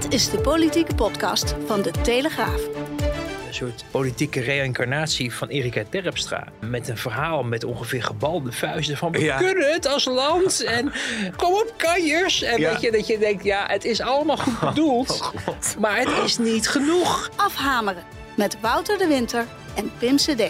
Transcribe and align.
Dit 0.00 0.12
is 0.12 0.30
de 0.30 0.38
politieke 0.38 0.94
podcast 0.94 1.54
van 1.66 1.82
De 1.82 1.90
Telegraaf. 2.02 2.60
Een 3.46 3.54
soort 3.54 3.84
politieke 3.90 4.40
reïncarnatie 4.40 5.34
van 5.34 5.48
Erika 5.48 5.82
Terpstra. 5.90 6.48
Met 6.60 6.88
een 6.88 6.96
verhaal 6.96 7.42
met 7.42 7.64
ongeveer 7.64 8.02
gebalde 8.02 8.52
vuisten 8.52 8.96
van... 8.96 9.12
we 9.12 9.18
Ja. 9.20 9.36
kunnen 9.36 9.72
het 9.72 9.86
als 9.86 10.04
land 10.04 10.62
en 10.78 10.92
kom 11.36 11.52
op 11.54 11.74
kanjers. 11.76 12.42
En 12.42 12.60
Ja. 12.60 12.72
dat, 12.72 12.80
je, 12.80 12.90
dat 12.90 13.06
je 13.06 13.18
denkt, 13.18 13.44
ja, 13.44 13.64
het 13.66 13.84
is 13.84 14.00
allemaal 14.00 14.36
goed 14.36 14.60
bedoeld. 14.60 15.32
maar 15.78 15.96
het 15.98 16.24
is 16.24 16.38
niet 16.38 16.68
genoeg. 16.68 17.30
Afhameren 17.36 18.02
met 18.36 18.56
Wouter 18.60 18.98
de 18.98 19.06
Winter 19.06 19.46
en 19.74 19.90
Pim 19.98 20.16
CD. 20.16 20.42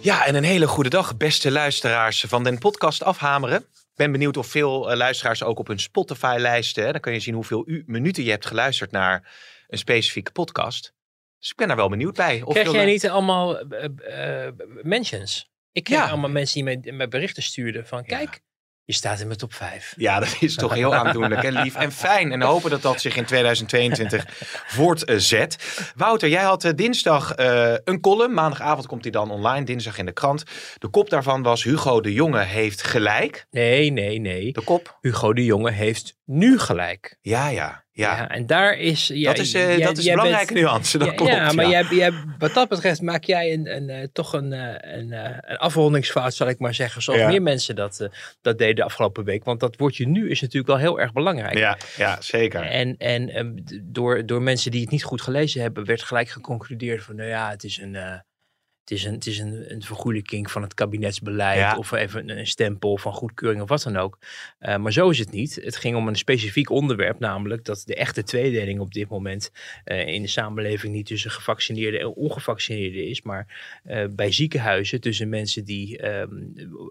Ja, 0.00 0.24
en 0.26 0.34
een 0.34 0.44
hele 0.44 0.66
goede 0.66 0.90
dag, 0.90 1.16
beste 1.16 1.50
luisteraars 1.50 2.24
van 2.28 2.44
den 2.44 2.58
podcast 2.58 3.02
Afhameren. 3.02 3.64
Ben 4.00 4.12
benieuwd 4.12 4.36
of 4.36 4.46
veel 4.46 4.90
eh, 4.90 4.96
luisteraars 4.96 5.42
ook 5.42 5.58
op 5.58 5.66
hun 5.66 5.78
Spotify 5.78 6.36
lijsten. 6.38 6.84
hè, 6.84 6.92
Dan 6.92 7.00
kun 7.00 7.12
je 7.12 7.20
zien 7.20 7.34
hoeveel 7.34 7.62
u, 7.66 7.82
minuten 7.86 8.24
je 8.24 8.30
hebt 8.30 8.46
geluisterd 8.46 8.90
naar 8.90 9.32
een 9.68 9.78
specifieke 9.78 10.32
podcast. 10.32 10.94
Dus 11.38 11.50
ik 11.50 11.56
ben 11.56 11.68
daar 11.68 11.76
wel 11.76 11.88
benieuwd 11.88 12.16
bij. 12.16 12.42
Of 12.42 12.54
Krijg 12.54 12.72
jij 12.72 12.84
niet 12.84 13.08
allemaal 13.08 13.58
eh, 13.60 14.46
eh, 14.46 14.52
mentions? 14.82 15.50
Ik 15.72 15.84
kreeg 15.84 15.98
Ja. 15.98 16.08
allemaal 16.08 16.30
mensen 16.30 16.54
die 16.54 16.64
mij, 16.80 16.92
mij 16.92 17.08
berichten 17.08 17.42
stuurden 17.42 17.86
van... 17.86 18.04
kijk, 18.04 18.40
je 18.90 18.96
staat 18.96 19.20
in 19.20 19.26
mijn 19.26 19.38
top 19.38 19.54
5. 19.54 19.94
Ja, 19.96 20.18
dat 20.20 20.36
is 20.40 20.54
toch 20.54 20.74
heel 20.74 20.94
aandoenlijk 20.94 21.42
en 21.42 21.52
lief 21.52 21.74
en 21.74 21.92
fijn. 21.92 22.32
En 22.32 22.42
hopen 22.42 22.70
dat 22.70 22.82
dat 22.82 23.00
zich 23.00 23.16
in 23.16 23.24
2022 23.24 24.26
voortzet. 24.66 25.56
Wouter, 25.96 26.28
jij 26.28 26.42
had 26.42 26.64
eh, 26.64 26.72
dinsdag 26.74 27.34
eh, 27.34 27.74
een 27.84 28.00
column. 28.00 28.34
Maandagavond 28.34 28.86
komt 28.86 29.02
hij 29.02 29.12
dan 29.12 29.30
online, 29.30 29.64
dinsdag 29.64 29.98
in 29.98 30.06
de 30.06 30.12
krant. 30.12 30.44
De 30.78 30.88
kop 30.88 31.10
daarvan 31.10 31.42
was 31.42 31.62
Hugo 31.62 32.00
de 32.00 32.12
Jonge 32.12 32.42
heeft 32.42 32.82
gelijk. 32.82 33.46
Nee, 33.50 33.90
nee, 33.90 34.18
nee. 34.18 34.52
De 34.52 34.64
kop? 34.64 34.98
Hugo 35.00 35.32
de 35.32 35.44
Jonge 35.44 35.70
heeft 35.70 36.18
nu 36.24 36.58
gelijk. 36.58 37.18
Ja, 37.20 37.48
ja, 37.48 37.84
ja. 37.92 38.16
Ja, 38.16 38.28
en 38.28 38.46
daar 38.46 38.78
is... 38.78 39.06
ja, 39.06 39.32
dat 39.32 39.38
is, 39.38 39.52
jij- 39.52 39.78
dat 39.78 39.98
is 39.98 40.06
een 40.06 40.14
bent- 40.14 40.22
belangrijke 40.22 40.52
nuance, 40.54 40.98
dat 40.98 41.08
ja, 41.08 41.14
klopt. 41.14 41.32
ja, 41.32 41.52
maar. 41.52 41.68
Jij, 41.68 41.84
jij, 41.90 42.12
wat 42.38 42.54
dat 42.54 42.68
betreft 42.68 43.02
maak 43.02 43.24
jij 43.24 43.52
een, 43.52 43.76
een, 43.76 43.88
eh, 43.90 44.06
toch 44.12 44.32
een, 44.32 44.52
eh, 44.52 44.96
een, 44.98 45.12
eh, 45.12 45.36
een 45.40 45.56
afrondingsfout, 45.56 46.34
zal 46.34 46.48
ik 46.48 46.58
maar 46.58 46.74
zeggen. 46.74 47.02
Zoals 47.02 47.22
meer 47.30 47.42
mensen 47.42 47.74
dat, 47.76 48.08
dat 48.40 48.58
deden 48.58 48.74
de 48.74 48.84
afgelopen 48.84 49.24
week. 49.24 49.44
Want 49.44 49.60
dat 49.60 49.76
woordje 49.76 50.06
nu 50.08 50.30
is 50.30 50.40
natuurlijk 50.40 50.68
wel 50.68 50.78
heel 50.78 51.00
erg 51.00 51.12
belangrijk. 51.12 51.58
Ja, 51.58 51.78
ja, 51.96 52.20
zeker. 52.20 52.60
En, 52.62 52.96
en 52.96 53.28
ehm, 53.28 53.52
door, 53.82 54.26
door 54.26 54.42
mensen 54.42 54.70
die 54.70 54.80
het 54.80 54.90
niet 54.90 55.04
goed 55.04 55.22
gelezen 55.22 55.62
hebben, 55.62 55.84
werd 55.84 56.02
gelijk 56.02 56.28
geconcludeerd 56.28 57.02
van, 57.02 57.16
nou 57.16 57.28
ja, 57.28 57.50
het 57.50 57.64
is 57.64 57.78
een, 57.78 57.96
het 58.90 58.98
is 58.98 59.04
een, 59.04 59.14
het 59.14 59.26
is 59.26 59.38
een, 59.38 59.72
een 59.72 59.82
vergoelijking 59.82 60.50
van 60.50 60.62
het 60.62 60.74
kabinetsbeleid 60.74 61.58
Ja. 61.58 61.76
of 61.76 61.92
even 61.92 62.28
een, 62.28 62.38
een 62.38 62.46
stempel 62.46 62.98
van 62.98 63.12
goedkeuring 63.12 63.62
of 63.62 63.68
wat 63.68 63.82
dan 63.82 63.96
ook. 63.96 64.18
Eh, 64.58 64.76
maar 64.76 64.92
zo 64.92 65.10
is 65.10 65.18
het 65.18 65.30
niet. 65.30 65.54
Het 65.54 65.76
ging 65.76 65.96
om 65.96 66.08
een 66.08 66.16
specifiek 66.16 66.70
onderwerp, 66.70 67.18
namelijk 67.18 67.64
dat 67.64 67.82
de 67.86 67.94
echte 67.94 68.22
tweedeling 68.22 68.80
op 68.80 68.92
dit 68.92 69.08
moment 69.08 69.52
eh, 69.84 70.06
in 70.06 70.22
de 70.22 70.28
samenleving 70.28 70.94
niet 70.94 71.06
tussen 71.06 71.30
gevaccineerden 71.30 72.00
en 72.00 72.14
ongevaccineerden 72.14 73.06
is, 73.06 73.22
maar 73.22 73.80
eh, 73.84 74.04
bij 74.10 74.32
ziekenhuizen 74.32 75.00
tussen 75.00 75.28
mensen 75.28 75.64
die 75.64 75.98
ehm, 75.98 76.32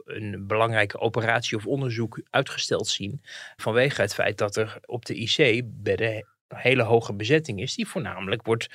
een 0.05 0.47
belangrijke 0.47 0.99
operatie 0.99 1.57
of 1.57 1.65
onderzoek 1.65 2.21
uitgesteld 2.29 2.87
zien 2.87 3.21
vanwege 3.57 4.01
het 4.01 4.13
feit 4.13 4.37
dat 4.37 4.55
er 4.55 4.79
op 4.85 5.05
de 5.05 5.15
IC-bedden 5.15 6.15
een 6.15 6.25
hele 6.55 6.83
hoge 6.83 7.13
bezetting 7.13 7.61
is, 7.61 7.75
die 7.75 7.87
voornamelijk 7.87 8.45
wordt 8.45 8.67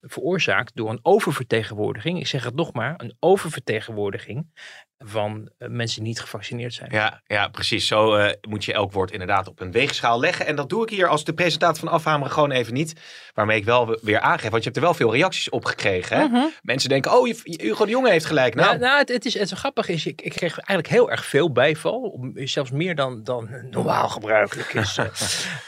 veroorzaakt 0.00 0.76
door 0.76 0.90
een 0.90 0.98
oververtegenwoordiging. 1.02 2.18
Ik 2.18 2.26
zeg 2.26 2.44
het 2.44 2.54
nog 2.54 2.72
maar, 2.72 2.94
een 2.96 3.16
oververtegenwoordiging 3.18 4.46
van 5.04 5.50
eh, 5.58 5.68
mensen 5.68 5.98
die 5.98 6.08
niet 6.08 6.20
gevaccineerd 6.20 6.74
zijn. 6.74 6.90
Ja, 6.92 7.22
ja, 7.26 7.48
precies. 7.48 7.86
Zo 7.86 8.14
eh, 8.14 8.32
moet 8.48 8.64
je 8.64 8.72
elk 8.72 8.92
woord 8.92 9.10
inderdaad 9.10 9.48
op 9.48 9.60
een 9.60 9.72
weegschaal 9.72 10.20
leggen. 10.20 10.46
En 10.46 10.56
dat 10.56 10.68
doe 10.68 10.82
ik 10.82 10.90
hier 10.90 11.08
als 11.08 11.24
de 11.24 11.32
presentatie 11.32 11.80
van 11.80 11.92
Afhameren 11.92 12.32
gewoon 12.32 12.50
even 12.50 12.74
niet. 12.74 12.92
Waarmee 13.34 13.58
ik 13.58 13.64
wel 13.64 13.98
weer 14.02 14.20
aangeef, 14.20 14.50
want 14.50 14.62
je 14.62 14.70
hebt 14.70 14.76
er 14.76 14.82
wel 14.82 14.94
veel 14.94 15.12
reacties 15.12 15.48
op 15.48 15.64
gekregen. 15.64 16.16
Hè? 16.16 16.48
Mensen 16.62 16.88
denken, 16.88 17.12
oh, 17.12 17.32
Hugo 17.44 17.84
de 17.84 17.90
Jonge 17.90 18.10
heeft 18.10 18.24
gelijk. 18.24 18.54
Nou, 18.54 18.68
Nou, 18.68 18.80
nou 18.80 18.98
het, 18.98 19.08
het 19.08 19.24
is 19.24 19.38
het 19.38 19.50
grappige 19.50 19.92
is, 19.92 20.06
ik, 20.06 20.20
ik 20.22 20.30
kreeg 20.30 20.58
eigenlijk 20.58 20.88
heel 20.88 21.10
erg 21.10 21.24
veel 21.24 21.52
bijval, 21.52 22.30
zelfs 22.34 22.70
meer 22.70 22.94
dan, 22.94 23.24
dan 23.24 23.48
normaal 23.70 24.08
gebruikelijk 24.08 24.74
is. 24.74 24.98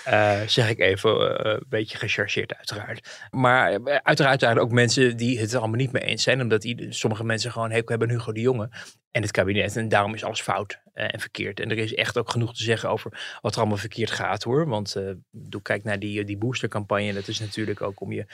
eh, 0.04 0.40
zeg 0.46 0.68
ik 0.68 0.78
even, 0.78 1.46
een 1.50 1.64
beetje 1.68 1.98
gechargeerd 1.98 2.56
uiteraard. 2.56 3.08
Maar 3.30 3.78
uiteraard 4.02 4.40
zijn 4.40 4.56
er 4.56 4.62
ook 4.62 4.70
mensen 4.70 5.16
die 5.16 5.40
het 5.40 5.52
er 5.52 5.58
allemaal 5.58 5.76
niet 5.76 5.92
mee 5.92 6.02
eens 6.02 6.22
zijn, 6.22 6.40
omdat 6.40 6.74
sommige 6.88 7.24
mensen 7.24 7.52
gewoon 7.52 7.70
hekel 7.70 7.88
hebben 7.88 8.10
Hugo 8.10 8.32
de 8.32 8.40
Jonge 8.40 8.70
en 9.12 9.22
het 9.22 9.30
kabinet. 9.30 9.76
En 9.76 9.88
daarom 9.88 10.14
is 10.14 10.24
alles 10.24 10.40
fout 10.40 10.80
eh, 10.92 11.14
en 11.14 11.20
verkeerd. 11.20 11.60
En 11.60 11.70
er 11.70 11.78
is 11.78 11.94
echt 11.94 12.18
ook 12.18 12.30
genoeg 12.30 12.54
te 12.54 12.62
zeggen 12.62 12.88
over 12.90 13.36
wat 13.40 13.52
er 13.54 13.58
allemaal 13.60 13.76
verkeerd 13.78 14.10
gaat 14.10 14.42
hoor. 14.42 14.68
Want 14.68 14.96
eh 14.96 15.10
doe, 15.30 15.62
kijk 15.62 15.84
naar 15.84 15.98
die, 15.98 16.24
die 16.24 16.36
boostercampagne. 16.36 17.12
Dat 17.12 17.28
is 17.28 17.40
natuurlijk 17.40 17.80
ook 17.82 18.00
om 18.00 18.12
je, 18.12 18.26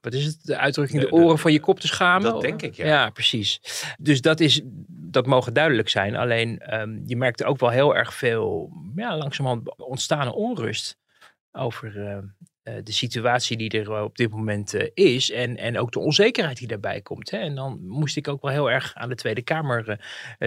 wat 0.00 0.12
is 0.14 0.24
het, 0.24 0.38
de 0.42 0.56
uitdrukking, 0.56 1.00
de 1.00 1.06
De- 1.08 1.14
de- 1.16 1.22
oren 1.22 1.38
van 1.38 1.52
je 1.52 1.60
kop 1.60 1.80
te 1.80 1.86
schamen. 1.86 2.32
dat 2.32 2.40
denk 2.40 2.62
ik, 2.62 2.74
ja. 2.74 2.86
Ja, 2.86 3.10
precies. 3.10 3.60
Dus 3.98 4.20
dat, 4.20 4.40
is, 4.40 4.60
dat 4.88 5.26
mogen 5.26 5.52
duidelijk 5.54 5.88
zijn. 5.88 6.16
Alleen 6.16 6.58
ehm, 6.58 6.98
je 7.06 7.16
merkte 7.16 7.44
ook 7.44 7.60
wel 7.60 7.70
heel 7.70 7.96
erg 7.96 8.14
veel 8.14 8.72
ja, 8.96 9.16
langzamerhand 9.16 9.76
ontstaande 9.78 10.34
onrust 10.34 10.96
over 11.52 12.00
eh, 12.06 12.12
eh, 12.16 12.18
de 12.84 12.92
situatie 12.92 13.56
die 13.56 13.70
er 13.70 13.92
eh, 13.92 14.02
op 14.02 14.16
dit 14.16 14.30
moment 14.30 14.74
eh, 14.74 14.88
is. 14.94 15.30
En, 15.30 15.56
en 15.56 15.78
ook 15.78 15.92
de 15.92 15.98
onzekerheid 15.98 16.56
die 16.58 16.66
daarbij 16.68 17.00
komt. 17.00 17.30
Hè. 17.30 17.38
En 17.38 17.54
dan 17.54 17.78
moest 17.82 18.16
ik 18.16 18.28
ook 18.28 18.42
wel 18.42 18.50
heel 18.50 18.70
erg 18.70 18.94
aan 18.94 19.08
de 19.08 19.14
Tweede 19.14 19.42
Kamer 19.42 19.88
eh, 19.88 19.96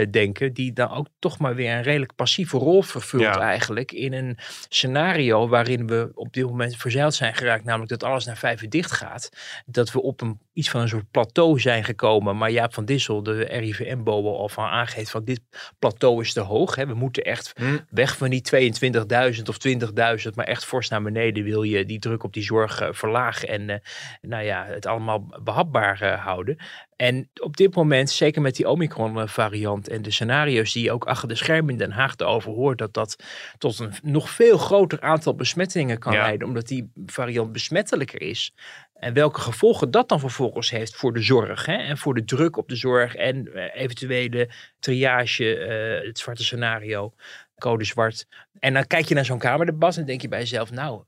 eh, 0.01 0.11
denken. 0.11 0.53
Die 0.53 0.73
dan 0.73 0.89
ook 0.89 1.07
toch 1.19 1.39
maar 1.39 1.55
weer 1.55 1.71
een 1.71 1.83
redelijk 1.83 2.15
passieve 2.15 2.57
rol 2.57 2.81
vervult 2.81 3.21
Ja. 3.21 3.39
eigenlijk. 3.39 3.91
In 3.91 4.13
een 4.13 4.37
scenario 4.69 5.47
waarin 5.47 5.87
we 5.87 6.11
op 6.13 6.33
dit 6.33 6.45
moment 6.45 6.75
verzeild 6.75 7.13
zijn 7.13 7.35
geraakt. 7.35 7.63
Namelijk 7.63 7.89
dat 7.89 8.03
alles 8.03 8.25
naar 8.25 8.37
vijven 8.37 8.69
dicht 8.69 8.91
gaat. 8.91 9.29
Dat 9.65 9.91
we 9.91 10.01
op 10.01 10.21
een, 10.21 10.39
iets 10.61 10.69
van 10.69 10.81
een 10.81 10.87
soort 10.89 11.11
plateau 11.11 11.59
zijn 11.59 11.83
gekomen. 11.83 12.37
Maar 12.37 12.51
Jaap 12.51 12.73
van 12.73 12.85
Dissel, 12.85 13.23
de 13.23 13.43
RIVM-bobo, 13.43 14.35
al 14.35 14.49
van 14.49 14.65
aangeeft 14.65 15.11
van 15.11 15.23
dit 15.23 15.41
plateau 15.79 16.21
is 16.21 16.33
te 16.33 16.39
hoog. 16.39 16.75
Hè. 16.75 16.85
We 16.87 16.93
moeten 16.93 17.23
echt 17.23 17.53
Hm. 17.55 17.77
weg 17.89 18.17
van 18.17 18.29
die 18.29 18.41
22.000 18.41 19.49
of 19.49 19.57
20.000, 19.57 20.35
maar 20.35 20.45
echt 20.45 20.65
fors 20.65 20.89
naar 20.89 21.01
beneden 21.01 21.43
wil 21.43 21.63
je 21.63 21.85
die 21.85 21.99
druk 21.99 22.23
op 22.23 22.33
die 22.33 22.43
zorg 22.43 22.81
eh, 22.81 22.87
verlagen 22.91 23.47
en 23.47 23.69
eh, 23.69 23.77
nou 24.21 24.43
ja, 24.43 24.65
het 24.65 24.85
allemaal 24.85 25.39
behapbaar 25.43 26.01
eh, 26.01 26.23
houden. 26.25 26.57
En 26.95 27.29
op 27.41 27.57
dit 27.57 27.75
moment, 27.75 28.09
zeker 28.09 28.41
met 28.41 28.55
die 28.55 28.69
Omicron-variant 28.69 29.87
en 29.87 30.01
de 30.01 30.11
scenario's 30.11 30.73
die 30.73 30.83
je 30.83 30.91
ook 30.91 31.05
achter 31.05 31.27
de 31.27 31.35
schermen 31.35 31.71
in 31.71 31.77
Den 31.77 31.91
Haag 31.91 32.13
erover 32.17 32.51
hoort, 32.51 32.77
dat 32.77 32.93
dat 32.93 33.23
tot 33.57 33.79
een 33.79 33.93
nog 34.03 34.29
veel 34.29 34.57
groter 34.57 35.01
aantal 35.01 35.35
besmettingen 35.35 35.99
kan 35.99 36.13
Ja. 36.13 36.21
leiden, 36.21 36.47
omdat 36.47 36.67
die 36.67 36.91
variant 37.05 37.51
besmettelijker 37.51 38.21
is. 38.21 38.53
En 39.01 39.13
welke 39.13 39.39
gevolgen 39.39 39.91
dat 39.91 40.09
dan 40.09 40.19
vervolgens 40.19 40.69
heeft 40.69 40.95
voor 40.95 41.13
de 41.13 41.21
zorg 41.21 41.65
hè? 41.65 41.73
en 41.73 41.97
voor 41.97 42.13
de 42.13 42.23
druk 42.23 42.57
op 42.57 42.69
de 42.69 42.75
zorg 42.75 43.15
en 43.15 43.53
eh, 43.53 43.81
eventuele 43.81 44.49
triage, 44.79 45.57
eh, 45.57 46.07
het 46.07 46.19
zwarte 46.19 46.43
scenario, 46.43 47.13
code 47.57 47.83
zwart. 47.83 48.27
En 48.59 48.73
dan 48.73 48.87
kijk 48.87 49.05
je 49.05 49.15
naar 49.15 49.25
zo'n 49.25 49.39
kamerdebat 49.39 49.97
en 49.97 50.05
denk 50.05 50.21
je 50.21 50.27
bij 50.27 50.39
jezelf, 50.39 50.71
nou, 50.71 51.03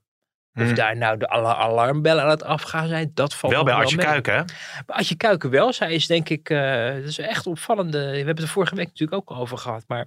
of 0.54 0.68
Hm. 0.68 0.74
daar 0.74 0.96
nou 0.96 1.18
de 1.18 1.28
alarmbellen 1.28 2.22
aan 2.22 2.30
het 2.30 2.42
afgaan 2.42 2.88
zijn, 2.88 3.10
dat 3.14 3.34
valt 3.34 3.52
wel 3.52 3.64
bij 3.64 3.74
Artje. 3.74 3.96
Kuiken, 3.96 4.34
hè? 4.34 4.42
Maar 4.86 4.96
Adje 4.96 5.16
Kuiken 5.16 5.50
wel. 5.50 5.72
Zij 5.72 5.92
is 5.92 6.06
denk 6.06 6.28
ik, 6.28 6.50
eh 6.50 6.94
dat 6.94 7.04
is 7.04 7.18
echt 7.18 7.46
opvallende. 7.46 7.98
We 7.98 8.16
hebben 8.16 8.34
het 8.34 8.38
er 8.42 8.48
vorige 8.48 8.74
week 8.74 8.86
natuurlijk 8.86 9.30
ook 9.30 9.38
over 9.38 9.58
gehad. 9.58 9.84
Maar 9.86 10.06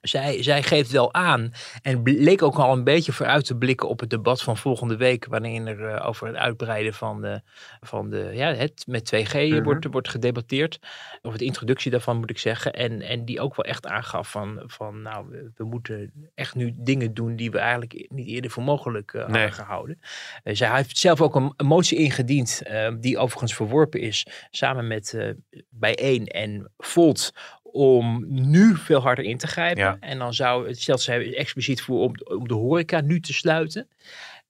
zij, 0.00 0.42
zij 0.42 0.62
geeft 0.62 0.90
wel 0.90 1.14
aan 1.14 1.52
en 1.82 2.02
bleek 2.02 2.42
ook 2.42 2.56
al 2.56 2.72
een 2.72 2.84
beetje 2.84 3.12
vooruit 3.12 3.44
te 3.46 3.56
blikken 3.56 3.88
op 3.88 4.00
het 4.00 4.10
debat 4.10 4.42
van 4.42 4.56
volgende 4.56 4.96
week. 4.96 5.26
Wanneer 5.26 5.66
er 5.66 5.94
eh, 5.94 6.08
over 6.08 6.26
het 6.26 6.36
uitbreiden 6.36 6.94
van 6.94 7.20
de, 7.20 7.40
van 7.80 8.10
de 8.10 8.30
ja, 8.34 8.54
het 8.54 8.84
met 8.86 9.14
2G 9.14 9.34
Mhm. 9.34 9.62
wordt, 9.62 9.86
wordt 9.90 10.08
gedebatteerd. 10.08 10.78
Of 11.22 11.36
de 11.36 11.44
introductie 11.44 11.90
daarvan 11.90 12.16
moet 12.16 12.30
ik 12.30 12.38
zeggen. 12.38 12.72
En, 12.72 13.00
en 13.02 13.24
die 13.24 13.40
ook 13.40 13.56
wel 13.56 13.64
echt 13.64 13.86
aangaf 13.86 14.30
van, 14.30 14.62
van 14.66 15.02
nou, 15.02 15.26
we, 15.28 15.50
we 15.56 15.64
moeten 15.64 16.12
echt 16.34 16.54
nu 16.54 16.74
dingen 16.76 17.14
doen 17.14 17.36
die 17.36 17.50
we 17.50 17.58
eigenlijk 17.58 18.06
niet 18.08 18.28
eerder 18.28 18.50
voor 18.50 18.62
mogelijk 18.62 19.12
eh, 19.14 19.22
hadden 19.22 19.52
gehouden. 19.52 20.00
Eh, 20.42 20.54
zij 20.54 20.76
heeft 20.76 20.98
zelf 20.98 21.20
ook 21.20 21.34
een, 21.34 21.52
een 21.56 21.66
motie 21.66 21.98
ingediend, 21.98 22.62
die 23.00 23.18
overigens 23.18 23.54
verworpen 23.54 24.00
is, 24.00 24.26
samen 24.50 24.86
met 24.86 25.34
Bijeen 25.68 26.26
en 26.26 26.72
Volt, 26.76 27.32
om 27.76 28.24
nu 28.28 28.76
veel 28.76 29.00
harder 29.00 29.24
in 29.24 29.38
te 29.38 29.46
grijpen. 29.46 29.82
Ja. 29.82 29.96
En 30.00 30.18
dan 30.18 30.34
zou 30.34 30.68
het 30.68 30.80
stelt 30.80 31.00
zij 31.00 31.36
expliciet 31.36 31.82
voor 31.82 32.00
om, 32.00 32.14
om 32.24 32.48
de 32.48 32.54
horeca 32.54 33.00
nu 33.00 33.20
te 33.20 33.32
sluiten. 33.32 33.88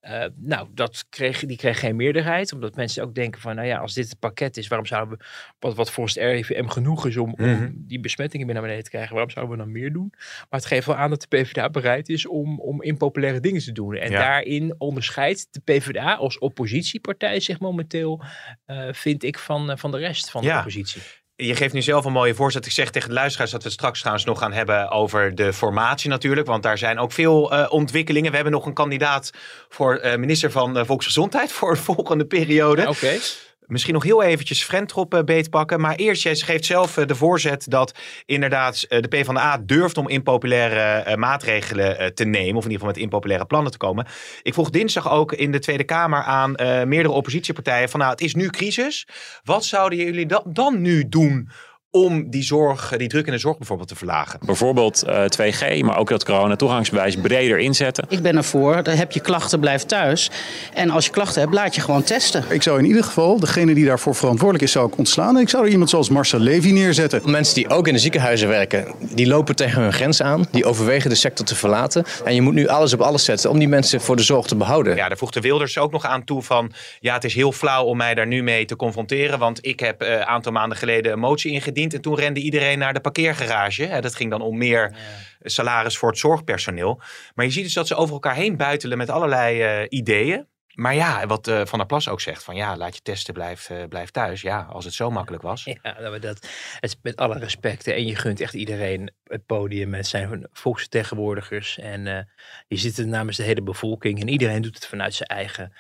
Eh, 0.01 0.25
nou, 0.37 0.69
dat 0.75 1.05
kreeg, 1.11 1.41
die 1.47 1.57
kreeg 1.57 1.79
geen 1.81 1.97
meerderheid. 1.97 2.53
Omdat 2.53 2.77
mensen 2.77 3.03
ook 3.03 3.15
denken 3.15 3.41
van, 3.41 3.55
nou 3.55 3.67
ja, 3.67 3.79
als 3.79 3.95
dit 3.95 4.09
het 4.09 4.19
pakket 4.19 4.57
is, 4.57 4.69
waarom 4.69 4.87
zouden 4.87 5.19
we, 5.19 5.25
wat, 5.59 5.75
wat 5.75 5.91
volgens 5.91 6.15
het 6.15 6.25
RIVM 6.25 6.67
genoeg 6.67 7.07
is 7.07 7.17
om, 7.17 7.35
Mhm. 7.37 7.51
om 7.51 7.75
die 7.77 8.01
besmettingen 8.01 8.47
weer 8.47 8.55
naar 8.55 8.65
beneden 8.65 8.85
te 8.85 8.91
krijgen, 8.91 9.13
waarom 9.13 9.31
zouden 9.31 9.57
we 9.57 9.63
dan 9.63 9.73
meer 9.73 9.93
doen? 9.93 10.09
Maar 10.17 10.47
het 10.61 10.67
geeft 10.67 10.87
wel 10.87 10.97
aan 10.97 11.11
dat 11.11 11.21
de 11.21 11.37
PvdA 11.37 11.71
bereid 11.71 12.09
is 12.09 12.27
om, 12.27 12.61
om 12.61 12.83
impopulaire 12.83 13.41
dingen 13.41 13.61
te 13.63 13.73
doen. 13.73 13.95
En 13.95 14.11
Ja. 14.11 14.19
daarin 14.19 14.75
onderscheidt 14.79 15.49
de 15.51 15.61
PvdA 15.65 16.15
als 16.15 16.39
oppositiepartij 16.39 17.41
zich 17.41 17.61
momenteel, 17.61 18.23
eh, 18.65 18.89
vind 18.93 19.23
ik, 19.23 19.39
van, 19.39 19.71
eh, 19.71 19.77
van 19.77 19.91
de 19.91 19.99
rest 19.99 20.31
van 20.31 20.43
de 20.43 20.49
oppositie. 20.57 21.03
Je 21.37 21.55
geeft 21.55 21.75
nu 21.75 21.83
zelf 21.83 22.05
een 22.05 22.13
mooie 22.13 22.35
voorzet. 22.35 22.67
Ik 22.67 22.73
zeg 22.73 22.91
tegen 22.91 23.09
de 23.09 23.15
luisteraars 23.15 23.51
dat 23.51 23.63
we 23.63 23.69
het 23.69 23.79
straks 23.79 23.99
trouwens 23.99 24.27
nog 24.27 24.39
gaan 24.39 24.53
hebben 24.53 24.91
over 24.91 25.35
de 25.35 25.53
formatie 25.53 26.11
natuurlijk. 26.11 26.47
Want 26.47 26.63
daar 26.63 26.79
zijn 26.79 26.99
ook 26.99 27.13
veel 27.13 27.53
eh, 27.53 27.73
ontwikkelingen. 27.73 28.29
We 28.31 28.35
hebben 28.35 28.55
nog 28.55 28.67
een 28.67 28.75
kandidaat 28.75 29.31
voor 29.69 29.97
eh, 29.97 30.19
minister 30.19 30.51
van 30.51 30.79
eh, 30.79 30.85
Volksgezondheid 30.85 31.53
voor 31.59 31.75
de 31.75 31.81
volgende 31.81 32.25
periode. 32.25 32.89
Oké. 32.89 33.19
Misschien 33.67 33.95
nog 33.95 34.03
heel 34.03 34.23
eventjes 34.23 34.65
Frentrop 34.65 35.15
eh, 35.15 35.25
beetpakken. 35.25 35.81
Maar 35.81 35.95
eerst, 35.95 36.23
jij 36.23 36.35
geeft 36.37 36.65
zelf 36.65 36.97
eh, 36.97 37.07
de 37.07 37.15
voorzet 37.15 37.71
dat 37.71 37.95
inderdaad 38.27 38.83
eh, 38.83 39.03
de 39.03 39.09
PvdA 39.09 39.59
durft 39.59 39.99
om 39.99 40.09
impopulaire 40.09 41.17
maatregelen 41.17 42.15
te 42.15 42.25
nemen. 42.25 42.57
Of 42.57 42.65
in 42.65 42.71
ieder 42.71 42.73
geval 42.73 42.87
met 42.87 42.97
impopulaire 42.97 43.47
plannen 43.47 43.73
te 43.73 43.79
komen. 43.79 44.07
Ik 44.43 44.55
vroeg 44.55 44.71
dinsdag 44.71 45.11
ook 45.11 45.33
in 45.33 45.53
de 45.53 45.59
Tweede 45.59 45.85
Kamer 45.85 46.23
aan 46.23 46.53
meerdere 46.89 47.15
oppositiepartijen 47.15 47.89
van 47.89 48.01
nou, 48.01 48.13
het 48.13 48.21
is 48.21 48.35
nu 48.35 48.49
crisis. 48.51 49.09
Wat 49.45 49.65
zouden 49.65 49.99
jullie 49.99 50.27
da- 50.27 50.43
dan 50.47 50.81
nu 50.81 51.09
doen 51.09 51.49
om 51.97 52.31
die 52.31 52.43
zorg, 52.43 52.93
eh, 52.93 52.99
die 52.99 53.09
druk 53.09 53.27
in 53.27 53.33
de 53.33 53.39
zorg 53.39 53.59
bijvoorbeeld 53.59 53.89
te 53.89 53.97
verlagen? 53.97 54.39
Bijvoorbeeld 54.47 55.03
eh, 55.03 55.25
2G, 55.25 55.83
maar 55.83 55.99
ook 55.99 56.09
dat 56.09 56.25
corona-toegangsbewijs 56.25 57.17
breder 57.17 57.59
inzetten. 57.59 58.05
Ik 58.09 58.23
ben 58.23 58.37
ervoor, 58.37 58.83
dan 58.83 58.95
heb 58.95 59.13
je 59.13 59.21
klachten, 59.21 59.61
blijf 59.61 59.83
thuis. 59.83 60.31
En 60.75 60.91
als 60.91 61.05
je 61.05 61.11
klachten 61.11 61.41
hebt, 61.41 61.55
laat 61.55 61.75
je 61.75 61.81
gewoon 61.81 62.03
testen. 62.03 62.45
Ik 62.49 62.63
zou 62.63 62.79
in 62.79 62.85
ieder 62.85 63.05
geval 63.05 63.41
degene 63.41 63.75
die 63.75 63.85
daarvoor 63.85 64.15
verantwoordelijk 64.15 64.65
is, 64.65 64.73
zou 64.73 64.89
ik 64.89 64.99
ontslaan. 64.99 65.37
En 65.37 65.43
ik 65.43 65.49
zou 65.49 65.65
er 65.65 65.71
iemand 65.71 65.91
zoals 65.91 66.09
Marcel 66.09 66.39
Levy 66.39 66.71
neerzetten. 66.71 67.31
Mensen 67.31 67.55
die 67.55 67.69
ook 67.69 67.87
in 67.87 67.93
de 67.93 67.99
ziekenhuizen 67.99 68.49
werken, 68.49 68.95
die 69.01 69.27
lopen 69.27 69.57
tegen 69.57 69.83
hun 69.83 69.93
grens 69.93 70.23
aan. 70.23 70.47
Die 70.51 70.65
overwegen 70.65 71.11
de 71.11 71.17
sector 71.17 71.47
te 71.47 71.55
verlaten. 71.55 72.05
En 72.25 72.35
je 72.35 72.43
moet 72.43 72.55
nu 72.55 72.69
alles 72.69 72.93
op 72.93 73.01
alles 73.01 73.25
zetten 73.25 73.51
om 73.51 73.59
die 73.59 73.69
mensen 73.69 74.01
voor 74.01 74.17
de 74.17 74.23
zorg 74.23 74.47
te 74.47 74.57
behouden. 74.57 74.97
Ja, 74.97 75.09
daar 75.09 75.19
voegde 75.19 75.41
Wilders 75.41 75.79
ook 75.79 75.93
nog 75.93 76.05
aan 76.05 76.25
toe 76.25 76.43
van... 76.43 76.73
ja, 77.01 77.15
het 77.15 77.25
is 77.25 77.35
heel 77.35 77.53
flauw 77.53 77.85
om 77.85 77.97
mij 77.97 78.15
daar 78.15 78.27
nu 78.27 78.43
mee 78.43 78.65
te 78.65 78.77
confronteren... 78.77 79.39
want 79.39 79.59
ik 79.67 79.81
heb 79.81 80.03
eh, 80.03 80.13
een 80.13 80.25
aantal 80.25 80.53
maanden 80.53 80.79
geleden 80.79 81.13
een 81.13 81.19
motie 81.19 81.53
ingediend... 81.53 81.86
en 81.95 82.01
toen 82.01 82.17
rende 82.17 82.41
iedereen 82.41 82.79
naar 82.79 82.95
de 82.95 83.01
parkeergarage. 83.01 83.99
Dat 84.01 84.15
ging 84.15 84.31
dan 84.31 84.41
om 84.41 84.59
meer 84.59 84.95
salaris 85.43 85.99
voor 85.99 86.09
het 86.09 86.19
zorgpersoneel. 86.19 87.01
Maar 87.35 87.45
je 87.45 87.51
ziet 87.51 87.65
dus 87.65 87.73
dat 87.73 87.87
ze 87.87 87.95
over 87.95 88.15
elkaar 88.15 88.35
heen 88.35 88.57
buitelen 88.57 88.99
met 88.99 89.11
allerlei 89.11 89.63
eh, 89.63 89.87
ideeën. 89.89 90.47
Maar 90.75 90.95
ja, 90.95 91.27
wat 91.27 91.49
eh, 91.49 91.67
Van 91.67 91.79
der 91.79 91.87
Plas 91.87 92.09
ook 92.09 92.21
zegt, 92.21 92.45
van 92.45 92.57
ja, 92.57 92.77
laat 92.77 92.95
je 92.95 93.03
testen, 93.03 93.35
blijf, 93.35 93.71
eh, 93.71 93.85
blijf 93.89 94.11
thuis. 94.11 94.41
Ja, 94.41 94.63
als 94.63 94.85
het 94.85 94.95
zo 94.95 95.11
makkelijk 95.11 95.43
was. 95.43 95.65
Ja, 95.65 95.79
nou, 95.83 96.11
maar 96.11 96.21
dat 96.21 96.49
is 96.81 96.97
met 97.03 97.17
alle 97.17 97.39
respect. 97.39 97.87
En 97.87 98.07
je 98.07 98.17
gunt 98.17 98.41
echt 98.41 98.55
iedereen 98.55 99.11
het 99.25 99.47
podium. 99.47 99.95
Het 99.95 100.07
zijn 100.07 100.49
volksvertegenwoordigers. 100.53 101.79
En 101.79 102.07
eh 102.07 102.23
die 102.69 102.79
zitten 102.79 103.09
namens 103.09 103.37
de 103.37 103.43
hele 103.43 103.63
bevolking. 103.63 104.21
En 104.21 104.29
iedereen 104.29 104.63
doet 104.63 104.75
het 104.75 104.87
vanuit 104.87 105.15
zijn 105.15 105.29
eigen 105.29 105.73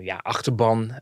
ja, 0.00 0.16
achterban. 0.16 1.00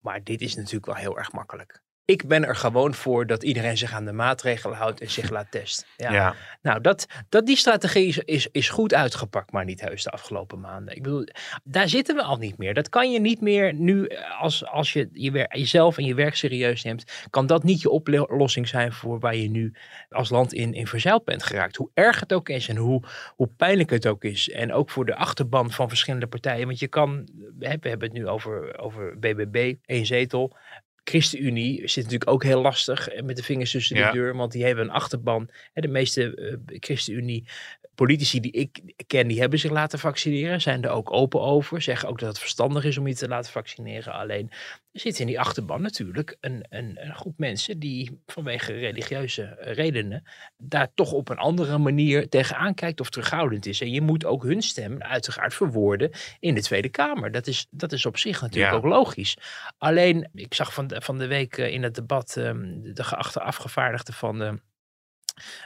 Maar 0.00 0.24
dit 0.24 0.40
is 0.40 0.54
natuurlijk 0.54 0.86
wel 0.86 0.94
heel 0.94 1.18
erg 1.18 1.32
makkelijk. 1.32 1.82
Ik 2.04 2.26
ben 2.26 2.44
er 2.44 2.56
gewoon 2.56 2.94
voor 2.94 3.26
dat 3.26 3.42
iedereen 3.42 3.78
zich 3.78 3.92
aan 3.92 4.04
de 4.04 4.12
maatregelen 4.12 4.76
houdt 4.76 5.00
en 5.00 5.10
zich 5.10 5.30
laat 5.30 5.50
testen. 5.50 5.86
Ja. 5.96 6.12
Ja. 6.12 6.34
Nou, 6.62 6.80
dat, 6.80 7.06
dat, 7.28 7.46
die 7.46 7.56
strategie 7.56 8.06
is, 8.06 8.18
is, 8.18 8.48
is 8.52 8.68
goed 8.68 8.94
uitgepakt, 8.94 9.52
maar 9.52 9.64
niet 9.64 9.80
heus 9.80 10.02
de 10.02 10.10
afgelopen 10.10 10.60
maanden. 10.60 10.96
Ik 10.96 11.02
bedoel, 11.02 11.26
daar 11.64 11.88
zitten 11.88 12.16
we 12.16 12.22
al 12.22 12.36
niet 12.36 12.58
meer. 12.58 12.74
Dat 12.74 12.88
kan 12.88 13.12
je 13.12 13.20
niet 13.20 13.40
meer 13.40 13.74
nu, 13.74 14.06
eh, 14.06 14.40
als, 14.40 14.66
als 14.66 14.92
je, 14.92 15.08
je 15.12 15.46
jezelf 15.48 15.98
en 15.98 16.04
je 16.04 16.14
werk 16.14 16.34
serieus 16.34 16.82
neemt, 16.82 17.26
kan 17.30 17.46
dat 17.46 17.62
niet 17.62 17.80
je 17.80 17.90
oplossing 17.90 18.68
zijn 18.68 18.92
voor 18.92 19.18
waar 19.18 19.36
je 19.36 19.50
nu 19.50 19.74
als 20.08 20.30
land 20.30 20.52
in, 20.52 20.74
in 20.74 20.86
verzeild 20.86 21.24
bent 21.24 21.42
geraakt. 21.42 21.76
Hoe 21.76 21.90
erg 21.94 22.20
het 22.20 22.32
ook 22.32 22.48
is 22.48 22.68
en 22.68 22.76
hoe, 22.76 23.02
hoe 23.36 23.50
pijnlijk 23.56 23.90
het 23.90 24.06
ook 24.06 24.24
is. 24.24 24.50
En 24.50 24.72
ook 24.72 24.90
voor 24.90 25.06
de 25.06 25.14
achterban 25.14 25.70
van 25.70 25.88
verschillende 25.88 26.26
partijen. 26.26 26.66
Want 26.66 26.78
je 26.78 26.88
kan, 26.88 27.28
we 27.58 27.66
hebben 27.68 28.08
het 28.08 28.12
nu 28.12 28.26
over, 28.28 28.78
over 28.78 29.18
BBB, 29.18 29.74
één 29.84 30.06
zetel. 30.06 30.56
ChristenUnie 31.04 31.88
zit 31.88 32.04
natuurlijk 32.04 32.30
ook 32.30 32.42
heel 32.42 32.60
lastig 32.60 33.08
eh, 33.08 33.22
met 33.22 33.36
de 33.36 33.42
vingers 33.42 33.70
tussen 33.70 33.96
Ja. 33.96 34.10
de 34.10 34.18
deur. 34.18 34.36
Want 34.36 34.52
die 34.52 34.64
hebben 34.64 34.84
een 34.84 34.90
achterban. 34.90 35.50
De 35.72 35.88
meeste 35.88 36.34
eh, 36.34 36.76
ChristenUnie 36.80 37.48
politici 37.94 38.40
die 38.40 38.52
ik 38.52 38.80
ken, 39.06 39.28
die 39.28 39.40
hebben 39.40 39.58
zich 39.58 39.70
laten 39.70 39.98
vaccineren. 39.98 40.60
Zijn 40.60 40.82
er 40.82 40.90
ook 40.90 41.12
open 41.12 41.40
over. 41.40 41.82
Zeggen 41.82 42.08
ook 42.08 42.18
dat 42.18 42.28
het 42.28 42.38
verstandig 42.38 42.84
is 42.84 42.98
om 42.98 43.06
je 43.06 43.14
te 43.14 43.28
laten 43.28 43.52
vaccineren. 43.52 44.12
Alleen 44.12 44.50
er 44.92 45.00
zit 45.00 45.18
in 45.18 45.26
die 45.26 45.40
achterban 45.40 45.82
natuurlijk 45.82 46.36
een, 46.40 46.64
een, 46.68 46.98
een 47.04 47.14
groep 47.14 47.38
mensen 47.38 47.78
die 47.78 48.22
vanwege 48.26 48.72
religieuze 48.72 49.56
redenen 49.60 50.22
daar 50.56 50.94
toch 50.94 51.12
op 51.12 51.28
een 51.28 51.38
andere 51.38 51.78
manier 51.78 52.28
tegenaan 52.28 52.74
kijkt 52.74 53.00
of 53.00 53.10
terughoudend 53.10 53.66
is. 53.66 53.80
En 53.80 53.90
je 53.90 54.00
moet 54.00 54.24
ook 54.24 54.42
hun 54.42 54.62
stem 54.62 55.02
uiteraard 55.02 55.54
verwoorden 55.54 56.10
in 56.40 56.54
de 56.54 56.62
Tweede 56.62 56.88
Kamer. 56.88 57.30
Dat 57.30 57.46
is, 57.46 57.66
dat 57.70 57.92
is 57.92 58.06
op 58.06 58.18
zich 58.18 58.40
natuurlijk 58.40 58.72
Ja. 58.72 58.78
ook 58.78 58.84
logisch. 58.84 59.36
Alleen, 59.78 60.28
ik 60.34 60.54
zag 60.54 60.74
van 60.74 60.86
de, 60.86 61.00
van 61.00 61.18
de 61.18 61.26
week 61.26 61.58
eh, 61.58 61.72
in 61.72 61.82
het 61.82 61.94
debat 61.94 62.36
ehm, 62.36 62.80
de 62.82 63.04
geachte 63.04 63.40
afgevaardigde 63.40 64.12
van 64.12 64.38
de, 64.38 64.44
eh, 64.44 64.52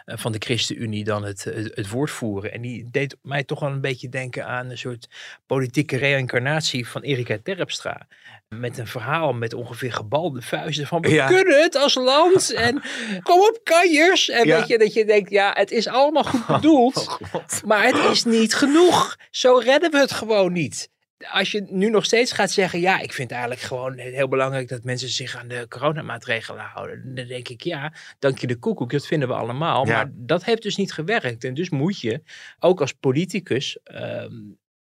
van 0.04 0.32
de 0.32 0.38
ChristenUnie 0.38 1.04
dan 1.04 1.24
het, 1.24 1.44
het, 1.44 1.70
het 1.74 1.88
woord 1.88 2.10
voeren. 2.10 2.52
En 2.52 2.60
die 2.60 2.88
deed 2.90 3.16
mij 3.22 3.44
toch 3.44 3.60
wel 3.60 3.70
een 3.70 3.80
beetje 3.80 4.08
denken 4.08 4.46
aan 4.46 4.70
een 4.70 4.78
soort 4.78 5.06
politieke 5.46 5.96
reïncarnatie 5.96 6.88
van 6.88 7.02
Erika 7.02 7.38
Terpstra. 7.42 8.06
Met 8.48 8.78
een 8.78 8.86
verhaal 8.86 9.32
met 9.32 9.54
ongeveer 9.54 9.92
gebalde 9.92 10.42
vuisten 10.42 10.86
van 10.86 11.00
we 11.00 11.08
Ja. 11.10 11.26
kunnen 11.26 11.62
het 11.62 11.74
als 11.74 11.94
land 11.94 12.52
en 12.66 12.82
kom 13.22 13.40
op 13.40 13.60
kanjers. 13.62 14.28
En 14.28 14.46
Ja. 14.46 14.58
weet 14.58 14.68
je, 14.68 14.78
dat 14.78 14.92
je 14.92 15.04
denkt, 15.04 15.30
ja 15.30 15.52
het 15.54 15.70
is 15.70 15.86
allemaal 15.88 16.24
goed 16.24 16.46
bedoeld, 16.56 17.18
maar 17.64 17.84
het 17.84 18.10
is 18.12 18.24
niet 18.24 18.54
genoeg. 18.54 19.16
Zo 19.30 19.56
redden 19.64 19.90
we 19.90 19.98
het 19.98 20.12
gewoon 20.12 20.52
niet 20.52 20.88
als 21.18 21.50
je 21.50 21.66
nu 21.68 21.90
nog 21.90 22.04
steeds 22.04 22.32
gaat 22.32 22.50
zeggen, 22.50 22.80
ja, 22.80 23.00
ik 23.00 23.12
vind 23.12 23.30
eigenlijk 23.30 23.60
gewoon 23.60 23.98
heel 23.98 24.28
belangrijk 24.28 24.68
dat 24.68 24.84
mensen 24.84 25.08
zich 25.08 25.36
aan 25.36 25.48
de 25.48 25.66
coronamaatregelen 25.68 26.64
houden. 26.64 27.14
Dan 27.14 27.26
denk 27.26 27.48
ik, 27.48 27.62
ja, 27.62 27.92
dank 28.18 28.38
je 28.38 28.46
de 28.46 28.58
koekoek, 28.58 28.90
dat 28.90 29.06
vinden 29.06 29.28
we 29.28 29.34
allemaal. 29.34 29.86
Ja. 29.86 29.92
Maar 29.92 30.10
dat 30.12 30.44
heeft 30.44 30.62
dus 30.62 30.76
niet 30.76 30.92
gewerkt. 30.92 31.44
En 31.44 31.54
dus 31.54 31.70
moet 31.70 32.00
je, 32.00 32.22
ook 32.58 32.80
als 32.80 32.92
politicus, 32.92 33.78
ehm, 33.84 34.34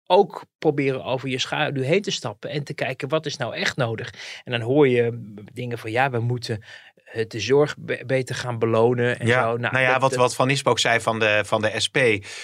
ook 0.08 0.46
proberen 0.58 1.04
over 1.04 1.30
je 1.30 1.40
schaduw 1.40 1.84
heen 1.84 2.02
te 2.02 2.12
stappen 2.12 2.50
en 2.50 2.64
te 2.64 2.74
kijken, 2.74 3.10
wat 3.10 3.26
is 3.26 3.38
nou 3.38 3.56
echt 3.56 3.78
nodig? 3.78 4.14
En 4.44 4.52
dan 4.52 4.62
hoor 4.62 4.88
je 4.88 5.34
dingen 5.54 5.78
van, 5.78 5.92
ja, 5.92 6.10
we 6.10 6.20
moeten 6.20 6.64
eh, 7.06 7.26
de 7.28 7.40
zorg 7.40 7.76
be- 7.78 8.04
beter 8.06 8.36
gaan 8.36 8.60
belonen 8.60 9.20
en 9.20 9.28
Ja, 9.28 9.42
zo. 9.52 9.58
nou, 9.58 9.78
ja, 9.80 9.92
dat- 9.92 10.02
wat, 10.02 10.10
dat 10.10 10.20
wat 10.20 10.36
Van 10.36 10.48
Nispen 10.48 10.72
ook 10.72 10.80
zei 10.80 11.00
van 11.00 11.20
de, 11.20 11.42
van 11.46 11.62
de 11.62 11.72
SP. 11.86 11.98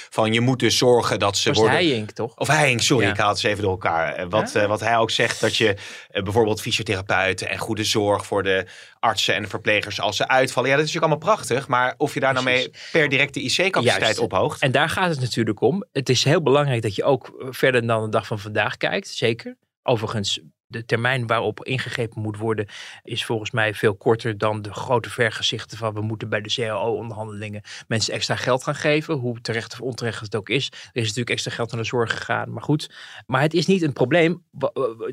Van 0.10 0.34
je 0.34 0.42
moet 0.42 0.60
dus 0.60 0.78
zorgen 0.78 1.20
dat 1.20 1.38
ze 1.38 1.52
worden... 1.52 1.72
Heijink, 1.74 2.12
toch? 2.12 2.36
Of 2.36 2.48
Heijink, 2.48 2.82
sorry, 2.82 3.06
Ja. 3.06 3.12
ik 3.12 3.18
haal 3.18 3.28
het 3.30 3.38
eens 3.38 3.46
even 3.52 3.62
door 3.64 3.72
elkaar. 3.72 4.14
Eh, 4.16 4.26
Wat, 4.30 4.52
Ja. 4.52 4.62
eh, 4.62 4.68
wat 4.68 4.80
hij 4.80 4.98
ook 4.98 5.12
zegt, 5.12 5.42
dat 5.42 5.56
je 5.56 5.76
eh, 6.10 6.24
bijvoorbeeld 6.24 6.62
fysiotherapeuten 6.62 7.50
en 7.50 7.58
goede 7.58 7.84
zorg 7.84 8.26
voor 8.26 8.44
de 8.44 8.66
artsen 9.00 9.36
en 9.36 9.42
de 9.42 9.48
verplegers 9.50 10.02
als 10.02 10.16
ze 10.16 10.28
uitvallen. 10.28 10.70
Ja, 10.70 10.76
dat 10.76 10.86
is 10.86 10.94
natuurlijk 10.94 11.14
allemaal 11.22 11.36
prachtig. 11.36 11.68
Maar 11.68 11.94
of 11.98 12.14
je 12.14 12.20
daar 12.20 12.34
nou 12.34 12.46
mee 12.46 12.72
per 12.92 13.10
direct 13.10 13.34
de 13.34 13.42
IC-capaciteit 13.42 14.20
ophoogt. 14.20 14.62
En 14.62 14.72
daar 14.72 14.90
gaat 14.90 15.10
het 15.10 15.20
natuurlijk 15.20 15.62
om. 15.62 15.86
Het 15.92 16.10
is 16.10 16.24
heel 16.24 16.42
belangrijk 16.42 16.82
dat 16.82 16.96
je 16.96 17.04
ook 17.04 17.28
eh, 17.40 17.48
verder 17.50 17.88
dan 17.88 18.04
de 18.04 18.10
dag 18.10 18.28
van 18.28 18.40
vandaag 18.40 18.78
kijkt. 18.78 19.08
Zeker. 19.08 19.56
Overigens, 19.84 20.42
de 20.72 20.86
termijn 20.86 21.28
waarop 21.28 21.66
ingegrepen 21.66 22.22
moet 22.22 22.38
worden 22.38 22.68
is 23.04 23.26
volgens 23.26 23.52
mij 23.52 23.74
veel 23.74 23.96
korter 23.96 24.38
dan 24.38 24.62
de 24.62 24.74
grote 24.74 25.10
vergezichten 25.10 25.78
van 25.78 25.94
we 25.94 26.02
moeten 26.02 26.30
bij 26.30 26.42
de 26.42 26.54
CAO-onderhandelingen 26.54 27.62
mensen 27.88 28.14
extra 28.14 28.36
geld 28.36 28.64
gaan 28.64 28.76
geven. 28.76 29.16
Hoe 29.16 29.42
terecht 29.42 29.74
of 29.74 29.82
onterecht 29.82 30.22
het 30.22 30.36
ook 30.36 30.50
is. 30.50 30.66
Er 30.68 30.90
is 30.94 31.02
natuurlijk 31.02 31.30
extra 31.30 31.52
geld 31.52 31.72
naar 31.72 31.82
de 31.82 31.88
zorg 31.88 32.12
gegaan. 32.12 32.54
Maar 32.54 32.64
goed, 32.64 32.92
maar 33.26 33.42
het 33.42 33.54
is 33.54 33.66
niet 33.66 33.82
een 33.82 33.94
probleem. 33.94 34.44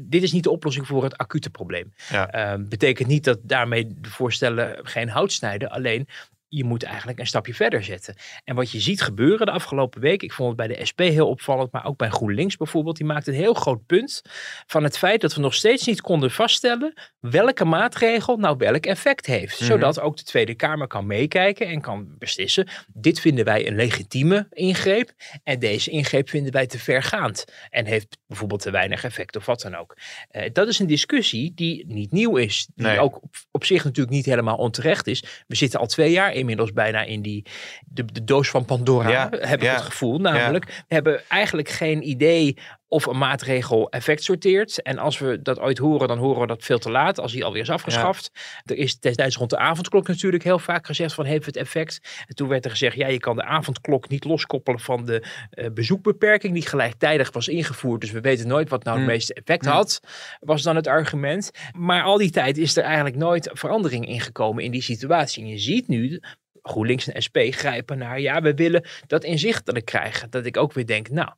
Dit 0.00 0.22
is 0.22 0.32
niet 0.32 0.42
de 0.42 0.50
oplossing 0.50 0.86
voor 0.86 1.02
het 1.02 1.16
acute 1.16 1.50
probleem. 1.50 1.92
Ja. 2.08 2.30
Ehm, 2.30 2.68
betekent 2.68 3.08
niet 3.08 3.24
dat 3.24 3.38
daarmee 3.42 3.86
de 3.86 4.10
voorstellen 4.10 4.86
geen 4.86 5.08
hout 5.08 5.32
snijden. 5.32 5.70
Alleen 5.70 6.08
je 6.48 6.64
moet 6.64 6.82
eigenlijk 6.82 7.18
een 7.18 7.26
stapje 7.26 7.54
verder 7.54 7.84
zetten. 7.84 8.14
En 8.44 8.54
wat 8.54 8.70
je 8.70 8.80
ziet 8.80 9.02
gebeuren 9.02 9.46
de 9.46 9.52
afgelopen 9.52 10.00
week, 10.00 10.22
ik 10.22 10.32
vond 10.32 10.48
het 10.48 10.68
bij 10.68 10.76
de 10.76 10.86
SP 10.90 10.98
heel 11.00 11.28
opvallend, 11.28 11.72
maar 11.72 11.84
ook 11.84 11.96
bij 11.96 12.08
GroenLinks 12.10 12.56
bijvoorbeeld, 12.56 12.96
die 12.96 13.06
maakt 13.06 13.26
een 13.26 13.34
heel 13.34 13.54
groot 13.54 13.86
punt 13.86 14.22
van 14.66 14.84
het 14.84 14.98
feit 14.98 15.20
dat 15.20 15.34
we 15.34 15.40
nog 15.40 15.54
steeds 15.54 15.86
niet 15.86 16.00
konden 16.00 16.30
vaststellen 16.30 16.92
welke 17.20 17.64
maatregel 17.64 18.36
nou 18.36 18.56
welk 18.56 18.86
effect 18.86 19.26
heeft. 19.26 19.60
Mhm. 19.60 19.70
Zodat 19.70 20.00
ook 20.00 20.16
de 20.16 20.22
Tweede 20.22 20.54
Kamer 20.54 20.86
kan 20.86 21.06
meekijken 21.06 21.66
en 21.66 21.80
kan 21.80 22.14
beslissen, 22.18 22.68
dit 22.92 23.20
vinden 23.20 23.44
wij 23.44 23.66
een 23.66 23.76
legitieme 23.76 24.46
ingreep 24.50 25.12
en 25.42 25.58
deze 25.58 25.90
ingreep 25.90 26.28
vinden 26.28 26.52
wij 26.52 26.66
te 26.66 26.78
vergaand 26.78 27.44
en 27.70 27.84
heeft 27.86 28.18
bijvoorbeeld 28.26 28.60
te 28.62 28.70
weinig 28.70 29.04
effect 29.04 29.36
of 29.36 29.46
wat 29.46 29.60
dan 29.60 29.74
ook. 29.74 29.96
Eh, 30.30 30.50
dat 30.52 30.68
is 30.68 30.78
een 30.78 30.86
discussie 30.86 31.52
die 31.54 31.84
niet 31.86 32.12
nieuw 32.12 32.36
is, 32.36 32.68
die 32.74 32.86
Nee. 32.86 33.00
ook 33.00 33.22
op, 33.22 33.34
op 33.50 33.64
zich 33.64 33.84
natuurlijk 33.84 34.16
niet 34.16 34.24
helemaal 34.24 34.56
onterecht 34.56 35.06
is. 35.06 35.24
We 35.46 35.54
zitten 35.56 35.80
al 35.80 35.86
twee 35.86 36.10
jaar 36.10 36.32
inmiddels 36.38 36.72
bijna 36.72 37.02
in 37.02 37.22
die, 37.22 37.44
de, 37.86 38.04
de 38.04 38.24
doos 38.24 38.48
van 38.50 38.64
Pandora, 38.64 39.08
Ja, 39.08 39.28
heb 39.30 39.58
ik 39.58 39.62
ja, 39.62 39.74
het 39.74 39.82
gevoel. 39.82 40.18
Namelijk, 40.18 40.64
we 40.64 40.94
hebben 40.94 41.28
eigenlijk 41.28 41.68
geen 41.68 42.08
idee 42.08 42.56
of 42.88 43.06
een 43.06 43.18
maatregel 43.18 43.90
effect 43.90 44.22
sorteert. 44.22 44.82
En 44.82 44.98
als 44.98 45.18
we 45.18 45.42
dat 45.42 45.60
ooit 45.60 45.78
horen, 45.78 46.08
dan 46.08 46.18
horen 46.18 46.40
we 46.40 46.46
dat 46.46 46.64
veel 46.64 46.78
te 46.78 46.90
laat, 46.90 47.20
als 47.20 47.32
die 47.32 47.44
alweer 47.44 47.62
is 47.62 47.70
afgeschaft. 47.70 48.30
Er 48.64 48.76
is 48.76 48.98
destijds 48.98 49.36
rond 49.36 49.50
de 49.50 49.58
avondklok 49.58 50.08
natuurlijk 50.08 50.44
heel 50.44 50.58
vaak 50.58 50.86
gezegd 50.86 51.14
van 51.14 51.24
heeft 51.24 51.46
het 51.46 51.56
effect. 51.56 52.24
En 52.26 52.34
toen 52.34 52.48
werd 52.48 52.64
er 52.64 52.70
gezegd, 52.70 52.96
ja, 52.96 53.06
je 53.06 53.18
kan 53.18 53.36
de 53.36 53.44
avondklok 53.44 54.08
niet 54.08 54.24
loskoppelen 54.24 54.80
van 54.80 55.04
de 55.04 55.26
eh, 55.50 55.70
bezoekbeperking 55.70 56.54
die 56.54 56.66
gelijktijdig 56.66 57.32
was 57.32 57.48
ingevoerd. 57.48 58.00
Dus 58.00 58.10
we 58.10 58.20
weten 58.20 58.48
nooit 58.48 58.68
wat 58.68 58.84
nou 58.84 58.96
het 58.96 59.04
Hmm. 59.04 59.14
meeste 59.14 59.34
effect 59.34 59.64
Hmm. 59.64 59.74
had, 59.74 60.00
was 60.40 60.62
dan 60.62 60.76
het 60.76 60.86
argument. 60.86 61.50
Maar 61.76 62.02
al 62.02 62.18
die 62.18 62.30
tijd 62.30 62.58
is 62.58 62.76
er 62.76 62.84
eigenlijk 62.84 63.16
nooit 63.16 63.50
verandering 63.52 64.06
ingekomen 64.06 64.64
in 64.64 64.70
die 64.70 64.82
situatie. 64.82 65.42
En 65.42 65.48
je 65.48 65.58
ziet 65.58 65.88
nu, 65.88 66.20
GroenLinks 66.62 67.08
en 67.08 67.22
SP 67.26 67.36
grijpen 67.50 67.98
naar, 67.98 68.20
ja, 68.20 68.40
we 68.42 68.54
willen 68.54 68.84
dat 69.06 69.24
inzichtelijk 69.24 69.84
krijgen. 69.84 70.30
Dat 70.30 70.46
ik 70.46 70.56
ook 70.56 70.72
weer 70.72 70.86
denk, 70.86 71.08
nou, 71.08 71.30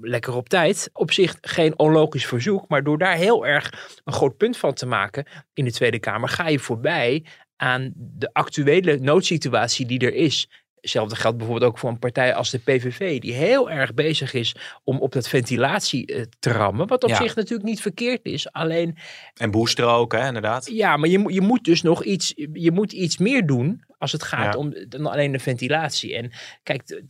lekker 0.00 0.34
op 0.34 0.48
tijd. 0.48 0.90
Op 0.92 1.12
zich 1.12 1.36
geen 1.40 1.78
onlogisch 1.78 2.26
verzoek, 2.26 2.68
maar 2.68 2.82
door 2.84 2.98
daar 2.98 3.16
heel 3.16 3.46
erg 3.46 3.90
een 4.04 4.12
groot 4.12 4.36
punt 4.36 4.56
van 4.56 4.74
te 4.74 4.86
maken 4.86 5.26
in 5.54 5.64
de 5.64 5.72
Tweede 5.72 5.98
Kamer, 5.98 6.28
ga 6.28 6.48
je 6.48 6.58
voorbij 6.58 7.24
aan 7.56 7.92
de 7.96 8.30
actuele 8.32 8.98
noodsituatie 8.98 9.86
die 9.86 9.98
er 9.98 10.14
is. 10.14 10.50
Hetzelfde 10.80 11.16
geldt 11.16 11.36
bijvoorbeeld 11.38 11.70
ook 11.70 11.78
voor 11.78 11.90
een 11.90 11.98
partij 11.98 12.34
als 12.34 12.50
de 12.50 12.58
PVV, 12.58 13.20
die 13.20 13.32
heel 13.32 13.70
erg 13.70 13.94
bezig 13.94 14.32
is 14.34 14.54
om 14.84 14.98
op 15.00 15.12
dat 15.12 15.28
ventilatie 15.28 16.06
eh, 16.06 16.22
te 16.38 16.50
rammen. 16.50 16.86
Wat 16.86 17.02
op 17.04 17.08
Ja. 17.10 17.16
zich 17.16 17.34
natuurlijk 17.36 17.68
niet 17.68 17.80
verkeerd 17.80 18.20
is. 18.24 18.52
Alleen 18.52 18.96
En 19.34 19.50
booster 19.50 19.84
ook, 19.86 20.12
hè, 20.12 20.26
inderdaad. 20.26 20.70
ja, 20.70 20.96
maar 20.96 21.08
je, 21.08 21.18
moet- 21.18 21.34
je 21.34 21.40
moet 21.40 21.64
dus 21.64 21.82
nog 21.82 22.04
iets, 22.04 22.32
je 22.52 22.70
moet 22.72 22.92
iets 22.92 23.18
meer 23.18 23.46
doen 23.46 23.84
als 23.98 24.12
het 24.12 24.22
gaat 24.22 24.52
Ja. 24.54 24.58
om 24.58 24.74
dan 24.88 25.06
alleen 25.06 25.32
de 25.32 25.38
ventilatie. 25.38 26.16
En 26.16 26.32
kijk, 26.62 27.02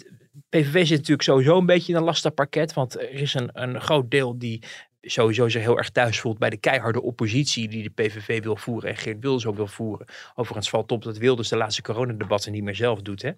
PVV 0.49 0.87
zit 0.87 0.97
natuurlijk 0.97 1.23
sowieso 1.23 1.59
een 1.59 1.67
beetje 1.67 1.93
in 1.93 1.99
een 1.99 2.05
lastig 2.05 2.35
pakket, 2.35 2.73
want 2.73 2.95
er 2.95 3.11
is 3.11 3.35
een, 3.35 3.51
een 3.53 3.81
groot 3.81 4.11
deel 4.11 4.39
die 4.39 4.63
sowieso 5.01 5.49
zich 5.49 5.63
heel 5.63 5.77
erg 5.77 5.91
thuis 5.91 6.21
voelt 6.21 6.39
bij 6.39 6.51
de 6.51 6.57
keiharde 6.57 7.03
oppositie 7.03 7.69
die 7.69 7.83
de 7.83 7.91
PVV 8.03 8.43
wil 8.43 8.57
voeren 8.57 8.91
en 8.91 8.97
Geert 8.97 9.21
Wilders 9.21 9.47
ook 9.47 9.57
wil 9.57 9.67
voeren. 9.67 10.07
Overigens 10.35 10.71
valt 10.71 10.93
op 10.93 11.03
dat 11.03 11.19
Wilders 11.19 11.49
de 11.49 11.57
laatste 11.57 11.83
coronadebatten 11.83 12.53
niet 12.53 12.63
meer 12.63 12.75
zelf 12.75 13.03
doet, 13.03 13.23
hè. 13.23 13.31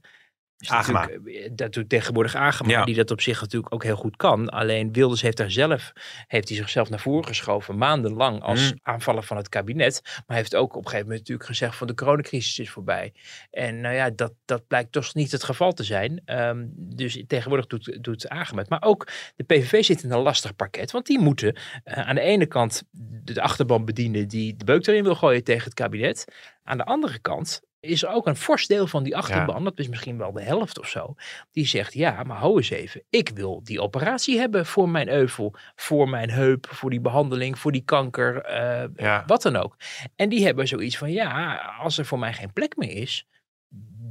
Dus 0.60 0.70
Agema. 0.70 1.08
eh, 1.08 1.48
Dat 1.52 1.72
doet 1.72 1.88
tegenwoordig 1.88 2.34
Agema, 2.34 2.70
Ja. 2.70 2.84
die 2.84 2.94
dat 2.94 3.10
op 3.10 3.20
zich 3.20 3.40
natuurlijk 3.40 3.74
ook 3.74 3.82
heel 3.82 3.96
goed 3.96 4.16
kan. 4.16 4.48
Alleen 4.48 4.92
Wilders 4.92 5.22
heeft 5.22 5.36
daar 5.36 5.50
zelf, 5.50 5.92
heeft 6.26 6.48
hij 6.48 6.56
zichzelf 6.56 6.90
naar 6.90 7.00
voren 7.00 7.26
geschoven, 7.26 7.78
maandenlang 7.78 8.42
als 8.42 8.72
Mm. 8.72 8.78
aanvaller 8.82 9.22
van 9.22 9.36
het 9.36 9.48
kabinet. 9.48 10.00
Maar 10.26 10.36
heeft 10.36 10.54
ook 10.54 10.70
op 10.70 10.76
een 10.76 10.82
gegeven 10.90 11.02
moment 11.06 11.18
natuurlijk 11.18 11.48
gezegd 11.48 11.76
van 11.76 11.86
de 11.86 11.94
coronacrisis 11.94 12.58
is 12.58 12.70
voorbij. 12.70 13.12
En 13.50 13.80
nou 13.80 13.94
ja, 13.94 14.10
dat, 14.10 14.32
dat 14.44 14.66
blijkt 14.66 14.92
toch 14.92 15.14
niet 15.14 15.32
het 15.32 15.44
geval 15.44 15.72
te 15.72 15.84
zijn. 15.84 16.22
Ehm, 16.24 16.64
dus 16.72 17.24
tegenwoordig 17.26 17.66
doet, 17.66 17.98
doet 18.04 18.28
Agema. 18.28 18.64
Maar 18.68 18.82
ook 18.82 19.08
de 19.36 19.44
PVV 19.44 19.84
zit 19.84 20.02
in 20.02 20.10
een 20.12 20.18
lastig 20.22 20.56
pakket, 20.56 20.90
want 20.90 21.06
die 21.06 21.18
moeten 21.18 21.56
eh, 21.84 22.08
aan 22.08 22.14
de 22.14 22.20
ene 22.20 22.46
kant 22.46 22.82
de, 22.90 23.32
de 23.32 23.42
achterban 23.42 23.84
bedienen 23.84 24.28
die 24.28 24.56
de 24.56 24.64
beuk 24.64 24.86
erin 24.86 25.02
wil 25.02 25.14
gooien 25.14 25.44
tegen 25.44 25.64
het 25.64 25.74
kabinet. 25.74 26.24
Aan 26.64 26.76
de 26.78 26.84
andere 26.84 27.18
kant 27.18 27.60
is 27.80 28.02
er 28.02 28.08
ook 28.08 28.26
een 28.26 28.36
fors 28.36 28.66
deel 28.66 28.86
van 28.86 29.02
die 29.02 29.16
achterban, 29.16 29.64
dat 29.64 29.78
is 29.78 29.88
misschien 29.88 30.18
wel 30.18 30.32
de 30.32 30.42
helft 30.42 30.78
of 30.78 30.88
zo, 30.88 31.14
die 31.52 31.66
zegt 31.66 31.92
ja, 31.94 32.22
maar 32.22 32.36
hou 32.36 32.56
eens 32.56 32.70
even, 32.70 33.02
ik 33.10 33.30
wil 33.34 33.60
die 33.64 33.80
operatie 33.80 34.38
hebben 34.38 34.66
voor 34.66 34.88
mijn 34.88 35.08
euvel, 35.08 35.54
voor 35.76 36.08
mijn 36.08 36.30
heup, 36.30 36.66
voor 36.70 36.90
die 36.90 37.00
behandeling, 37.00 37.58
voor 37.58 37.72
die 37.72 37.84
kanker, 37.84 38.40
eh, 38.42 38.88
Ja. 38.96 39.22
wat 39.26 39.42
dan 39.42 39.56
ook. 39.56 39.76
En 40.16 40.28
die 40.28 40.44
hebben 40.44 40.68
zoiets 40.68 40.98
van 40.98 41.12
ja, 41.12 41.56
als 41.80 41.98
er 41.98 42.06
voor 42.06 42.18
mij 42.18 42.32
geen 42.32 42.52
plek 42.52 42.76
meer 42.76 42.96
is, 42.96 43.26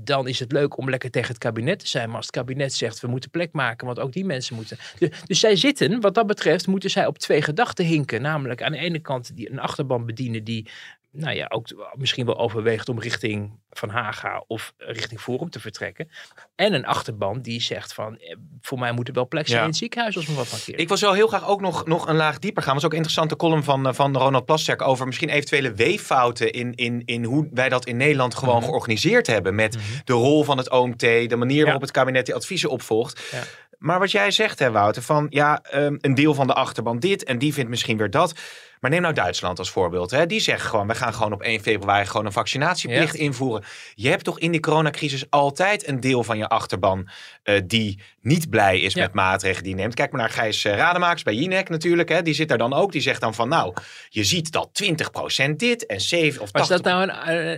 dan 0.04 0.28
is 0.28 0.40
het 0.40 0.52
leuk 0.52 0.78
om 0.78 0.90
lekker 0.90 1.10
tegen 1.12 1.28
het 1.28 1.38
kabinet 1.38 1.80
te 1.80 1.88
zijn. 1.88 2.08
Maar 2.08 2.16
als 2.18 2.26
het 2.26 2.36
kabinet 2.36 2.74
zegt, 2.74 3.00
we 3.00 3.08
moeten 3.08 3.30
plek 3.30 3.52
maken, 3.52 3.86
want 3.86 4.00
ook 4.00 4.14
die 4.14 4.26
mensen 4.26 4.56
moeten. 4.56 4.78
Dus, 5.00 5.10
dus 5.26 5.40
zij 5.40 5.56
zitten, 5.56 6.02
wat 6.02 6.14
dat 6.14 6.28
betreft, 6.28 6.68
moeten 6.68 6.90
zij 6.90 7.06
op 7.06 7.18
twee 7.18 7.42
gedachten 7.42 7.86
hinken. 7.86 8.22
Namelijk 8.22 8.62
aan 8.64 8.72
de 8.72 8.78
ene 8.78 9.00
kant 9.00 9.36
die, 9.36 9.52
een 9.52 9.60
achterban 9.60 10.06
bedienen 10.06 10.44
die, 10.44 10.70
nou 11.12 11.36
ja, 11.36 11.46
ook 11.50 11.68
misschien 11.98 12.25
wel 12.25 12.38
overweegt 12.38 12.89
om 12.89 13.00
richting 13.00 13.60
Van 13.70 13.89
Haga 13.89 14.44
of 14.48 14.74
richting 14.78 15.20
Forum 15.22 15.50
te 15.50 15.60
vertrekken. 15.60 16.10
En 16.56 16.74
een 16.74 16.86
achterban 16.86 17.42
die 17.42 17.62
zegt 17.62 17.94
van, 17.94 18.18
eh, 18.18 18.36
voor 18.62 18.80
mij 18.80 18.92
moet 18.92 19.08
er 19.08 19.13
wel 19.13 19.28
plek 19.28 19.46
zijn 19.46 19.58
Ja. 19.58 19.63
in 19.63 19.70
het 19.70 19.80
ziekenhuis 19.80 20.16
als 20.16 20.25
me 20.28 20.36
wat 20.36 20.51
markeert. 20.51 20.80
Ik 20.80 20.88
wil 20.88 20.98
zo 20.98 21.12
heel 21.13 21.28
graag 21.28 21.48
ook 21.48 21.62
nog, 21.62 21.86
nog 21.86 22.08
een 22.08 22.16
laag 22.16 22.39
dieper 22.39 22.63
gaan. 22.63 22.74
Dat 22.74 22.82
was 22.82 22.92
ook 22.92 22.98
een 22.98 23.04
interessante 23.06 23.36
column 23.36 23.63
van, 23.63 23.88
eh, 23.88 23.94
van 23.94 24.18
Ronald 24.18 24.46
Plasterk 24.46 24.82
over 24.82 25.06
misschien 25.06 25.30
eventuele 25.30 25.74
weeffouten 25.74 26.51
in, 26.51 26.74
in, 26.75 27.01
in 27.06 27.24
hoe 27.24 27.48
wij 27.51 27.70
dat 27.70 27.86
in 27.86 27.98
Nederland 27.98 28.36
gewoon 28.36 28.56
Mhm. 28.58 28.66
georganiseerd 28.66 29.28
hebben. 29.28 29.56
Met 29.56 29.78
de 30.04 30.13
rol 30.13 30.44
van 30.44 30.58
het 30.58 30.70
OMT, 30.72 31.00
de 31.00 31.36
manier 31.36 31.63
waarop 31.63 31.82
Ja. 31.82 31.88
het 31.88 31.96
kabinet 31.96 32.25
die 32.25 32.36
adviezen 32.36 32.70
opvolgt. 32.70 33.28
Ja. 33.32 33.42
Maar 33.78 34.00
wat 34.00 34.12
jij 34.12 34.32
zegt, 34.32 34.60
hè, 34.60 34.72
Wouter, 34.72 35.01
van 35.01 35.28
ja, 35.30 35.62
ehm, 35.62 35.96
een 36.01 36.13
deel 36.16 36.34
van 36.34 36.48
de 36.48 36.54
achterban 36.54 37.00
dit 37.00 37.24
en 37.24 37.38
die 37.38 37.54
vindt 37.54 37.70
misschien 37.70 37.98
weer 37.98 38.10
dat. 38.10 38.34
Maar 38.80 38.92
neem 38.92 39.02
nou 39.02 39.14
Duitsland 39.14 39.60
als 39.60 39.70
voorbeeld. 39.70 40.12
Hè. 40.12 40.26
Die 40.26 40.40
zeggen 40.40 40.70
gewoon, 40.70 40.88
we 40.88 40.96
gaan 40.96 41.14
gewoon 41.14 41.34
op 41.34 41.42
1 41.42 41.62
februari 41.62 42.06
gewoon 42.06 42.26
een 42.26 42.32
vaccinatieplicht 42.32 43.16
invoeren. 43.16 43.64
Je 43.96 44.10
hebt 44.10 44.24
toch 44.24 44.40
in 44.40 44.52
die 44.52 44.60
coronacrisis 44.60 45.24
altijd 45.30 45.88
een 45.88 46.00
deel 46.00 46.24
van 46.24 46.38
je 46.38 46.48
achterban 46.48 47.10
eh, 47.44 47.62
die 47.66 48.00
niet 48.22 48.50
blij 48.50 48.80
is 48.80 48.94
Ja. 48.94 49.02
met 49.02 49.14
maatregelen 49.14 49.64
die 49.64 49.72
je 49.76 49.80
neemt. 49.82 49.94
Kijk 49.94 50.12
maar 50.12 50.22
naar 50.22 50.30
Gijs 50.30 50.66
eh, 50.66 50.76
Rademakers 50.76 51.24
bij 51.24 51.34
Jinek 51.34 51.70
natuurlijk. 51.70 52.10
Hè. 52.10 52.22
Die 52.22 52.34
zit 52.34 52.48
daar 52.50 52.58
dan 52.58 52.74
ook. 52.74 52.92
Die 52.92 53.02
zegt 53.02 53.22
dan 53.22 53.34
van 53.34 53.50
nou, 53.50 53.74
je 54.10 54.24
ziet 54.24 54.52
dat 54.52 54.70
20% 54.84 55.56
dit 55.56 55.86
en 55.86 56.02
7 56.02 56.42
of 56.42 56.48
80%. 56.48 56.52
Was 56.52 56.68
dat, 56.68 56.84
nou 56.84 57.02
een, 57.04 57.10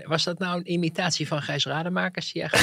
eh, 0.02 0.08
was 0.08 0.24
dat 0.24 0.40
nou 0.40 0.58
een 0.58 0.72
imitatie 0.72 1.28
van 1.28 1.42
Gijs 1.42 1.66
Rademakers? 1.66 2.32
Ja, 2.32 2.50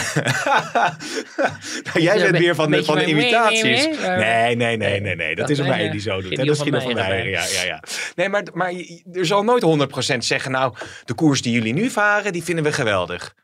Nou, 1.84 2.00
jij 2.00 2.16
bent 2.18 2.32
be- 2.32 2.38
weer 2.38 2.54
van 2.54 2.70
de, 2.70 2.84
van 2.84 2.96
de 2.98 3.04
imitaties. 3.06 3.86
Nee, 3.98 4.56
nee, 4.56 4.76
nee, 4.76 5.00
nee, 5.00 5.14
nee. 5.16 5.34
Dat 5.34 5.50
is 5.50 5.58
een 5.58 5.66
mij 5.68 5.90
die 5.90 6.00
zo 6.00 6.20
doet. 6.20 6.36
hè. 6.36 6.44
Dat 6.44 6.66
is 6.66 6.80
van 6.82 6.92
Meijer. 6.94 7.28
Ja, 7.28 7.44
ja, 7.44 7.62
ja. 7.64 7.82
Nee, 8.14 8.28
maar, 8.28 8.42
maar 8.52 8.72
je- 8.72 9.04
er 9.12 9.26
zal 9.26 9.42
nooit 9.42 9.62
100% 9.62 10.24
zeggen, 10.24 10.50
nou, 10.50 10.74
de 11.04 11.14
koers 11.14 11.42
die 11.42 11.52
jullie 11.52 11.72
nu 11.72 11.90
varen, 11.90 12.32
die 12.32 12.42
vinden 12.44 12.64
we 12.64 12.72
geweldig. 12.72 13.34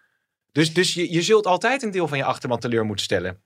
Dus, 0.53 0.73
dus 0.75 0.95
je, 0.95 1.13
je 1.13 1.23
zult 1.23 1.47
altijd 1.47 1.83
een 1.83 1.91
deel 1.91 2.09
van 2.09 2.19
je 2.19 2.25
achterban 2.25 2.59
teleur 2.59 2.85
moeten 2.85 3.05
stellen. 3.05 3.43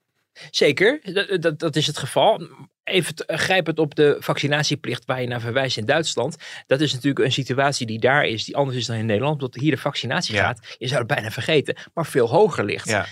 Zeker, 0.51 1.01
dat, 1.13 1.43
dat, 1.43 1.59
dat 1.59 1.77
is 1.77 1.87
het 1.87 1.99
geval. 1.99 2.49
Even 2.85 3.15
te- 3.15 3.25
grijp 3.27 3.67
het 3.67 3.79
op 3.79 3.95
de 3.95 4.17
vaccinatieplicht 4.19 5.05
waar 5.05 5.21
je 5.21 5.27
naar 5.27 5.41
verwijst 5.41 5.77
in 5.77 5.85
Duitsland. 5.85 6.37
Dat 6.67 6.81
is 6.81 6.93
natuurlijk 6.93 7.25
een 7.25 7.33
situatie 7.33 7.87
die 7.87 7.99
daar 7.99 8.25
is, 8.27 8.45
die 8.45 8.57
anders 8.57 8.77
is 8.77 8.87
dan 8.87 8.97
in 8.97 9.07
Nederland. 9.07 9.35
Omdat 9.35 9.55
hier 9.55 9.71
de 9.71 9.77
vaccinatie 9.81 10.35
Ja. 10.35 10.43
gaat, 10.43 10.75
je 10.79 10.87
zou 10.87 10.99
het 10.99 11.09
bijna 11.09 11.31
vergeten, 11.31 11.77
maar 11.95 12.07
veel 12.07 12.29
hoger 12.29 12.65
ligt. 12.65 12.89
Ja. 12.89 13.07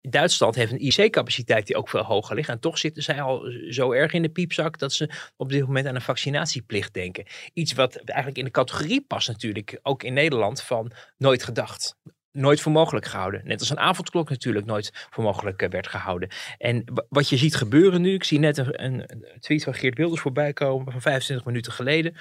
Duitsland 0.00 0.54
heeft 0.54 0.72
een 0.72 0.86
IC-capaciteit 0.86 1.66
die 1.66 1.76
ook 1.76 1.88
veel 1.88 2.02
hoger 2.02 2.34
ligt. 2.34 2.48
En 2.48 2.60
toch 2.60 2.78
zitten 2.78 3.02
zij 3.02 3.20
al 3.22 3.52
zo 3.70 3.92
erg 3.92 4.12
in 4.12 4.22
de 4.22 4.28
piepzak 4.28 4.78
dat 4.78 4.92
ze 4.92 5.10
op 5.36 5.48
dit 5.48 5.60
moment 5.66 5.86
aan 5.86 5.94
een 5.94 6.00
vaccinatieplicht 6.00 6.94
denken. 6.94 7.24
Iets 7.52 7.72
wat 7.72 7.96
eigenlijk 7.96 8.38
in 8.38 8.44
de 8.44 8.50
categorie 8.50 9.04
past 9.06 9.28
natuurlijk, 9.28 9.78
ook 9.82 10.02
in 10.02 10.12
Nederland, 10.12 10.62
van 10.62 10.92
nooit 11.16 11.42
gedacht. 11.42 11.96
Nooit 12.32 12.60
voor 12.60 12.72
mogelijk 12.72 13.06
gehouden. 13.06 13.40
Net 13.44 13.60
als 13.60 13.70
een 13.70 13.78
avondklok 13.78 14.28
natuurlijk 14.30 14.66
nooit 14.66 15.06
voor 15.10 15.24
mogelijk 15.24 15.62
eh, 15.62 15.68
werd 15.70 15.86
gehouden. 15.86 16.28
En 16.58 16.82
wa- 16.84 17.04
wat 17.08 17.28
je 17.28 17.36
ziet 17.36 17.54
gebeuren 17.56 18.00
nu, 18.00 18.14
ik 18.14 18.24
zie 18.24 18.38
net 18.38 18.58
een, 18.58 18.74
een 19.12 19.24
tweet 19.40 19.64
van 19.64 19.74
Geert 19.74 19.96
Wilders 19.96 20.20
voorbij 20.20 20.52
komen 20.52 20.92
van 20.92 21.00
25 21.00 21.46
minuten 21.46 21.72
geleden. 21.72 22.16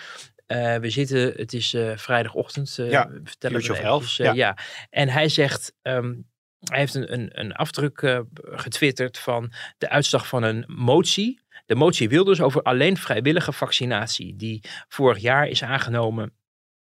Eh, 0.45 0.75
we 0.75 0.89
zitten, 0.89 1.33
het 1.35 1.53
is 1.53 1.73
eh, 1.73 1.97
vrijdagochtend, 1.97 2.77
eh, 2.79 2.89
Ja, 2.89 3.07
we 3.09 3.21
vertellen 3.23 3.61
het 3.61 3.69
of 3.69 3.77
elf, 3.79 4.09
ja. 4.35 4.57
En 4.89 5.09
hij 5.09 5.29
zegt, 5.29 5.73
ehm, 5.81 6.13
hij 6.59 6.79
heeft 6.79 6.93
een, 6.93 7.13
een, 7.13 7.29
een 7.39 7.53
afdruk 7.53 8.01
eh, 8.01 8.19
getwitterd 8.33 9.17
van 9.17 9.51
de 9.77 9.89
uitslag 9.89 10.27
van 10.27 10.43
een 10.43 10.63
motie. 10.67 11.39
De 11.65 11.75
motie 11.75 12.09
Wilders 12.09 12.41
over 12.41 12.61
alleen 12.61 12.97
vrijwillige 12.97 13.51
vaccinatie. 13.51 14.35
Die 14.35 14.61
vorig 14.87 15.17
jaar 15.17 15.47
is 15.47 15.63
aangenomen 15.63 16.33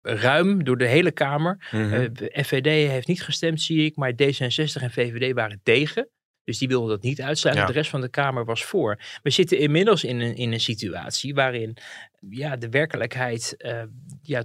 ruim 0.01 0.63
door 0.63 0.77
de 0.77 0.87
hele 0.87 1.11
Kamer. 1.11 1.67
Mhm. 1.71 1.93
Eh, 1.93 2.09
de 2.13 2.43
FVD 2.43 2.89
heeft 2.91 3.07
niet 3.07 3.23
gestemd, 3.23 3.61
zie 3.61 3.85
ik. 3.85 3.95
Maar 3.95 4.11
D66 4.11 4.81
en 4.81 4.91
VVD 4.91 5.33
waren 5.33 5.59
tegen. 5.63 6.09
Dus 6.43 6.57
die 6.57 6.67
wilden 6.67 6.89
dat 6.89 7.01
niet 7.01 7.21
uitsluiten. 7.21 7.65
Ja. 7.65 7.71
De 7.71 7.77
rest 7.77 7.89
van 7.89 8.01
de 8.01 8.09
Kamer 8.09 8.45
was 8.45 8.63
voor. 8.63 8.99
We 9.21 9.29
zitten 9.29 9.57
inmiddels 9.57 10.03
in 10.03 10.19
een, 10.19 10.35
in 10.35 10.51
een 10.51 10.59
situatie 10.59 11.33
waarin 11.33 11.77
ja, 12.29 12.55
de 12.55 12.69
werkelijkheid 12.69 13.55
eh, 13.57 13.83
ja, 14.21 14.43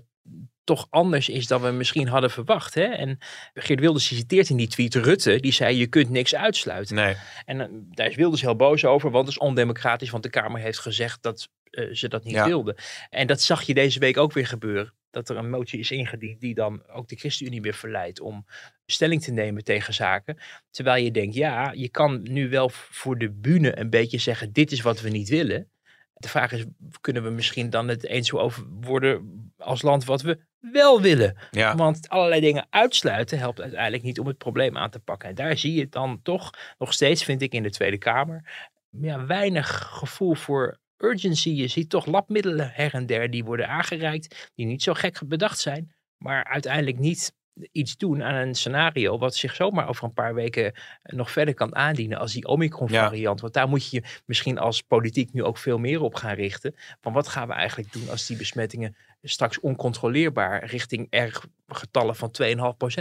toch 0.64 0.86
anders 0.90 1.28
is 1.28 1.46
dan 1.46 1.62
we 1.62 1.70
misschien 1.70 2.08
hadden 2.08 2.30
verwacht. 2.30 2.74
Hè? 2.74 2.84
En 2.84 3.18
Geert 3.54 3.80
Wilders 3.80 4.06
citeert 4.06 4.48
in 4.48 4.56
die 4.56 4.68
tweet 4.68 4.94
Rutte, 4.94 5.40
die 5.40 5.52
zei 5.52 5.76
je 5.76 5.86
kunt 5.86 6.10
niks 6.10 6.34
uitsluiten. 6.34 6.94
Nee. 6.94 7.16
En 7.44 7.60
uh, 7.60 7.66
daar 7.90 8.08
is 8.08 8.16
Wilders 8.16 8.42
heel 8.42 8.56
boos 8.56 8.84
over, 8.84 9.10
want 9.10 9.26
het 9.26 9.36
is 9.36 9.42
ondemocratisch, 9.42 10.10
want 10.10 10.22
de 10.22 10.30
Kamer 10.30 10.60
heeft 10.60 10.78
gezegd 10.78 11.22
dat 11.22 11.48
uh, 11.70 11.94
ze 11.94 12.08
dat 12.08 12.24
niet 12.24 12.34
Ja. 12.34 12.46
wilden. 12.46 12.74
En 13.10 13.26
dat 13.26 13.40
zag 13.40 13.62
je 13.62 13.74
deze 13.74 13.98
week 13.98 14.16
ook 14.16 14.32
weer 14.32 14.46
gebeuren. 14.46 14.92
Dat 15.10 15.28
er 15.28 15.36
een 15.36 15.50
motie 15.50 15.78
is 15.78 15.90
ingediend 15.90 16.40
die 16.40 16.54
dan 16.54 16.82
ook 16.88 17.08
de 17.08 17.16
ChristenUnie 17.16 17.60
weer 17.60 17.74
verleidt 17.74 18.20
om 18.20 18.46
stelling 18.86 19.22
te 19.22 19.32
nemen 19.32 19.64
tegen 19.64 19.94
zaken. 19.94 20.38
Terwijl 20.70 21.04
je 21.04 21.10
denkt, 21.10 21.34
ja, 21.34 21.72
je 21.72 21.88
kan 21.88 22.20
nu 22.22 22.48
wel 22.48 22.68
voor 22.72 23.18
de 23.18 23.30
bühne 23.30 23.78
een 23.78 23.90
beetje 23.90 24.18
zeggen, 24.18 24.52
dit 24.52 24.72
is 24.72 24.80
wat 24.80 25.00
we 25.00 25.08
niet 25.08 25.28
willen. 25.28 25.68
De 26.14 26.28
vraag 26.28 26.52
is, 26.52 26.64
kunnen 27.00 27.22
we 27.22 27.30
misschien 27.30 27.70
dan 27.70 27.88
het 27.88 28.06
eens 28.06 28.32
over 28.32 28.64
worden 28.80 29.43
als 29.56 29.82
land 29.82 30.04
wat 30.04 30.22
we 30.22 30.38
wel 30.58 31.00
willen? 31.00 31.36
Ja. 31.50 31.76
Want 31.76 32.08
allerlei 32.08 32.40
dingen 32.40 32.66
uitsluiten 32.70 33.38
helpt 33.38 33.60
uiteindelijk 33.60 34.02
niet 34.02 34.18
om 34.18 34.26
het 34.26 34.38
probleem 34.38 34.76
aan 34.76 34.90
te 34.90 35.00
pakken. 35.00 35.28
En 35.28 35.34
daar 35.34 35.58
zie 35.58 35.74
je 35.74 35.88
dan 35.88 36.20
toch 36.22 36.50
nog 36.78 36.92
steeds, 36.92 37.24
vind 37.24 37.42
ik, 37.42 37.52
in 37.52 37.62
de 37.62 37.70
Tweede 37.70 37.98
Kamer, 37.98 38.44
ja, 38.90 39.26
weinig 39.26 39.88
gevoel 39.92 40.34
voor 40.34 40.78
urgency. 40.96 41.50
Je 41.50 41.68
ziet 41.68 41.90
toch 41.90 42.06
labmiddelen 42.06 42.70
her 42.72 42.94
en 42.94 43.06
der 43.06 43.30
die 43.30 43.44
worden 43.44 43.68
aangereikt, 43.68 44.50
die 44.54 44.66
niet 44.66 44.82
zo 44.82 44.94
gek 44.94 45.20
bedacht 45.26 45.58
zijn, 45.58 45.94
maar 46.16 46.44
uiteindelijk 46.44 46.98
niet 46.98 47.32
iets 47.72 47.96
doen 47.96 48.22
aan 48.22 48.34
een 48.34 48.54
scenario 48.54 49.18
wat 49.18 49.36
zich 49.36 49.54
zomaar 49.54 49.88
over 49.88 50.04
een 50.04 50.12
paar 50.12 50.34
weken 50.34 50.72
nog 51.02 51.30
verder 51.30 51.54
kan 51.54 51.74
aandienen 51.74 52.18
als 52.18 52.32
die 52.32 52.46
Omicron 52.46 52.88
variant. 52.88 53.40
Want 53.40 53.52
daar 53.52 53.68
moet 53.68 53.90
je 53.90 53.96
je 53.96 54.22
misschien 54.26 54.58
als 54.58 54.82
politiek 54.82 55.32
nu 55.32 55.42
ook 55.42 55.58
veel 55.58 55.78
meer 55.78 56.00
op 56.00 56.14
gaan 56.14 56.34
richten. 56.34 56.74
Van 57.00 57.12
wat 57.12 57.28
gaan 57.28 57.48
we 57.48 57.54
eigenlijk 57.54 57.92
doen 57.92 58.08
als 58.10 58.26
die 58.26 58.36
besmettingen 58.36 58.96
straks 59.24 59.60
oncontroleerbaar 59.60 60.64
richting 60.64 61.06
erg 61.10 61.46
getallen 61.68 62.16
van 62.16 62.30
2,5% 62.42 62.48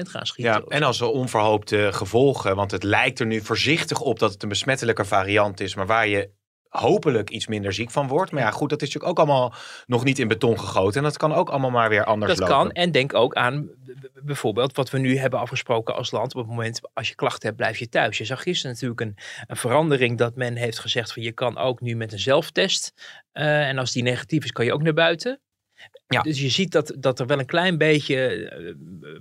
gaan 0.10 0.26
schieten. 0.26 0.54
Ja, 0.54 0.64
en 0.68 0.84
als 0.84 1.02
er 1.02 1.08
onverhoopte 1.08 1.90
gevolgen, 1.92 2.56
want 2.56 2.72
het 2.72 2.84
lijkt 2.84 3.20
er 3.20 3.26
nu 3.26 3.42
voorzichtig 3.42 4.02
op 4.02 4.20
dat 4.20 4.34
het 4.34 4.44
een 4.44 4.50
besmettelijke 4.50 5.06
variant 5.06 5.60
is, 5.60 5.76
maar 5.76 5.86
waar 5.88 6.08
je 6.08 6.30
hopelijk 6.74 7.30
iets 7.30 7.48
minder 7.48 7.74
ziek 7.74 7.92
van 7.92 8.08
wordt. 8.08 8.32
Maar 8.32 8.42
ja, 8.42 8.52
goed, 8.52 8.70
dat 8.70 8.82
is 8.82 8.88
natuurlijk 8.88 9.20
ook 9.20 9.26
allemaal 9.26 9.54
nog 9.86 10.04
niet 10.04 10.20
in 10.20 10.28
beton 10.28 10.60
gegoten. 10.60 10.98
En 10.98 11.04
dat 11.04 11.18
kan 11.18 11.34
ook 11.34 11.50
allemaal 11.50 11.70
maar 11.70 11.90
weer 11.90 12.04
anders 12.04 12.32
dat 12.32 12.50
lopen. 12.50 12.56
kan. 12.56 12.72
En 12.72 12.92
denk 12.92 13.14
ook 13.14 13.34
aan 13.34 13.70
bijvoorbeeld 14.24 14.76
wat 14.76 14.90
we 14.90 14.98
nu 14.98 15.18
hebben 15.18 15.40
afgesproken 15.40 15.96
als 15.96 16.12
land. 16.12 16.36
Op 16.36 16.42
het 16.42 16.50
moment 16.50 16.80
als 16.94 17.10
je 17.10 17.16
klachten 17.16 17.48
hebt, 17.48 17.58
blijf 17.58 17.78
je 17.78 17.90
thuis. 17.90 18.18
Je 18.18 18.26
zag 18.26 18.42
gisteren 18.42 18.72
natuurlijk 18.72 19.02
een, 19.02 19.16
een 19.48 19.56
verandering 19.56 20.18
dat 20.18 20.36
men 20.36 20.56
heeft 20.56 20.80
gezegd 20.80 21.14
van 21.14 21.24
je 21.24 21.32
kan 21.32 21.58
ook 21.58 21.82
nu 21.82 21.96
met 21.96 22.12
een 22.12 22.20
zelftest. 22.20 22.94
eh, 23.32 23.68
en 23.68 23.78
als 23.78 23.92
die 23.92 24.04
negatief 24.04 24.44
is, 24.44 24.52
kan 24.52 24.66
je 24.66 24.74
ook 24.74 24.82
naar 24.82 24.94
buiten. 24.94 25.42
Ja. 26.14 26.22
Dus 26.22 26.42
je 26.42 26.50
ziet 26.50 26.72
dat, 26.72 26.94
dat 27.00 27.20
er 27.20 27.26
wel 27.26 27.40
een 27.40 27.46
klein 27.46 27.78
beetje 27.78 28.50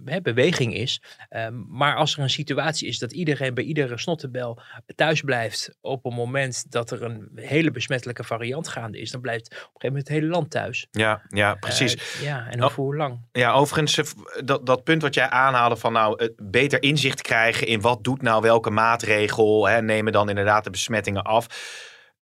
eh, 0.04 0.22
beweging 0.22 0.75
is. 0.75 1.02
Ehm, 1.28 1.62
maar 1.68 1.96
als 1.96 2.16
er 2.16 2.22
een 2.22 2.30
situatie 2.30 2.88
is 2.88 2.99
dat 2.99 3.12
iedereen 3.12 3.54
bij 3.54 3.64
iedere 3.64 3.99
snottebel 3.99 4.62
thuis 4.94 5.20
blijft 5.20 5.76
op 5.80 6.04
een 6.04 6.14
moment 6.14 6.70
dat 6.70 6.90
er 6.90 7.02
een 7.02 7.30
hele 7.34 7.70
besmettelijke 7.70 8.25
variant 8.25 8.68
gaande 8.68 9.00
is, 9.00 9.11
dan 9.11 9.20
blijft 9.20 9.46
op 9.46 9.52
een 9.52 9.58
gegeven 9.58 9.88
moment 9.88 10.08
het 10.08 10.16
hele 10.16 10.30
land 10.30 10.50
thuis. 10.50 10.87
Ja, 10.90 11.22
ja, 11.28 11.54
precies. 11.54 11.94
Eh, 11.94 12.22
ja, 12.22 12.46
en 12.50 12.62
over 12.62 12.82
hoe 12.82 12.96
lang? 12.96 13.20
Ja, 13.32 13.52
overigens, 13.52 13.99
eh, 13.99 14.04
dat, 14.44 14.66
dat 14.66 14.84
punt 14.84 15.02
wat 15.02 15.14
jij 15.14 15.28
aanhaalde 15.28 15.76
van 15.76 15.92
nou, 15.92 16.32
beter 16.42 16.82
inzicht 16.82 17.22
krijgen 17.22 17.66
in 17.66 17.80
wat 17.80 18.04
doet 18.04 18.22
nou 18.22 18.42
welke 18.42 18.70
maatregel, 18.70 19.68
hè, 19.68 19.82
nemen 19.82 20.12
dan 20.12 20.28
inderdaad 20.28 20.64
de 20.64 20.70
besmettingen 20.70 21.22
af. 21.22 21.46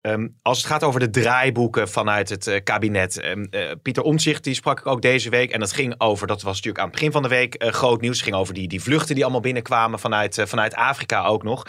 Ehm, 0.01 0.27
als 0.41 0.57
het 0.57 0.67
gaat 0.67 0.83
over 0.83 0.99
de 0.99 1.09
draaiboeken 1.09 1.89
vanuit 1.89 2.29
het 2.29 2.47
eh, 2.47 2.63
kabinet. 2.63 3.19
ehm, 3.19 3.43
eh, 3.43 3.71
Pieter 3.81 4.03
Omtzigt, 4.03 4.43
die 4.43 4.53
sprak 4.53 4.79
ik 4.79 4.85
ook 4.85 5.01
deze 5.01 5.29
week. 5.29 5.51
En 5.51 5.59
dat 5.59 5.71
ging 5.71 5.95
over, 5.97 6.27
dat 6.27 6.41
was 6.41 6.55
natuurlijk 6.55 6.79
aan 6.79 6.89
het 6.89 6.95
begin 6.95 7.11
van 7.11 7.21
de 7.21 7.27
week 7.27 7.55
eh, 7.55 7.71
groot 7.71 8.01
nieuws. 8.01 8.15
Het 8.15 8.23
ging 8.23 8.35
over 8.35 8.53
die, 8.53 8.67
die 8.67 8.81
vluchten 8.81 9.15
die 9.15 9.23
allemaal 9.23 9.41
binnenkwamen 9.41 9.99
vanuit, 9.99 10.43
vanuit 10.45 10.73
Afrika 10.75 11.25
ook 11.25 11.43
nog. 11.43 11.65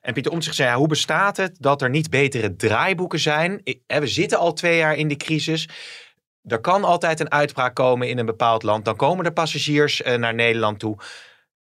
En 0.00 0.12
Pieter 0.12 0.32
Omtzigt 0.32 0.56
zei, 0.56 0.68
ja, 0.68 0.76
hoe 0.76 0.88
bestaat 0.88 1.36
het 1.36 1.56
dat 1.60 1.82
er 1.82 1.90
niet 1.90 2.10
betere 2.10 2.56
draaiboeken 2.56 3.18
zijn? 3.18 3.62
We 3.86 4.06
zitten 4.06 4.38
al 4.38 4.52
twee 4.52 4.76
jaar 4.76 4.96
in 4.96 5.08
de 5.08 5.16
crisis. 5.16 5.68
Er 6.42 6.60
kan 6.60 6.84
altijd 6.84 7.20
een 7.20 7.30
uitbraak 7.30 7.74
komen 7.74 8.08
in 8.08 8.18
een 8.18 8.26
bepaald 8.26 8.62
land. 8.62 8.84
Dan 8.84 8.96
komen 8.96 9.24
er 9.24 9.32
passagiers 9.32 10.02
naar 10.16 10.34
Nederland 10.34 10.78
toe. 10.78 10.98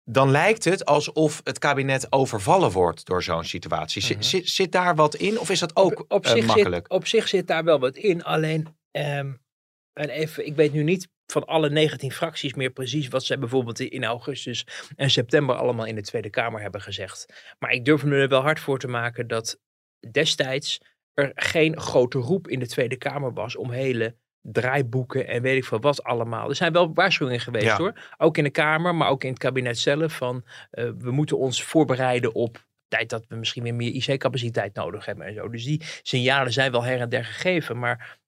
Dan 0.03 0.31
lijkt 0.31 0.63
het 0.63 0.85
alsof 0.85 1.41
het 1.43 1.59
kabinet 1.59 2.11
overvallen 2.11 2.71
wordt 2.71 3.05
door 3.05 3.23
zo'n 3.23 3.43
situatie. 3.43 4.01
Zit- 4.23 4.49
zit 4.49 4.71
daar 4.71 4.95
wat 4.95 5.15
in 5.15 5.39
of 5.39 5.49
is 5.49 5.59
dat 5.59 5.75
ook 5.75 5.91
Mhm. 5.93 6.01
op, 6.07 6.25
eh, 6.25 6.31
zich 6.31 6.45
makkelijk? 6.45 6.85
Zit, 6.87 6.97
op 6.99 7.07
zich 7.07 7.27
zit 7.27 7.47
daar 7.47 7.63
wel 7.63 7.79
wat 7.79 7.95
in. 7.95 8.23
Alleen, 8.23 8.75
ehm, 8.91 9.33
en 9.93 10.09
even, 10.09 10.45
ik 10.45 10.55
weet 10.55 10.73
nu 10.73 10.83
niet 10.83 11.07
van 11.25 11.45
alle 11.45 11.69
19 11.69 12.11
fracties 12.11 12.53
meer 12.53 12.69
precies 12.69 13.07
wat 13.07 13.23
zij 13.25 13.39
bijvoorbeeld 13.39 13.79
in 13.79 14.03
augustus 14.03 14.65
en 14.95 15.09
september 15.09 15.55
allemaal 15.55 15.85
in 15.85 15.95
de 15.95 16.01
Tweede 16.01 16.29
Kamer 16.29 16.61
hebben 16.61 16.81
gezegd. 16.81 17.25
Maar 17.59 17.71
ik 17.71 17.85
durf 17.85 18.03
me 18.03 18.15
er 18.15 18.27
wel 18.27 18.41
hard 18.41 18.59
voor 18.59 18.79
te 18.79 18.87
maken 18.87 19.27
dat 19.27 19.59
destijds 20.11 20.77
er 21.13 21.31
geen 21.35 21.79
grote 21.79 22.17
roep 22.17 22.47
in 22.47 22.59
de 22.59 22.67
Tweede 22.67 22.97
Kamer 22.97 23.33
was 23.33 23.55
om 23.55 23.71
hele 23.71 24.15
draaiboeken 24.41 25.27
en 25.27 25.41
weet 25.41 25.57
ik 25.57 25.65
veel 25.65 25.79
wat 25.79 26.03
allemaal. 26.03 26.49
Er 26.49 26.55
zijn 26.55 26.73
wel 26.73 26.93
waarschuwingen 26.93 27.39
geweest 27.39 27.65
Ja. 27.65 27.77
hoor. 27.77 27.93
Ook 28.17 28.37
in 28.37 28.43
de 28.43 28.49
Kamer, 28.49 28.95
maar 28.95 29.09
ook 29.09 29.23
in 29.23 29.29
het 29.29 29.39
kabinet 29.39 29.79
zelf. 29.79 30.13
Van 30.13 30.43
eh, 30.71 30.89
we 30.97 31.11
moeten 31.11 31.37
ons 31.37 31.63
voorbereiden 31.63 32.33
op 32.33 32.65
tijd 32.87 33.09
dat 33.09 33.25
we 33.27 33.35
misschien 33.35 33.63
weer 33.63 33.75
meer 33.75 33.91
IC-capaciteit 33.93 34.75
nodig 34.75 35.05
hebben 35.05 35.25
en 35.25 35.33
zo. 35.33 35.49
Dus 35.49 35.63
die 35.63 35.81
signalen 36.01 36.53
zijn 36.53 36.71
wel 36.71 36.83
her 36.83 36.99
en 36.99 37.09
der 37.09 37.25
gegeven. 37.25 37.79
Maar 37.79 38.19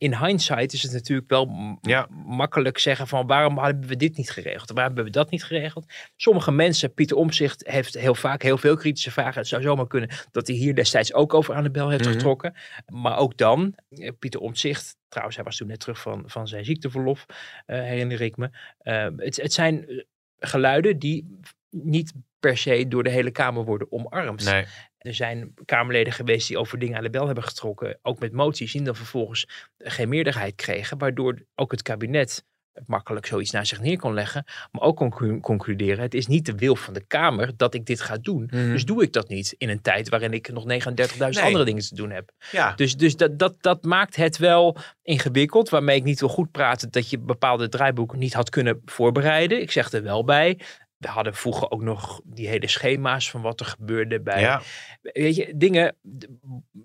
in 0.00 0.14
hindsight 0.16 0.72
is 0.72 0.82
het 0.82 0.92
natuurlijk 0.92 1.30
wel 1.30 1.78
Ja. 1.80 2.06
makkelijk 2.26 2.78
zeggen 2.78 3.06
van 3.06 3.26
waarom 3.26 3.58
hebben 3.58 3.88
we 3.88 3.96
dit 3.96 4.16
niet 4.16 4.30
geregeld? 4.30 4.70
Waarom 4.70 4.84
hebben 4.94 5.04
we 5.04 5.10
dat 5.18 5.30
niet 5.30 5.44
geregeld? 5.44 5.92
Sommige 6.16 6.52
mensen, 6.52 6.94
Pieter 6.94 7.16
Omzicht 7.16 7.66
heeft 7.68 7.94
heel 7.94 8.14
vaak 8.14 8.42
heel 8.42 8.58
veel 8.58 8.76
kritische 8.76 9.10
vragen. 9.10 9.38
Het 9.40 9.48
zou 9.48 9.62
zomaar 9.62 9.86
kunnen 9.86 10.08
dat 10.30 10.46
hij 10.46 10.56
hier 10.56 10.74
destijds 10.74 11.12
ook 11.14 11.34
over 11.34 11.54
aan 11.54 11.62
de 11.62 11.70
bel 11.70 11.88
heeft 11.90 12.04
Mhm. 12.04 12.12
getrokken. 12.12 12.54
Maar 12.86 13.18
ook 13.18 13.36
dan, 13.36 13.74
eh, 13.88 14.10
Pieter 14.18 14.40
Omtzigt, 14.40 14.96
trouwens 15.08 15.36
hij 15.36 15.44
was 15.46 15.56
toen 15.56 15.66
net 15.68 15.80
terug 15.80 16.00
van, 16.00 16.22
van 16.26 16.48
zijn 16.48 16.64
ziekteverlof, 16.64 17.26
eh, 17.66 17.78
herinner 17.80 18.20
ik 18.20 18.36
me. 18.36 18.50
Eh, 18.78 19.06
het, 19.16 19.36
het 19.36 19.52
zijn 19.52 20.04
geluiden 20.38 20.98
die 20.98 21.38
niet 21.70 22.12
per 22.40 22.56
se 22.58 22.88
door 22.88 23.02
de 23.02 23.10
hele 23.10 23.30
Kamer 23.30 23.64
worden 23.64 23.92
omarmd. 23.92 24.44
Nee. 24.44 24.64
Er 24.98 25.14
zijn 25.14 25.54
Kamerleden 25.64 26.12
geweest 26.12 26.48
die 26.48 26.58
over 26.58 26.78
dingen 26.78 26.96
aan 26.96 27.02
de 27.02 27.10
bel 27.10 27.26
hebben 27.26 27.44
getrokken, 27.44 27.98
ook 28.02 28.18
met 28.18 28.32
moties, 28.32 28.72
die 28.72 28.82
dan 28.82 28.96
vervolgens 28.96 29.46
geen 29.78 30.08
meerderheid 30.08 30.54
kregen, 30.54 30.98
waardoor 30.98 31.38
ook 31.54 31.70
het 31.70 31.82
kabinet 31.82 32.44
makkelijk 32.86 33.26
zoiets 33.26 33.50
naar 33.50 33.66
zich 33.66 33.80
neer 33.80 33.98
kon 33.98 34.14
leggen, 34.14 34.44
maar 34.70 34.82
ook 34.82 34.96
kon 34.96 35.10
conclu- 35.10 35.40
concluderen, 35.40 36.00
het 36.02 36.14
is 36.14 36.26
niet 36.26 36.46
de 36.46 36.54
wil 36.54 36.76
van 36.76 36.94
de 36.94 37.04
Kamer 37.06 37.56
dat 37.56 37.74
ik 37.74 37.86
dit 37.86 38.00
ga 38.00 38.16
doen, 38.16 38.42
Mhm. 38.52 38.70
dus 38.70 38.84
doe 38.84 39.02
ik 39.02 39.12
dat 39.12 39.28
niet 39.28 39.54
in 39.58 39.68
een 39.68 39.80
tijd 39.80 40.08
waarin 40.08 40.32
ik 40.32 40.52
nog 40.52 40.64
39.000 40.64 41.34
Nee. 41.44 41.44
andere 41.44 41.64
dingen 41.64 41.82
te 41.88 41.94
doen 41.94 42.10
heb. 42.10 42.30
Ja, 42.50 42.72
Dus, 42.74 42.96
dus 42.96 43.16
dat, 43.16 43.38
dat, 43.38 43.62
dat 43.62 43.84
maakt 43.84 44.16
het 44.16 44.36
wel 44.36 44.76
ingewikkeld, 45.02 45.68
waarmee 45.68 45.96
ik 45.96 46.04
niet 46.04 46.20
wil 46.20 46.28
goed 46.28 46.50
praten 46.50 46.90
dat 46.90 47.10
je 47.10 47.18
bepaalde 47.18 47.68
draaiboeken 47.68 48.18
niet 48.18 48.34
had 48.34 48.50
kunnen 48.50 48.82
voorbereiden. 48.84 49.60
Ik 49.60 49.70
zeg 49.70 49.92
er 49.92 50.02
wel 50.02 50.24
bij. 50.24 50.58
We 51.00 51.08
hadden 51.08 51.34
vroeger 51.34 51.70
ook 51.70 51.82
nog 51.82 52.20
die 52.24 52.48
hele 52.48 52.68
schema's 52.68 53.30
van 53.30 53.42
wat 53.42 53.60
er 53.60 53.66
gebeurde 53.66 54.20
bij. 54.20 54.40
ja. 54.40 54.62
Weet 55.02 55.36
je, 55.36 55.52
dingen 55.56 55.96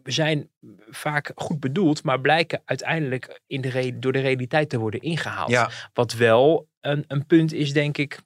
zijn 0.04 0.50
vaak 0.90 1.32
goed 1.36 1.60
bedoeld, 1.60 2.04
maar 2.04 2.22
blijken 2.22 2.62
uiteindelijk 2.66 3.42
in 3.48 3.62
de 3.62 4.00
door 4.00 4.12
de 4.12 4.20
realiteit 4.20 4.70
te 4.70 4.78
worden 4.78 5.02
ingehaald. 5.02 5.50
ja. 5.50 5.70
Wat 5.94 6.14
wel 6.14 6.68
een, 6.82 7.04
een 7.08 7.26
punt 7.26 7.54
is, 7.54 7.74
denk 7.74 7.98
ik. 7.98 8.20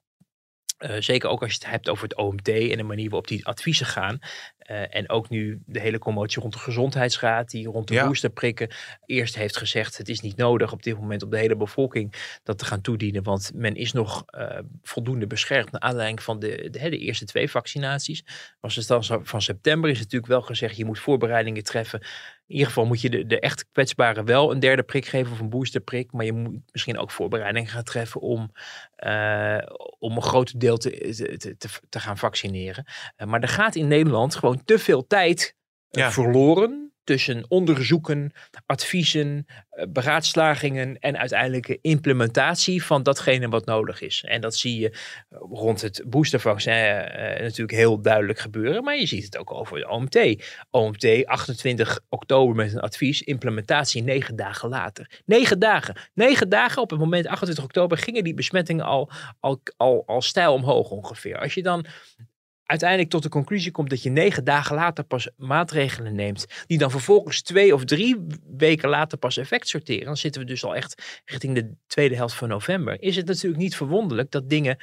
eh, 0.78 0.96
zeker 1.00 1.30
ook 1.30 1.42
als 1.42 1.52
je 1.52 1.58
het 1.58 1.70
hebt 1.70 1.90
over 1.90 2.04
het 2.04 2.16
OMT 2.18 2.48
en 2.48 2.78
de 2.78 2.84
manier 2.84 3.10
waarop 3.10 3.28
die 3.28 3.46
adviezen 3.46 3.86
gaan. 3.86 4.20
Eh, 4.70 4.96
en 4.96 5.10
ook 5.10 5.30
nu 5.30 5.62
de 5.66 5.80
hele 5.80 5.98
commotie 6.00 6.42
rond 6.42 6.54
de 6.54 6.60
gezondheidsraad, 6.60 7.50
die 7.50 7.68
rond 7.68 7.88
de 7.88 7.94
Ja. 7.94 8.06
boosterprikken 8.08 8.70
eerst 9.06 9.36
heeft 9.36 9.58
gezegd: 9.58 9.98
het 9.98 10.10
is 10.10 10.20
niet 10.20 10.38
nodig 10.38 10.72
op 10.72 10.84
dit 10.84 11.00
moment 11.00 11.24
op 11.24 11.32
de 11.32 11.38
hele 11.38 11.56
bevolking 11.56 12.38
dat 12.44 12.58
te 12.58 12.66
gaan 12.66 12.82
toedienen. 12.82 13.24
Want 13.24 13.52
men 13.54 13.76
is 13.76 13.92
nog 13.94 14.24
eh, 14.26 14.60
voldoende 14.82 15.28
beschermd 15.28 15.72
naar 15.72 15.82
aanleiding 15.82 16.24
van 16.24 16.40
de, 16.40 16.68
de, 16.72 16.90
de 16.90 16.98
eerste 16.98 17.26
twee 17.26 17.50
vaccinaties. 17.50 18.24
Was 18.60 18.76
het 18.76 18.88
dan 18.88 19.04
van 19.24 19.42
september 19.42 19.90
is 19.90 19.98
natuurlijk 20.00 20.32
wel 20.32 20.42
gezegd: 20.42 20.78
je 20.78 20.86
moet 20.86 21.00
voorbereidingen 21.00 21.64
treffen. 21.64 22.00
In 22.48 22.56
ieder 22.56 22.68
geval 22.68 22.86
moet 22.86 23.02
je 23.02 23.10
de, 23.10 23.26
de 23.26 23.40
echt 23.40 23.66
kwetsbaren 23.72 24.26
wel 24.26 24.52
een 24.52 24.60
derde 24.60 24.84
prik 24.84 25.06
geven 25.06 25.32
of 25.32 25.40
een 25.40 25.50
boosterprik. 25.50 26.12
Maar 26.12 26.26
je 26.26 26.34
moet 26.34 26.60
misschien 26.72 26.98
ook 26.98 27.12
voorbereidingen 27.12 27.70
gaan 27.70 27.84
treffen 27.84 28.22
om, 28.22 28.52
eh, 28.96 29.58
om 30.00 30.16
een 30.16 30.22
groot 30.22 30.60
deel 30.60 30.78
te, 30.78 30.90
te, 31.38 31.58
te, 31.58 31.70
te 31.90 32.00
gaan 32.00 32.18
vaccineren. 32.18 32.86
Maar 33.26 33.42
er 33.42 33.48
gaat 33.48 33.76
in 33.76 33.88
Nederland 33.88 34.36
gewoon 34.36 34.59
te 34.66 34.80
veel 34.80 35.08
tijd 35.08 35.56
eh, 35.90 36.02
Ja. 36.02 36.12
verloren 36.12 36.84
tussen 37.04 37.46
onderzoeken, 37.48 38.32
adviezen, 38.66 39.46
eh, 39.70 39.86
beraadslagingen 39.90 41.00
en 41.00 41.18
uiteindelijke 41.18 41.78
implementatie 41.82 42.84
van 42.84 43.04
datgene 43.04 43.50
wat 43.50 43.66
nodig 43.66 44.02
is. 44.02 44.24
En 44.28 44.42
dat 44.42 44.56
zie 44.56 44.80
je 44.80 44.98
rond 45.30 45.82
het 45.82 46.04
boostervaccin 46.08 46.74
eh, 46.74 47.42
natuurlijk 47.42 47.78
heel 47.78 48.02
duidelijk 48.02 48.40
gebeuren, 48.40 48.84
maar 48.84 48.96
je 48.96 49.06
ziet 49.06 49.24
het 49.24 49.38
ook 49.38 49.54
over 49.54 49.80
de 49.80 49.90
OMT. 49.90 50.46
OMT 50.70 51.26
28 51.26 52.00
oktober 52.10 52.56
met 52.56 52.74
een 52.74 52.80
advies, 52.80 53.22
implementatie 53.22 54.04
negen 54.04 54.36
dagen 54.36 54.70
later. 54.70 55.22
Negen 55.26 55.60
dagen. 55.60 55.96
Negen 56.14 56.50
dagen 56.50 56.82
op 56.82 56.90
het 56.90 57.00
moment 57.00 57.28
28 57.28 57.64
oktober 57.64 57.98
gingen 57.98 58.24
die 58.24 58.34
besmettingen 58.34 58.86
al, 58.86 59.12
al, 59.40 59.62
al, 59.78 60.04
al 60.06 60.22
stijl 60.22 60.54
omhoog 60.54 60.90
ongeveer. 60.90 61.40
Als 61.40 61.54
je 61.54 61.64
dan 61.64 61.86
uiteindelijk 62.70 63.10
tot 63.10 63.24
de 63.24 63.30
conclusie 63.30 63.72
komt 63.72 63.90
dat 63.90 64.04
je 64.04 64.10
negen 64.10 64.44
dagen 64.44 64.76
later 64.76 65.04
pas 65.04 65.30
maatregelen 65.38 66.16
neemt, 66.16 66.46
die 66.68 66.78
dan 66.78 66.92
vervolgens 66.92 67.42
twee 67.42 67.74
of 67.74 67.86
drie 67.86 68.28
weken 68.58 68.90
later 68.90 69.18
pas 69.18 69.38
effect 69.38 69.68
sorteren, 69.68 70.06
dan 70.06 70.18
zitten 70.18 70.42
we 70.42 70.48
dus 70.48 70.64
al 70.64 70.76
echt 70.76 71.22
richting 71.26 71.56
de 71.56 71.72
tweede 71.88 72.16
helft 72.16 72.36
van 72.36 72.48
november. 72.48 73.02
Is 73.02 73.16
het 73.16 73.26
natuurlijk 73.26 73.62
niet 73.62 73.76
verwonderlijk 73.76 74.32
dat 74.32 74.50
dingen 74.50 74.78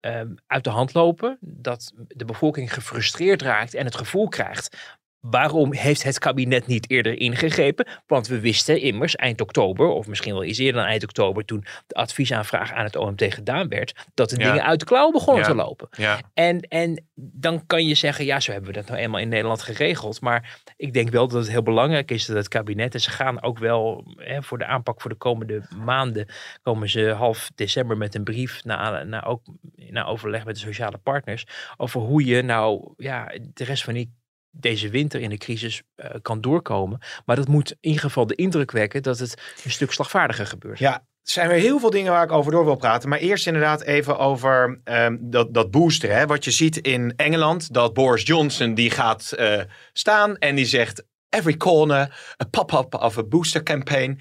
ehm, 0.00 0.34
uit 0.46 0.64
de 0.64 0.70
hand 0.70 0.94
lopen, 0.94 1.38
dat 1.40 1.92
de 2.08 2.24
bevolking 2.24 2.74
gefrustreerd 2.74 3.42
raakt 3.42 3.74
en 3.74 3.84
het 3.84 3.96
gevoel 3.96 4.28
krijgt 4.28 4.98
Waarom 5.30 5.72
heeft 5.72 6.02
het 6.02 6.18
kabinet 6.18 6.66
niet 6.66 6.90
eerder 6.90 7.20
ingegrepen? 7.20 7.86
Want 8.06 8.26
we 8.26 8.40
wisten 8.40 8.80
immers 8.80 9.16
eind 9.16 9.40
oktober, 9.40 9.86
of 9.86 10.06
misschien 10.06 10.32
wel 10.32 10.44
iets 10.44 10.58
eerder 10.58 10.80
dan 10.80 10.90
eind 10.90 11.02
oktober, 11.02 11.44
toen 11.44 11.64
de 11.86 11.94
adviesaanvraag 11.94 12.72
aan 12.72 12.84
het 12.84 12.96
OMT 12.96 13.34
gedaan 13.34 13.68
werd, 13.68 14.06
dat 14.14 14.30
de 14.30 14.36
dingen 14.36 14.64
uit 14.64 14.80
de 14.80 14.86
klauw 14.86 15.10
begonnen 15.10 15.44
te 15.44 15.54
lopen. 15.54 15.88
Ja. 15.90 16.20
En, 16.34 16.60
en 16.60 17.04
dan 17.14 17.66
kan 17.66 17.86
je 17.86 17.94
zeggen, 17.94 18.24
ja, 18.24 18.40
zo 18.40 18.52
hebben 18.52 18.70
we 18.70 18.76
dat 18.76 18.88
nou 18.88 18.98
eenmaal 18.98 19.20
in 19.20 19.28
Nederland 19.28 19.62
geregeld. 19.62 20.20
Maar 20.20 20.60
ik 20.76 20.92
denk 20.92 21.10
wel 21.10 21.28
dat 21.28 21.40
het 21.40 21.50
heel 21.50 21.62
belangrijk 21.62 22.10
is 22.10 22.26
dat 22.26 22.36
het 22.36 22.48
kabinet, 22.48 22.94
en 22.94 23.00
ze 23.00 23.10
gaan 23.10 23.42
ook 23.42 23.58
wel 23.58 24.14
hè, 24.16 24.42
voor 24.42 24.58
de 24.58 24.66
aanpak 24.66 25.00
voor 25.00 25.10
de 25.10 25.16
komende 25.16 25.62
maanden, 25.84 26.28
komen 26.62 26.88
ze 26.88 27.10
half 27.10 27.50
december 27.54 27.96
met 27.96 28.14
een 28.14 28.24
brief 28.24 28.64
naar, 28.64 29.06
naar, 29.06 29.26
ook, 29.26 29.42
naar 29.76 30.06
overleg 30.06 30.44
met 30.44 30.54
de 30.54 30.60
sociale 30.60 30.98
partners, 30.98 31.46
over 31.76 32.00
hoe 32.00 32.24
je 32.24 32.42
nou 32.42 32.92
ja, 32.96 33.32
de 33.54 33.64
rest 33.64 33.84
van 33.84 33.94
die 33.94 34.20
deze 34.52 34.88
winter 34.88 35.20
in 35.20 35.30
de 35.30 35.38
crisis 35.38 35.82
uh, 35.96 36.06
kan 36.22 36.40
doorkomen. 36.40 37.00
Maar 37.24 37.36
dat 37.36 37.48
moet 37.48 37.70
in 37.70 37.76
ieder 37.80 38.00
geval 38.00 38.26
de 38.26 38.34
indruk 38.34 38.70
wekken 38.70 39.02
dat 39.02 39.18
het 39.18 39.42
een 39.64 39.70
stuk 39.70 39.92
slagvaardiger 39.92 40.46
gebeurt. 40.46 40.78
Ja, 40.78 40.94
er 40.94 41.30
zijn 41.30 41.48
weer 41.48 41.58
heel 41.58 41.78
veel 41.78 41.90
dingen 41.90 42.12
waar 42.12 42.24
ik 42.24 42.32
over 42.32 42.52
door 42.52 42.64
wil 42.64 42.76
praten. 42.76 43.08
Maar 43.08 43.18
eerst 43.18 43.46
inderdaad 43.46 43.82
even 43.82 44.18
over 44.18 44.80
um, 44.84 45.18
dat, 45.20 45.54
dat 45.54 45.70
booster. 45.70 46.10
Hè? 46.10 46.26
Wat 46.26 46.44
je 46.44 46.50
ziet 46.50 46.76
in 46.76 47.12
Engeland, 47.16 47.72
dat 47.72 47.92
Boris 47.92 48.22
Johnson 48.22 48.74
die 48.74 48.90
gaat 48.90 49.32
uh, 49.38 49.60
staan 49.92 50.36
en 50.36 50.54
die 50.54 50.66
zegt 50.66 51.04
every 51.32 51.56
corner, 51.56 52.34
a 52.42 52.44
pop-up 52.50 52.94
of 52.94 53.18
a 53.18 53.22
booster 53.22 53.62
campaign. 53.62 54.20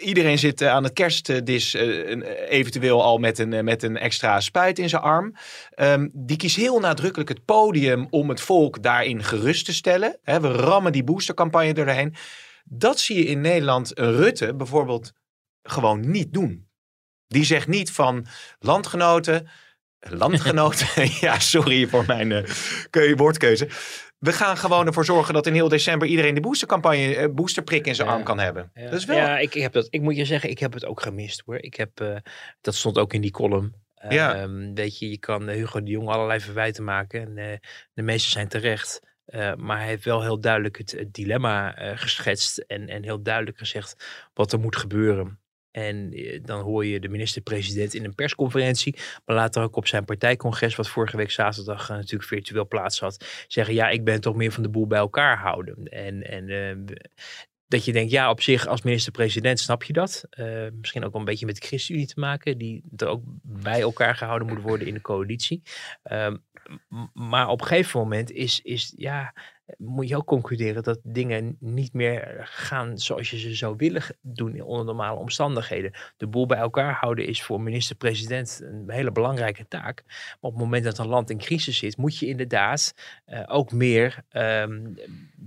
Iedereen 0.00 0.38
zit 0.38 0.60
eh, 0.60 0.68
aan 0.68 0.84
het 0.84 0.92
kerstdis 0.92 1.74
uh, 1.74 2.48
eventueel 2.48 3.02
al 3.02 3.18
met 3.18 3.38
een, 3.38 3.64
met 3.64 3.82
een 3.82 3.96
extra 3.96 4.40
spuit 4.40 4.78
in 4.78 4.88
zijn 4.88 5.02
arm. 5.02 5.34
Um, 5.76 6.10
die 6.12 6.36
kiest 6.36 6.56
heel 6.56 6.80
nadrukkelijk 6.80 7.28
het 7.28 7.44
podium 7.44 8.06
om 8.10 8.28
het 8.28 8.40
volk 8.40 8.82
daarin 8.82 9.24
gerust 9.24 9.64
te 9.64 9.74
stellen. 9.74 10.18
We 10.24 10.52
rammen 10.52 10.92
die 10.92 11.04
boostercampagne 11.04 11.74
doorheen. 11.74 12.14
Dat 12.64 13.00
zie 13.00 13.16
je 13.16 13.24
in 13.24 13.40
Nederland 13.40 13.98
een 13.98 14.12
Rutte 14.12 14.54
bijvoorbeeld 14.54 15.12
gewoon 15.62 16.10
niet 16.10 16.32
doen. 16.32 16.68
Die 17.26 17.44
zegt 17.44 17.68
niet 17.68 17.90
van 17.90 18.26
landgenoten, 18.58 19.48
landgenoten, 20.00 21.10
ja 21.26 21.38
sorry 21.38 21.88
voor 21.88 22.04
mijn 22.06 22.46
woordkeuze 23.16 23.68
we 24.18 24.32
gaan 24.32 24.56
gewoon 24.56 24.86
ervoor 24.86 25.04
zorgen 25.04 25.34
dat 25.34 25.46
in 25.46 25.52
heel 25.52 25.68
december 25.68 26.08
iedereen 26.08 26.34
de 26.34 26.40
boostercampagne, 26.40 27.16
uh, 27.16 27.34
boosterprik 27.34 27.86
in 27.86 27.94
zijn 27.94 28.08
arm 28.08 28.22
kan 28.22 28.38
hebben. 28.38 28.70
Ja, 28.74 28.90
dus 28.90 29.04
wel. 29.04 29.16
ja 29.16 29.38
ik, 29.38 29.54
ik, 29.54 29.62
heb 29.62 29.72
dat, 29.72 29.86
ik 29.90 30.00
moet 30.00 30.16
je 30.16 30.24
zeggen, 30.24 30.50
ik 30.50 30.58
heb 30.58 30.72
het 30.72 30.84
ook 30.84 31.00
gemist 31.00 31.42
hoor. 31.46 31.56
Ik 31.56 31.74
heb, 31.74 32.00
uh, 32.00 32.16
dat 32.60 32.74
stond 32.74 32.98
ook 32.98 33.12
in 33.12 33.20
die 33.20 33.30
column. 33.30 33.74
Uh, 34.04 34.10
ja. 34.10 34.42
Um, 34.42 34.74
weet 34.74 34.98
je, 34.98 35.10
je 35.10 35.18
kan 35.18 35.48
Hugo 35.48 35.82
de 35.82 35.90
Jong 35.90 36.08
allerlei 36.08 36.40
verwijten 36.40 36.84
maken. 36.84 37.38
En 37.38 37.60
de 37.92 38.02
meeste 38.02 38.30
zijn 38.30 38.48
terecht. 38.48 39.00
maar 39.56 39.78
hij 39.78 39.86
heeft 39.86 40.04
wel 40.04 40.22
heel 40.22 40.40
duidelijk 40.40 40.78
het, 40.78 40.90
het 40.90 41.14
dilemma 41.14 41.70
geschetst. 41.94 42.58
En, 42.58 42.88
en 42.88 43.02
heel 43.02 43.22
duidelijk 43.22 43.58
gezegd 43.58 44.06
wat 44.34 44.52
er 44.52 44.60
moet 44.60 44.76
gebeuren. 44.76 45.40
En 45.76 46.12
eh, 46.12 46.40
dan 46.42 46.60
hoor 46.60 46.86
je 46.86 47.00
de 47.00 47.08
minister-president 47.08 47.94
in 47.94 48.04
een 48.04 48.14
persconferentie, 48.14 48.96
maar 49.24 49.36
later 49.36 49.62
ook 49.62 49.76
op 49.76 49.86
zijn 49.86 50.04
partijcongres, 50.04 50.76
wat 50.76 50.88
vorige 50.88 51.16
week 51.16 51.30
zaterdag 51.30 51.90
uh, 51.90 51.96
natuurlijk 51.96 52.28
virtueel 52.28 52.66
plaats 52.68 53.00
had, 53.00 53.44
zeggen: 53.48 53.74
Ja, 53.74 53.88
ik 53.88 54.04
ben 54.04 54.20
toch 54.20 54.36
meer 54.36 54.52
van 54.52 54.62
de 54.62 54.68
boel 54.68 54.86
bij 54.86 54.98
elkaar 54.98 55.38
houden. 55.38 55.84
En, 55.84 56.22
en 56.22 56.48
uh, 56.48 56.96
dat 57.66 57.84
je 57.84 57.92
denkt, 57.92 58.10
ja, 58.10 58.30
op 58.30 58.42
zich 58.42 58.66
als 58.66 58.82
minister-president 58.82 59.58
snap 59.58 59.82
je 59.82 59.92
dat. 59.92 60.24
Misschien 60.80 61.04
ook 61.04 61.14
een 61.14 61.24
beetje 61.24 61.46
met 61.46 61.60
de 61.60 61.66
ChristenUnie 61.66 62.06
te 62.06 62.20
maken, 62.20 62.58
die 62.58 62.82
er 62.96 63.06
ook 63.06 63.22
bij 63.42 63.80
elkaar 63.80 64.14
gehouden 64.14 64.48
moet 64.48 64.62
worden 64.62 64.86
in 64.86 64.94
de 64.94 65.00
coalitie. 65.00 65.62
Uh, 66.12 66.34
maar 67.12 67.48
op 67.48 67.60
een 67.60 67.66
gegeven 67.66 68.00
moment 68.00 68.30
is, 68.30 68.60
is 68.60 68.92
ja, 68.96 69.34
moet 69.78 70.08
je 70.08 70.16
ook 70.16 70.26
concluderen 70.26 70.82
dat 70.82 70.98
dingen 71.02 71.56
niet 71.60 71.92
meer 71.92 72.40
gaan 72.50 72.98
zoals 72.98 73.30
je 73.30 73.38
ze 73.38 73.54
zou 73.54 73.74
willen 73.76 74.02
doen 74.20 74.60
onder 74.60 74.84
normale 74.84 75.18
omstandigheden. 75.18 75.92
De 76.16 76.26
boel 76.26 76.46
bij 76.46 76.58
elkaar 76.58 76.94
houden 76.94 77.26
is 77.26 77.42
voor 77.42 77.60
minister-president 77.60 78.60
een 78.62 78.90
hele 78.90 79.12
belangrijke 79.12 79.68
taak. 79.68 80.02
Maar 80.06 80.36
op 80.40 80.52
het 80.52 80.62
moment 80.62 80.84
dat 80.84 80.98
een 80.98 81.06
land 81.06 81.30
in 81.30 81.38
crisis 81.38 81.78
zit, 81.78 81.96
moet 81.96 82.18
je 82.18 82.26
inderdaad 82.26 82.94
uh, 83.26 83.42
ook 83.46 83.72
meer, 83.72 84.24
um, 84.32 84.98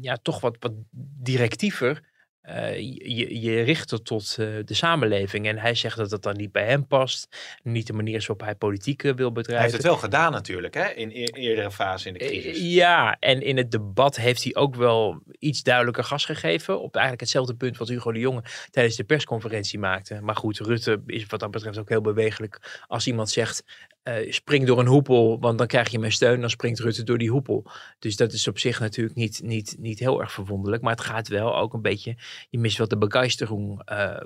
ja, 0.01 0.17
toch 0.21 0.41
wat, 0.41 0.57
wat 0.59 0.73
directiever 1.21 2.08
uh, 2.49 2.77
je, 2.77 3.41
je 3.41 3.61
richten 3.61 4.03
tot 4.03 4.35
uh, 4.39 4.47
de 4.65 4.73
samenleving. 4.73 5.47
En 5.47 5.57
hij 5.57 5.75
zegt 5.75 5.97
dat 5.97 6.09
dat 6.09 6.23
dan 6.23 6.37
niet 6.37 6.51
bij 6.51 6.65
hem 6.65 6.87
past. 6.87 7.27
Niet 7.63 7.87
de 7.87 7.93
manier 7.93 8.19
waarop 8.19 8.41
hij 8.41 8.55
politiek 8.55 9.03
uh, 9.03 9.13
wil 9.13 9.31
bedrijven. 9.31 9.53
Hij 9.53 9.61
heeft 9.61 9.83
het 9.83 9.91
wel 9.91 9.97
gedaan 9.97 10.31
natuurlijk, 10.31 10.73
hè? 10.73 10.89
in 10.89 11.11
e 11.11 11.23
eerdere 11.23 11.71
fase 11.71 12.07
in 12.07 12.13
de 12.13 12.19
crisis. 12.19 12.59
ja, 12.59 13.17
en 13.19 13.41
in 13.41 13.57
het 13.57 13.71
debat 13.71 14.15
heeft 14.15 14.43
hij 14.43 14.55
ook 14.55 14.75
wel 14.75 15.21
iets 15.39 15.63
duidelijker 15.63 16.03
gas 16.03 16.25
gegeven. 16.25 16.81
Op 16.81 16.93
eigenlijk 16.93 17.21
hetzelfde 17.21 17.55
punt 17.55 17.77
wat 17.77 17.87
Hugo 17.87 18.11
de 18.11 18.19
Jonge 18.19 18.43
tijdens 18.71 18.95
de 18.95 19.03
persconferentie 19.03 19.79
maakte. 19.79 20.21
Maar 20.21 20.35
goed, 20.35 20.59
Rutte 20.59 21.01
is 21.05 21.25
wat 21.25 21.39
dat 21.39 21.51
betreft 21.51 21.77
ook 21.77 21.89
heel 21.89 22.01
bewegelijk. 22.01 22.83
Als 22.87 23.07
iemand 23.07 23.29
zegt, 23.29 23.63
uh, 24.03 24.31
spring 24.31 24.65
door 24.65 24.79
een 24.79 24.87
hoepel, 24.87 25.39
want 25.39 25.57
dan 25.57 25.67
krijg 25.67 25.89
je 25.89 25.99
mijn 25.99 26.11
steun. 26.11 26.41
Dan 26.41 26.49
springt 26.49 26.79
Rutte 26.79 27.03
door 27.03 27.17
die 27.17 27.29
hoepel. 27.29 27.65
Dus 27.99 28.15
dat 28.15 28.33
is 28.33 28.47
op 28.47 28.59
zich 28.59 28.79
natuurlijk 28.79 29.15
niet, 29.15 29.41
niet, 29.43 29.75
niet 29.79 29.99
heel 29.99 30.21
erg 30.21 30.31
verwonderlijk. 30.31 30.81
Maar 30.83 30.91
het 30.91 31.01
gaat 31.01 31.27
wel 31.27 31.57
ook 31.57 31.73
een 31.73 31.81
beetje, 31.81 32.17
je 32.49 32.59
mist 32.59 32.77
wel 32.77 32.87
de 32.87 32.97
begeistering 32.97 33.91
uh, 33.91 34.17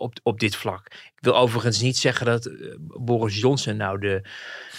op, 0.00 0.14
op 0.22 0.40
dit 0.40 0.56
vlak. 0.56 0.86
Ik 0.86 1.26
wil 1.26 1.36
overigens 1.36 1.80
niet 1.80 1.96
zeggen 1.96 2.26
dat 2.26 2.46
uh, 2.46 2.74
Boris 2.78 3.40
Johnson 3.40 3.76
nou 3.76 3.98
de... 3.98 4.22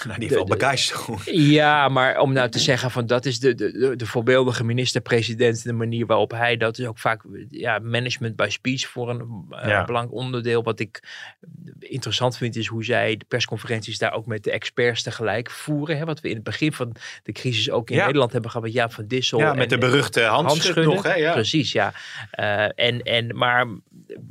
Nou, 0.03 0.19
die 0.19 0.27
heeft 0.27 0.33
wel 0.33 0.57
begeistering. 0.57 1.21
Ja, 1.31 1.89
maar 1.89 2.19
om 2.19 2.33
nou 2.33 2.49
te 2.49 2.59
zeggen 2.59 2.91
van 2.91 3.05
dat 3.05 3.25
is 3.25 3.39
de, 3.39 3.55
de, 3.55 3.93
de 3.95 4.05
voorbeeldige 4.05 4.63
minister-president, 4.63 5.63
de 5.63 5.73
manier 5.73 6.05
waarop 6.05 6.31
hij, 6.31 6.57
dat 6.57 6.77
is 6.77 6.85
ook 6.85 6.99
vaak 6.99 7.21
ja, 7.49 7.79
management 7.79 8.35
by 8.35 8.47
speech 8.49 8.87
voor 8.87 9.09
een 9.09 9.45
uh, 9.51 9.67
ja. 9.67 9.85
belangrijk 9.85 10.17
onderdeel. 10.21 10.63
Wat 10.63 10.79
ik 10.79 11.03
interessant 11.79 12.37
vind 12.37 12.55
is 12.55 12.67
hoe 12.67 12.83
zij 12.83 13.17
de 13.17 13.25
persconferenties 13.27 13.97
daar 13.97 14.13
ook 14.13 14.25
met 14.25 14.43
de 14.43 14.51
experts 14.51 15.03
tegelijk 15.03 15.49
voeren. 15.49 15.97
Hè, 15.97 16.05
wat 16.05 16.21
we 16.21 16.29
in 16.29 16.35
het 16.35 16.43
begin 16.43 16.73
van 16.73 16.95
de 17.23 17.31
crisis 17.31 17.69
ook 17.69 17.89
in 17.89 17.95
ja. 17.95 18.05
Nederland 18.05 18.31
hebben 18.31 18.49
gehad 18.49 18.65
met 18.65 18.75
Jaap 18.75 18.93
van 18.93 19.07
Dissel. 19.07 19.39
Ja, 19.39 19.53
met 19.53 19.63
en, 19.63 19.69
de 19.69 19.87
beruchte 19.87 20.21
handschud 20.21 20.85
nog. 20.85 21.03
Hè? 21.03 21.13
Ja. 21.13 21.33
Precies, 21.33 21.71
ja. 21.71 21.93
Uh, 22.39 22.63
en, 22.75 23.01
en, 23.01 23.37
maar 23.37 23.67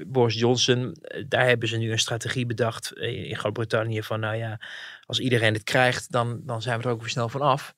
Boris 0.07 0.38
Johnson, 0.38 0.80
daar 1.29 1.47
hebben 1.47 1.69
ze 1.69 1.77
nu 1.77 1.90
een 1.90 1.99
strategie 1.99 2.47
bedacht 2.47 2.93
in 2.99 3.37
Groot-Brittannië 3.37 4.03
van 4.03 4.21
nou 4.21 4.37
ja, 4.37 4.61
als 5.07 5.21
iedereen 5.21 5.55
het 5.55 5.62
krijgt, 5.62 6.12
dan, 6.12 6.40
dan 6.45 6.62
zijn 6.62 6.79
we 6.79 6.85
er 6.85 6.90
ook 6.90 7.01
weer 7.01 7.11
snel 7.11 7.29
van 7.29 7.40
af. 7.40 7.75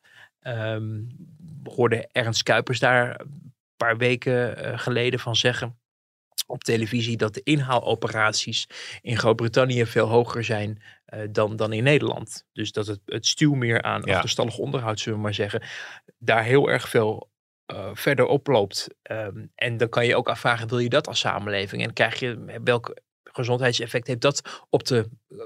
Um, 0.46 1.08
hoorde 1.62 2.08
Ernst 2.12 2.42
Kuipers 2.42 2.78
daar 2.78 3.20
een 3.20 3.54
paar 3.76 3.96
weken 3.96 4.64
uh, 4.64 4.78
geleden 4.78 5.20
van 5.20 5.36
zeggen 5.36 5.76
op 6.46 6.64
televisie 6.64 7.16
dat 7.16 7.34
de 7.34 7.40
inhaaloperaties 7.42 8.66
in 9.00 9.18
Groot-Brittannië 9.18 9.86
veel 9.86 10.08
hoger 10.08 10.44
zijn 10.44 10.82
uh, 11.14 11.20
dan, 11.30 11.56
dan 11.56 11.72
in 11.72 11.82
Nederland. 11.82 12.44
Dus 12.52 12.72
dat 12.72 12.86
het, 12.86 13.00
het 13.06 13.26
stuwmeer 13.26 13.82
aan 13.82 14.02
ja. 14.04 14.14
achterstallig 14.14 14.58
onderhoud, 14.58 15.00
zullen 15.00 15.18
we 15.18 15.24
maar 15.24 15.34
zeggen, 15.34 15.62
daar 16.18 16.44
heel 16.44 16.70
erg 16.70 16.88
veel 16.88 17.30
uh, 17.72 17.90
verder 17.92 18.26
oploopt. 18.26 18.88
Um, 19.10 19.50
en 19.54 19.76
dan 19.76 19.88
kan 19.88 20.06
je 20.06 20.16
ook 20.16 20.28
afvragen, 20.28 20.68
wil 20.68 20.78
je 20.78 20.88
dat 20.88 21.08
als 21.08 21.18
samenleving? 21.18 21.82
En 21.82 21.92
krijg 21.92 22.18
je, 22.18 22.60
welk 22.64 23.00
gezondheidseffect 23.22 24.06
heeft 24.06 24.20
dat 24.20 24.66
op 24.70 24.84
de 24.84 25.08
uh, 25.28 25.38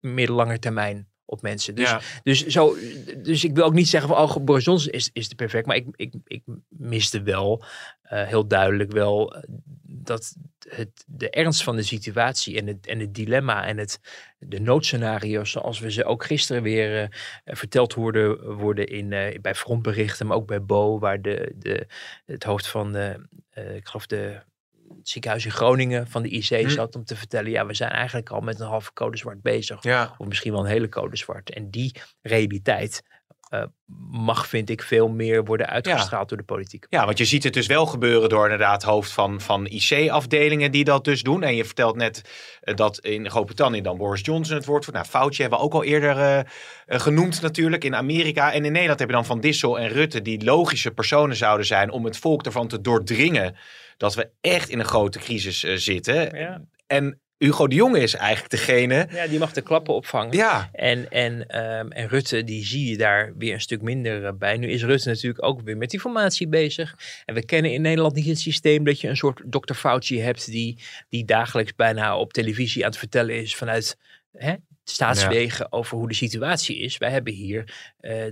middellange 0.00 0.58
termijn? 0.58 1.08
Op 1.26 1.42
mensen. 1.42 1.74
Dus, 1.74 1.88
ja. 1.88 2.00
dus, 2.22 2.46
zo, 2.46 2.76
dus 3.16 3.44
ik 3.44 3.54
wil 3.54 3.64
ook 3.64 3.72
niet 3.72 3.88
zeggen 3.88 4.08
van 4.08 4.18
oh, 4.18 4.36
Boris 4.44 4.64
Johnson 4.64 4.92
is, 4.92 5.10
is 5.12 5.28
de 5.28 5.34
perfect. 5.34 5.66
Maar 5.66 5.76
ik, 5.76 5.86
ik, 5.96 6.14
ik 6.24 6.42
miste 6.68 7.22
wel 7.22 7.64
uh, 8.12 8.22
heel 8.22 8.46
duidelijk 8.46 8.92
wel 8.92 9.44
dat 9.82 10.34
het, 10.68 11.04
de 11.06 11.30
ernst 11.30 11.62
van 11.62 11.76
de 11.76 11.82
situatie 11.82 12.58
en 12.58 12.66
het, 12.66 12.86
en 12.86 12.98
het 13.00 13.14
dilemma 13.14 13.66
en 13.66 13.78
het, 13.78 14.00
de 14.38 14.60
noodscenario's 14.60 15.50
zoals 15.50 15.78
we 15.78 15.90
ze 15.90 16.04
ook 16.04 16.24
gisteren 16.24 16.62
weer 16.62 17.02
uh, 17.02 17.08
verteld 17.44 17.92
hoorden 17.92 18.54
worden 18.54 18.86
in, 18.86 19.08
bij 19.40 19.54
frontberichten, 19.54 20.26
maar 20.26 20.36
ook 20.36 20.46
bij 20.46 20.62
Bo, 20.62 20.98
waar 20.98 21.22
de, 21.22 21.52
de, 21.56 21.86
het 22.26 22.44
hoofd 22.44 22.68
van 22.68 22.92
de 22.92 23.26
eh, 23.56 23.76
ik 23.76 23.86
geloof 23.86 24.06
de 24.06 24.42
het 24.88 25.08
ziekenhuis 25.08 25.44
in 25.44 25.50
Groningen 25.50 26.06
van 26.08 26.22
de 26.22 26.28
IC 26.28 26.48
Hm. 26.48 26.68
zat 26.68 26.94
om 26.94 27.04
te 27.04 27.16
vertellen, 27.16 27.50
ja, 27.50 27.66
we 27.66 27.74
zijn 27.74 27.90
eigenlijk 27.90 28.30
al 28.30 28.40
met 28.40 28.60
een 28.60 28.66
halve 28.66 28.92
code 28.92 29.16
zwart 29.16 29.42
bezig. 29.42 29.82
Ja. 29.82 30.14
Of 30.18 30.26
misschien 30.26 30.52
wel 30.52 30.60
een 30.60 30.70
hele 30.70 30.88
code 30.88 31.16
zwart. 31.16 31.50
En 31.50 31.70
die 31.70 31.94
realiteit 32.22 33.02
eh, 33.46 33.62
mag, 34.10 34.46
vind 34.48 34.70
ik, 34.70 34.82
veel 34.82 35.08
meer 35.08 35.44
worden 35.44 35.66
uitgestraald 35.66 36.28
door 36.28 36.38
de 36.38 36.44
politiek. 36.44 36.86
Ja, 36.90 37.04
want 37.04 37.18
je 37.18 37.24
ziet 37.24 37.44
het 37.44 37.52
dus 37.52 37.66
wel 37.66 37.86
gebeuren 37.86 38.28
door 38.28 38.42
inderdaad 38.42 38.82
hoofd 38.82 39.12
van, 39.12 39.40
van 39.40 39.66
IC-afdelingen 39.66 40.70
die 40.70 40.84
dat 40.84 41.04
dus 41.04 41.22
doen. 41.22 41.42
En 41.42 41.56
je 41.56 41.64
vertelt 41.64 41.96
net 41.96 42.22
eh, 42.60 42.74
dat 42.74 42.98
in 42.98 43.30
Groot-Brittannië 43.30 43.80
dan 43.82 43.96
Boris 43.96 44.20
Johnson 44.20 44.56
het 44.56 44.64
woord 44.64 44.84
voert. 44.84 44.96
Nou, 44.96 45.08
Foutje 45.08 45.40
hebben 45.42 45.58
we 45.58 45.64
ook 45.64 45.74
al 45.74 45.84
eerder 45.84 46.18
eh, 46.18 47.00
genoemd 47.00 47.40
natuurlijk 47.40 47.84
in 47.84 47.94
Amerika. 47.94 48.52
En 48.52 48.64
in 48.64 48.72
Nederland 48.72 48.98
heb 48.98 49.08
je 49.08 49.14
dan 49.14 49.26
Van 49.26 49.40
Dissel 49.40 49.78
en 49.78 49.88
Rutte 49.88 50.22
die 50.22 50.44
logische 50.44 50.90
personen 50.90 51.36
zouden 51.36 51.66
zijn 51.66 51.90
om 51.90 52.04
het 52.04 52.16
volk 52.16 52.42
ervan 52.42 52.68
te 52.68 52.80
doordringen 52.80 53.56
dat 53.96 54.14
we 54.14 54.30
echt 54.40 54.68
in 54.68 54.78
een 54.78 54.84
grote 54.84 55.18
crisis 55.18 55.60
zitten. 55.60 56.38
Ja. 56.38 56.62
En 56.86 57.20
Hugo 57.38 57.66
de 57.66 57.74
Jonge 57.74 58.00
is 58.00 58.14
eigenlijk 58.14 58.50
degene. 58.50 59.08
Ja, 59.10 59.26
die 59.26 59.38
mag 59.38 59.52
de 59.52 59.60
klappen 59.60 59.94
opvangen. 59.94 60.36
Ja, 60.36 60.68
En, 60.72 61.10
en, 61.10 61.46
ehm, 61.46 61.90
en 61.90 62.08
Rutte, 62.08 62.44
die 62.44 62.64
zie 62.64 62.90
je 62.90 62.96
daar 62.96 63.32
weer 63.36 63.54
een 63.54 63.60
stuk 63.60 63.82
minder 63.82 64.24
eh, 64.24 64.32
bij. 64.38 64.56
Nu 64.56 64.68
is 64.68 64.84
Rutte 64.84 65.08
natuurlijk 65.08 65.44
ook 65.44 65.60
weer 65.60 65.76
met 65.76 65.90
die 65.90 66.00
formatie 66.00 66.48
bezig. 66.48 66.94
En 67.24 67.34
we 67.34 67.44
kennen 67.44 67.72
in 67.72 67.82
Nederland 67.82 68.14
niet 68.14 68.26
het 68.26 68.38
systeem 68.38 68.84
dat 68.84 69.00
je 69.00 69.08
een 69.08 69.16
soort 69.16 69.42
Dr. 69.50 69.74
Fauci 69.74 70.20
hebt 70.20 70.46
die, 70.46 70.78
die 71.08 71.24
dagelijks 71.24 71.74
bijna 71.74 72.18
op 72.18 72.32
televisie 72.32 72.82
aan 72.82 72.90
het 72.90 72.98
vertellen 72.98 73.34
is 73.34 73.56
vanuit 73.56 73.96
hè, 74.32 74.54
staatswegen 74.90 75.72
over 75.72 75.96
hoe 75.96 76.08
de 76.08 76.14
situatie 76.14 76.78
is. 76.78 76.98
Wij 76.98 77.10
hebben 77.10 77.32
hier 77.32 77.92
eh, 77.98 78.24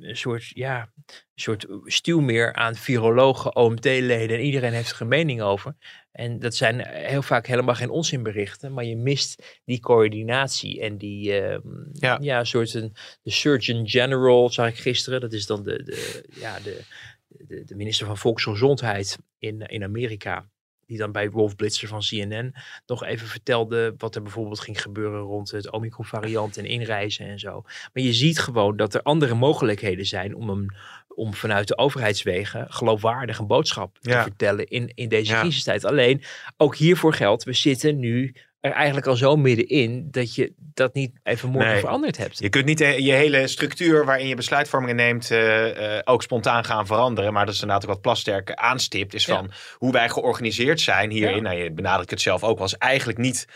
een 0.00 0.16
soort, 0.16 0.48
ja, 0.48 0.92
een 1.06 1.14
soort 1.34 1.66
stuw 1.84 2.20
meer 2.20 2.54
aan 2.54 2.74
virologen, 2.74 3.56
OMT-leden 3.56 4.36
en 4.36 4.44
iedereen 4.44 4.72
heeft 4.72 4.90
er 4.90 5.00
een 5.00 5.08
mening 5.08 5.42
over. 5.42 5.74
En 6.12 6.38
dat 6.38 6.54
zijn 6.54 6.86
heel 6.86 7.22
vaak 7.22 7.46
helemaal 7.46 7.74
geen 7.74 7.90
onzinberichten, 7.90 8.72
maar 8.72 8.84
je 8.84 8.96
mist 8.96 9.60
die 9.64 9.80
coördinatie 9.80 10.80
en 10.80 10.98
die 10.98 11.40
ehm, 11.40 11.60
Ja. 11.92 12.18
ja. 12.20 12.44
soort 12.44 12.74
een, 12.74 12.92
de 13.22 13.30
Surgeon 13.30 13.88
General, 13.88 14.50
zag 14.50 14.68
ik 14.68 14.78
gisteren. 14.78 15.20
Dat 15.20 15.32
is 15.32 15.46
dan 15.46 15.62
de, 15.62 15.82
de, 15.82 16.24
ja, 16.40 16.60
de, 16.60 16.80
de, 17.28 17.64
de 17.64 17.74
minister 17.74 18.06
van 18.06 18.18
Volksgezondheid 18.18 19.18
in, 19.38 19.60
in 19.60 19.82
Amerika. 19.82 20.50
Die 20.86 20.98
dan 20.98 21.12
bij 21.12 21.30
Wolf 21.30 21.56
Blitzer 21.56 21.88
van 21.88 22.00
CNN 22.00 22.54
nog 22.86 23.04
even 23.04 23.26
vertelde 23.26 23.94
wat 23.98 24.14
er 24.14 24.22
bijvoorbeeld 24.22 24.60
ging 24.60 24.82
gebeuren 24.82 25.20
rond 25.20 25.50
het 25.50 25.70
Omicron 25.70 26.04
variant 26.06 26.56
en 26.56 26.64
inreizen 26.64 27.26
en 27.26 27.38
zo. 27.38 27.62
Maar 27.92 28.02
je 28.02 28.12
ziet 28.12 28.38
gewoon 28.38 28.76
dat 28.76 28.94
er 28.94 29.02
andere 29.02 29.34
mogelijkheden 29.34 30.06
zijn 30.06 30.34
om, 30.34 30.48
een, 30.50 30.74
om 31.08 31.34
vanuit 31.34 31.68
de 31.68 31.78
overheidswegen 31.78 32.66
geloofwaardig 32.72 33.38
een 33.38 33.46
boodschap 33.46 33.98
te 33.98 34.10
vertellen 34.22 34.66
in, 34.66 34.90
in 34.94 35.08
deze 35.08 35.32
Ja. 35.32 35.40
crisistijd. 35.40 35.84
Alleen, 35.84 36.22
ook 36.56 36.76
hiervoor 36.76 37.14
geldt, 37.14 37.44
we 37.44 37.52
zitten 37.52 37.98
nu 37.98 38.34
er 38.62 38.72
eigenlijk 38.72 39.06
al 39.06 39.16
zo 39.16 39.36
middenin 39.36 40.08
dat 40.10 40.34
je 40.34 40.52
dat 40.56 40.94
niet 40.94 41.12
even 41.22 41.48
morgen 41.50 41.70
Nee. 41.70 41.80
veranderd 41.80 42.16
hebt. 42.16 42.38
Je 42.38 42.48
kunt 42.48 42.64
niet 42.64 42.80
eh, 42.80 42.98
je 42.98 43.12
hele 43.12 43.46
structuur 43.46 44.04
waarin 44.04 44.26
je 44.26 44.34
besluitvormingen 44.34 44.96
neemt 44.96 45.30
eh, 45.30 45.96
eh, 45.96 46.00
ook 46.04 46.22
spontaan 46.22 46.64
gaan 46.64 46.86
veranderen. 46.86 47.32
Maar 47.32 47.44
dat 47.46 47.54
is 47.54 47.60
inderdaad 47.60 47.84
ook 47.86 47.92
wat 47.92 48.00
Plasterk 48.00 48.52
aanstipt. 48.54 49.14
Is 49.14 49.24
Ja. 49.26 49.34
van 49.36 49.50
hoe 49.76 49.92
wij 49.92 50.08
georganiseerd 50.08 50.80
zijn 50.80 51.10
hierin. 51.10 51.36
Ja. 51.36 51.40
Nou, 51.42 51.56
je 51.56 51.72
benadrukt 51.72 52.10
het 52.10 52.20
zelf 52.20 52.42
ook. 52.44 52.58
Was 52.58 52.78
eigenlijk 52.78 53.18
niet 53.18 53.46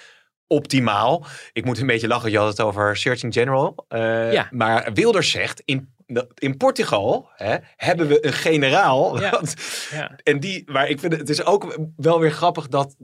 optimaal. 0.46 1.26
Ik 1.52 1.64
moet 1.64 1.78
een 1.80 1.86
beetje 1.86 2.08
lachen. 2.08 2.30
Je 2.30 2.38
had 2.38 2.48
het 2.48 2.60
over 2.60 2.96
Searching 2.96 3.32
General. 3.32 3.84
Ja. 3.88 4.48
Maar 4.50 4.90
Wilders 4.92 5.30
zegt 5.30 5.62
in, 5.64 5.94
in 6.34 6.56
Portugal 6.56 7.28
hè, 7.36 7.56
hebben 7.76 8.06
we 8.08 8.26
een 8.26 8.32
generaal. 8.32 9.20
Ja. 9.20 9.30
Want- 9.40 9.54
Ja. 9.92 10.16
en 10.22 10.40
die, 10.40 10.62
maar 10.66 10.88
ik 10.88 11.00
vind 11.00 11.12
het, 11.12 11.20
het 11.20 11.30
is 11.30 11.44
ook 11.44 11.78
wel 11.96 12.20
weer 12.20 12.30
grappig 12.32 12.68
dat, 12.68 12.96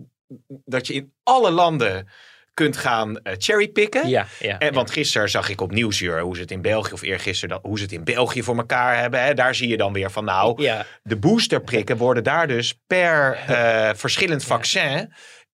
dat 0.65 0.87
je 0.87 0.95
in 0.95 1.13
alle 1.23 1.51
landen 1.51 2.09
kunt 2.55 2.77
gaan 2.77 3.17
eh, 3.23 3.35
cherrypicken. 3.39 4.09
Ja, 4.09 4.27
ja, 4.41 4.59
En, 4.59 4.67
ja. 4.67 4.73
want 4.73 4.91
gisteren 4.91 5.31
zag 5.31 5.49
ik 5.49 5.61
op 5.61 5.71
Nieuwsuur 5.71 6.21
hoe 6.21 6.35
ze 6.35 6.41
het 6.41 6.51
in 6.51 6.63
België, 6.63 6.93
of 6.93 7.03
eergisteren, 7.03 7.49
dat- 7.57 7.65
hoe 7.65 7.77
ze 7.79 7.83
het 7.85 7.93
in 7.93 8.05
België 8.05 8.43
voor 8.43 8.57
elkaar 8.57 8.99
hebben. 8.99 9.23
Hè. 9.25 9.35
Daar 9.35 9.55
zie 9.55 9.69
je 9.69 9.77
dan 9.77 9.93
weer 9.93 10.11
van, 10.11 10.25
nou, 10.25 10.63
de 11.03 11.17
boosterprikken 11.17 11.97
worden 11.97 12.25
daar 12.25 12.47
dus 12.49 12.79
per 12.87 13.33
eh, 13.35 13.91
verschillend 13.95 14.45
vaccin. 14.45 15.13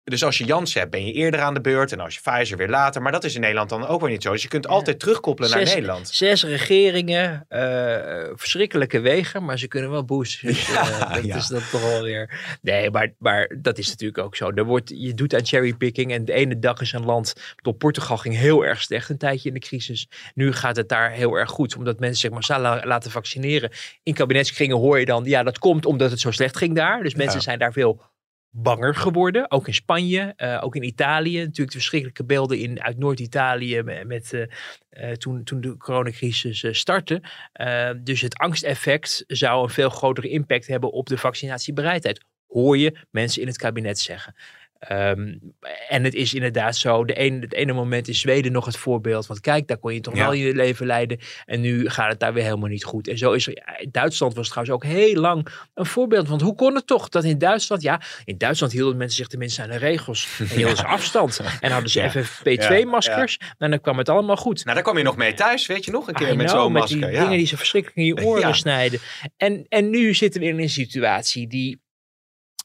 Dus 0.08 0.24
als 0.24 0.38
je 0.38 0.44
Janssen 0.44 0.80
hebt, 0.80 0.92
ben 0.92 1.06
je 1.06 1.12
eerder 1.12 1.40
aan 1.40 1.54
de 1.54 1.60
beurt. 1.60 1.92
En 1.92 2.00
als 2.00 2.14
je 2.14 2.20
Pfizer 2.20 2.56
weer 2.56 2.68
later. 2.68 3.02
Maar 3.02 3.12
dat 3.12 3.24
is 3.24 3.34
in 3.34 3.40
Nederland 3.40 3.68
dan 3.68 3.86
ook 3.86 4.00
weer 4.00 4.10
niet 4.10 4.22
zo. 4.22 4.32
Dus 4.32 4.42
je 4.42 4.48
kunt 4.48 4.68
altijd 4.68 4.98
terugkoppelen 4.98 5.50
naar 5.50 5.64
Nederland. 5.64 6.08
Zes 6.08 6.44
regeringen, 6.44 7.44
eh, 7.48 8.24
verschrikkelijke 8.34 9.00
wegen, 9.00 9.44
maar 9.44 9.58
ze 9.58 9.68
kunnen 9.68 9.90
wel 9.90 10.04
boosten. 10.04 10.46
Dus, 10.48 10.68
eh, 10.68 11.14
dat 11.14 11.24
ja. 11.24 11.36
is 11.36 11.46
dan 11.46 11.60
toch 11.70 11.82
wel 11.82 12.02
weer. 12.02 12.56
Nee, 12.62 12.90
maar, 12.90 13.12
maar 13.18 13.56
dat 13.60 13.78
is 13.78 13.88
natuurlijk 13.88 14.18
ook 14.18 14.36
zo. 14.36 14.50
Er 14.50 14.64
wordt, 14.64 14.92
je 14.94 15.14
doet 15.14 15.34
aan 15.34 15.46
cherrypicking 15.46 16.12
en 16.12 16.24
de 16.24 16.32
ene 16.32 16.58
dag 16.58 16.80
is 16.80 16.92
een 16.92 17.04
land. 17.04 17.34
Tot 17.62 17.78
Portugal 17.78 18.16
ging 18.16 18.36
heel 18.36 18.64
erg 18.64 18.82
slecht 18.82 19.08
een 19.08 19.18
tijdje 19.18 19.48
in 19.48 19.54
de 19.54 19.60
crisis. 19.60 20.08
Nu 20.34 20.52
gaat 20.52 20.76
het 20.76 20.88
daar 20.88 21.10
heel 21.10 21.34
erg 21.34 21.50
goed, 21.50 21.76
omdat 21.76 21.98
mensen 22.00 22.20
zich 22.20 22.30
massaal 22.30 22.60
la- 22.60 22.82
laten 22.84 23.10
vaccineren. 23.10 23.70
In 24.02 24.14
kabinetskringen 24.14 24.76
hoor 24.76 24.98
je 24.98 25.04
dan, 25.04 25.24
ja, 25.24 25.42
dat 25.42 25.58
komt 25.58 25.86
omdat 25.86 26.10
het 26.10 26.20
zo 26.20 26.30
slecht 26.30 26.56
ging 26.56 26.74
daar. 26.74 27.02
Dus 27.02 27.14
mensen 27.14 27.36
Ja. 27.36 27.42
zijn 27.42 27.58
daar 27.58 27.72
veel 27.72 28.02
banger 28.50 28.94
geworden. 28.94 29.50
Ook 29.50 29.66
in 29.66 29.74
Spanje, 29.74 30.32
eh, 30.36 30.58
ook 30.62 30.76
in 30.76 30.82
Italië. 30.82 31.38
Natuurlijk 31.38 31.70
de 31.70 31.78
verschrikkelijke 31.78 32.24
beelden 32.24 32.58
in, 32.58 32.82
uit 32.82 32.98
Noord-Italië 32.98 33.82
met, 33.82 34.32
eh, 34.32 34.42
eh, 34.88 35.16
toen, 35.16 35.44
toen 35.44 35.60
de 35.60 35.76
coronacrisis 35.76 36.78
startte. 36.78 37.22
Dus 38.02 38.20
het 38.20 38.36
angsteffect 38.36 39.24
zou 39.26 39.62
een 39.62 39.68
veel 39.68 39.90
grotere 39.90 40.28
impact 40.28 40.66
hebben 40.66 40.92
op 40.92 41.06
de 41.06 41.18
vaccinatiebereidheid. 41.18 42.24
Hoor 42.46 42.78
je 42.78 42.98
mensen 43.10 43.42
in 43.42 43.48
het 43.48 43.56
kabinet 43.56 43.98
zeggen. 43.98 44.34
Ehm, 44.78 45.34
en 45.88 46.04
het 46.04 46.14
is 46.14 46.34
inderdaad 46.34 46.76
zo, 46.76 47.04
de 47.04 47.14
ene, 47.14 47.40
het 47.40 47.52
ene 47.54 47.72
moment 47.72 48.08
is 48.08 48.20
Zweden 48.20 48.52
nog 48.52 48.64
het 48.64 48.76
voorbeeld. 48.76 49.26
Want 49.26 49.40
kijk, 49.40 49.66
daar 49.68 49.78
kon 49.78 49.94
je 49.94 50.00
toch 50.00 50.14
Ja. 50.16 50.20
wel 50.22 50.32
je 50.32 50.54
leven 50.54 50.86
leiden. 50.86 51.18
En 51.44 51.60
nu 51.60 51.88
gaat 51.90 52.10
het 52.10 52.20
daar 52.20 52.32
weer 52.32 52.42
helemaal 52.42 52.68
niet 52.68 52.84
goed. 52.84 53.08
En 53.08 53.18
zo 53.18 53.32
is 53.32 53.46
er, 53.46 53.52
ja, 53.54 53.86
Duitsland 53.90 54.34
was 54.34 54.48
trouwens 54.48 54.74
ook 54.76 54.84
heel 54.84 55.14
lang 55.20 55.48
een 55.74 55.86
voorbeeld. 55.86 56.28
Want 56.28 56.40
hoe 56.40 56.54
kon 56.54 56.74
het 56.74 56.86
toch 56.86 57.08
dat 57.08 57.24
in 57.24 57.38
Duitsland, 57.38 57.82
ja, 57.82 58.00
in 58.24 58.38
Duitsland 58.38 58.72
hielden 58.72 58.96
mensen 58.96 59.16
zich 59.16 59.26
tenminste 59.26 59.62
aan 59.62 59.68
de 59.70 59.76
regels. 59.76 60.28
En 60.38 60.46
hielden 60.46 60.76
ze 60.76 60.86
afstand. 60.96 61.40
En 61.60 61.70
hadden 61.70 61.90
ze 61.90 62.00
Ja. 62.00 62.10
FFP2-maskers. 62.10 63.36
En 63.58 63.70
dan 63.70 63.80
kwam 63.80 63.98
het 63.98 64.08
allemaal 64.08 64.36
goed. 64.36 64.62
Nou, 64.64 64.74
daar 64.74 64.84
kwam 64.84 64.96
je 64.98 65.04
nog 65.04 65.16
mee 65.16 65.34
thuis, 65.34 65.66
weet 65.66 65.84
je 65.84 65.90
nog? 65.90 66.08
Een 66.08 66.14
keer 66.14 66.32
I 66.32 66.36
met 66.36 66.50
zo'n 66.50 66.72
masker. 66.72 67.00
die 67.00 67.10
ja. 67.10 67.20
dingen 67.22 67.38
die 67.38 67.46
ze 67.46 67.56
verschrikkelijk 67.56 67.98
in 67.98 68.04
je 68.04 68.24
oren 68.26 68.54
snijden. 68.54 69.00
En, 69.36 69.66
en 69.68 69.90
nu 69.90 70.14
zitten 70.14 70.40
we 70.40 70.46
in 70.46 70.58
een 70.58 70.70
situatie 70.70 71.48
die 71.48 71.80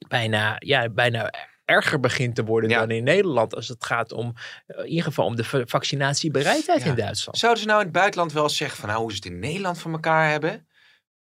bijna, 0.08 0.56
ja, 0.60 0.90
bijna 0.90 1.34
erger 1.66 2.00
begint 2.00 2.36
te 2.36 2.44
worden 2.44 2.70
Ja. 2.70 2.80
dan 2.80 2.92
in 2.92 3.04
Nederland. 3.04 3.56
Als 3.56 3.68
het 3.68 3.86
gaat 3.86 4.12
om, 4.12 4.34
eh, 4.68 4.78
in 4.80 4.88
ieder 4.90 5.04
geval 5.04 5.26
om 5.26 5.36
de 5.36 5.44
va- 5.44 5.64
vaccinatiebereidheid 5.66 6.84
Ja. 6.84 6.90
in 6.90 6.96
Duitsland. 6.96 7.38
Zouden 7.38 7.62
ze 7.62 7.68
nou 7.68 7.80
in 7.80 7.86
het 7.86 7.96
buitenland 7.96 8.34
wel 8.34 8.50
zeggen 8.50 8.80
van 8.80 8.90
nou, 8.90 9.02
hoe 9.02 9.10
ze 9.10 9.16
het 9.16 9.26
in 9.26 9.40
Nederland 9.40 9.80
van 9.80 9.92
elkaar 9.94 10.30
hebben? 10.30 10.68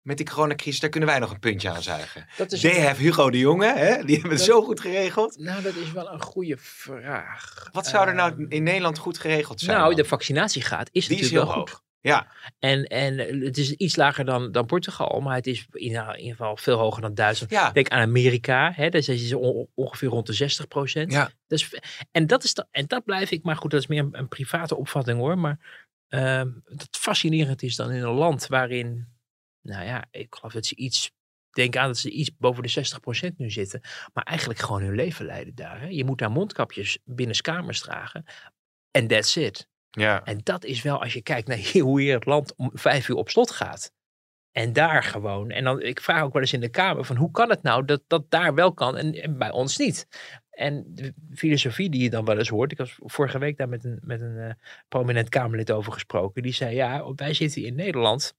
Met 0.03 0.17
die 0.17 0.27
coronacrisis, 0.27 0.81
daar 0.81 0.91
kunnen 0.91 1.09
wij 1.09 1.19
nog 1.19 1.31
een 1.31 1.39
puntje 1.39 1.71
aan 1.71 1.83
zuigen. 1.83 2.27
Dat 2.37 2.53
is, 2.53 2.61
They 2.61 2.81
have 2.83 3.03
Hugo 3.03 3.31
de 3.31 3.39
Jonge, 3.39 3.73
hè? 3.79 4.05
die 4.05 4.15
hebben 4.15 4.33
het 4.37 4.41
zo 4.47 4.63
goed 4.63 4.81
geregeld. 4.81 5.39
nou, 5.39 5.63
dat 5.63 5.75
is 5.75 5.93
wel 5.93 6.13
een 6.13 6.23
goede 6.23 6.57
vraag. 6.59 7.69
Wat 7.73 7.87
zou 7.87 8.09
er 8.09 8.15
nou 8.15 8.33
Ehm, 8.33 8.45
in 8.49 8.63
Nederland 8.63 8.99
goed 8.99 9.19
geregeld 9.19 9.61
zijn? 9.61 9.77
Nou, 9.77 9.89
dan? 9.95 10.03
de 10.03 10.09
vaccinatiegraad 10.09 10.89
is 10.93 11.07
die 11.07 11.17
is 11.19 11.23
natuurlijk 11.23 11.47
heel 11.53 11.55
wel 11.65 11.67
goed. 11.67 11.83
Ja, 12.03 12.27
En, 12.59 12.85
en 12.85 13.19
het 13.19 13.59
is 13.59 13.73
iets 13.73 13.97
lager 13.97 14.25
dan, 14.25 14.53
dan 14.53 14.67
Portugal, 14.67 15.21
maar 15.21 15.35
het 15.35 15.47
is 15.47 15.67
in, 15.73 15.81
in 15.81 16.17
ieder 16.19 16.31
geval 16.37 16.57
veel 16.57 16.79
hoger 16.79 17.03
dan 17.03 17.15
Duitsland. 17.15 17.53
ja. 17.53 17.71
Denk 17.71 17.89
aan 17.89 18.01
Amerika, 18.01 18.73
hè, 18.75 18.89
daar 18.89 19.09
is 19.09 19.33
on- 19.35 19.69
ongeveer 19.75 20.09
rond 20.09 20.27
de 20.27 20.33
60 20.33 20.69
procent. 20.69 21.13
Ja. 21.13 21.31
Dus, 21.47 21.75
en, 22.11 22.27
dat 22.27 22.45
is 22.45 22.55
en 22.71 22.87
dat 22.87 23.05
blijf 23.05 23.31
ik, 23.31 23.43
maar 23.43 23.57
goed, 23.57 23.71
dat 23.71 23.81
is 23.81 23.87
meer 23.87 23.99
een, 24.03 24.19
een 24.19 24.29
private 24.29 24.77
opvatting 24.77 25.19
hoor. 25.19 25.39
Maar 25.39 25.87
ehm 26.09 26.49
dat 26.65 26.89
fascinerend 26.91 27.63
is 27.63 27.77
dan 27.77 27.91
in 27.91 28.03
een 28.03 28.15
land 28.15 28.47
waarin, 28.47 29.09
nou 29.63 29.85
ja, 29.85 30.05
ik 30.11 30.35
geloof 30.35 30.53
dat 30.53 30.67
ze 30.67 30.75
iets, 30.77 31.13
denk 31.51 31.77
aan 31.77 31.87
dat 31.87 31.99
ze 31.99 32.11
iets 32.11 32.37
boven 32.37 32.63
de 32.63 32.69
60 32.69 33.01
procent 33.01 33.39
nu 33.39 33.51
zitten. 33.51 33.81
Maar 34.13 34.25
eigenlijk 34.25 34.61
gewoon 34.61 34.83
hun 34.83 34.95
leven 34.95 35.25
leiden 35.27 35.55
daar. 35.55 35.81
Hè. 35.81 35.87
Je 35.87 36.05
moet 36.05 36.19
daar 36.19 36.31
mondkapjes 36.31 36.99
binnen 37.05 37.41
kamers 37.41 37.81
dragen. 37.81 38.25
En 38.91 39.07
that's 39.07 39.37
it. 39.37 39.69
Ja. 39.91 40.25
En 40.25 40.41
dat 40.43 40.65
is 40.65 40.83
wel, 40.83 41.03
als 41.03 41.13
je 41.13 41.23
kijkt 41.23 41.49
naar 41.49 41.59
hoe 41.83 42.01
hier 42.01 42.15
het 42.15 42.27
land 42.27 42.55
om 42.57 42.71
vijf 42.75 43.09
uur 43.09 43.17
op 43.17 43.31
slot 43.31 43.51
gaat. 43.51 43.93
En 44.53 44.73
daar 44.73 45.03
gewoon. 45.03 45.51
En 45.51 45.65
dan, 45.65 45.83
ik 45.83 46.01
vraag 46.01 46.23
ook 46.23 46.33
wel 46.33 46.43
eens 46.43 46.53
in 46.53 46.61
de 46.61 46.69
Kamer 46.69 47.05
van 47.05 47.17
hoe 47.17 47.31
kan 47.31 47.51
het 47.51 47.63
nou 47.63 47.85
dat 47.85 48.03
dat 48.07 48.31
daar 48.31 48.55
wel 48.55 48.73
kan 48.73 48.97
en, 48.97 49.15
en 49.15 49.39
bij 49.39 49.51
ons 49.51 49.77
niet? 49.77 50.09
En 50.51 50.85
de 50.89 51.15
filosofie 51.35 51.91
die 51.91 52.03
je 52.03 52.11
dan 52.11 52.25
wel 52.25 52.39
eens 52.39 52.49
hoort. 52.49 52.73
Ik 52.73 52.79
was 52.79 52.99
vorige 52.99 53.39
week 53.39 53.57
daar 53.57 53.69
met 53.69 53.85
een, 53.85 53.99
met 54.03 54.21
een 54.21 54.39
eh, 54.39 54.53
prominent 54.89 55.29
Kamerlid 55.29 55.71
over 55.71 55.93
gesproken. 55.93 56.43
Die 56.43 56.53
zei 56.53 56.75
ja, 56.75 57.13
wij 57.15 57.35
zitten 57.35 57.63
in 57.63 57.75
Nederland 57.75 58.35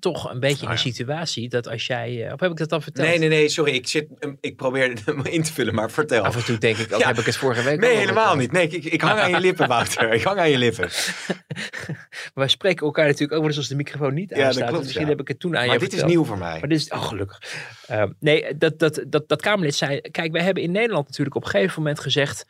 toch 0.00 0.30
een 0.30 0.40
beetje 0.40 0.56
in 0.56 0.64
Oh 0.64 0.70
een 0.70 0.76
ja. 0.84 0.90
situatie 0.92 1.48
dat 1.48 1.68
als 1.68 1.86
jij... 1.86 2.26
eh, 2.26 2.32
of 2.32 2.40
heb 2.40 2.50
ik 2.50 2.56
dat 2.56 2.72
al 2.72 2.80
verteld? 2.80 3.06
Nee, 3.08 3.18
nee, 3.18 3.28
nee, 3.28 3.48
sorry. 3.48 3.72
Ik, 3.74 3.88
zit, 3.88 4.06
ik 4.40 4.56
probeer 4.56 4.92
hem 5.04 5.24
in 5.24 5.42
te 5.42 5.52
vullen, 5.52 5.74
maar 5.74 5.90
vertel. 5.90 6.22
Af 6.24 6.36
en 6.36 6.44
toe 6.44 6.58
denk 6.58 6.76
ik, 6.76 6.92
ook, 6.92 7.00
Ja. 7.00 7.06
heb 7.06 7.18
ik 7.18 7.26
het 7.26 7.36
vorige 7.36 7.62
week 7.62 7.80
Nee, 7.80 7.92
al 7.92 7.98
helemaal 7.98 8.36
niet. 8.36 8.52
Nee, 8.52 8.68
ik, 8.68 8.84
ik 8.84 9.00
hang 9.00 9.18
aan 9.18 9.30
je 9.30 9.40
lippen, 9.48 9.68
Wouter. 9.68 10.12
Ik 10.12 10.22
hang 10.22 10.38
aan 10.38 10.50
je 10.50 10.58
lippen. 10.58 10.88
Maar 11.28 12.30
wij 12.34 12.48
spreken 12.48 12.86
elkaar 12.86 13.04
natuurlijk 13.04 13.32
ook 13.32 13.38
wel 13.38 13.48
eens 13.48 13.56
als 13.58 13.68
de 13.68 13.74
microfoon 13.76 14.14
niet 14.14 14.30
Ja, 14.36 14.46
aanstaat. 14.46 14.62
klopt, 14.68 14.72
Dus 14.76 14.82
Misschien 14.82 15.04
ja. 15.06 15.10
heb 15.12 15.20
ik 15.20 15.28
het 15.28 15.40
toen 15.40 15.56
aan 15.56 15.64
Maar 15.66 15.74
je 15.74 15.80
dit 15.80 15.92
is 15.92 16.04
nieuw 16.04 16.24
voor 16.24 16.38
mij. 16.38 16.58
Maar 16.60 16.68
dit 16.68 16.78
is, 16.78 16.88
oh 16.90 17.04
gelukkig. 17.06 17.42
Eh, 17.86 18.04
nee, 18.20 18.56
dat, 18.56 18.78
dat, 18.78 19.02
dat, 19.06 19.28
dat 19.28 19.40
Kamerlid 19.42 19.74
zei, 19.74 20.00
kijk, 20.00 20.32
wij 20.32 20.42
hebben 20.42 20.62
in 20.62 20.70
Nederland 20.72 21.06
natuurlijk 21.06 21.36
op 21.36 21.44
een 21.44 21.50
gegeven 21.50 21.82
moment 21.82 22.00
gezegd, 22.00 22.46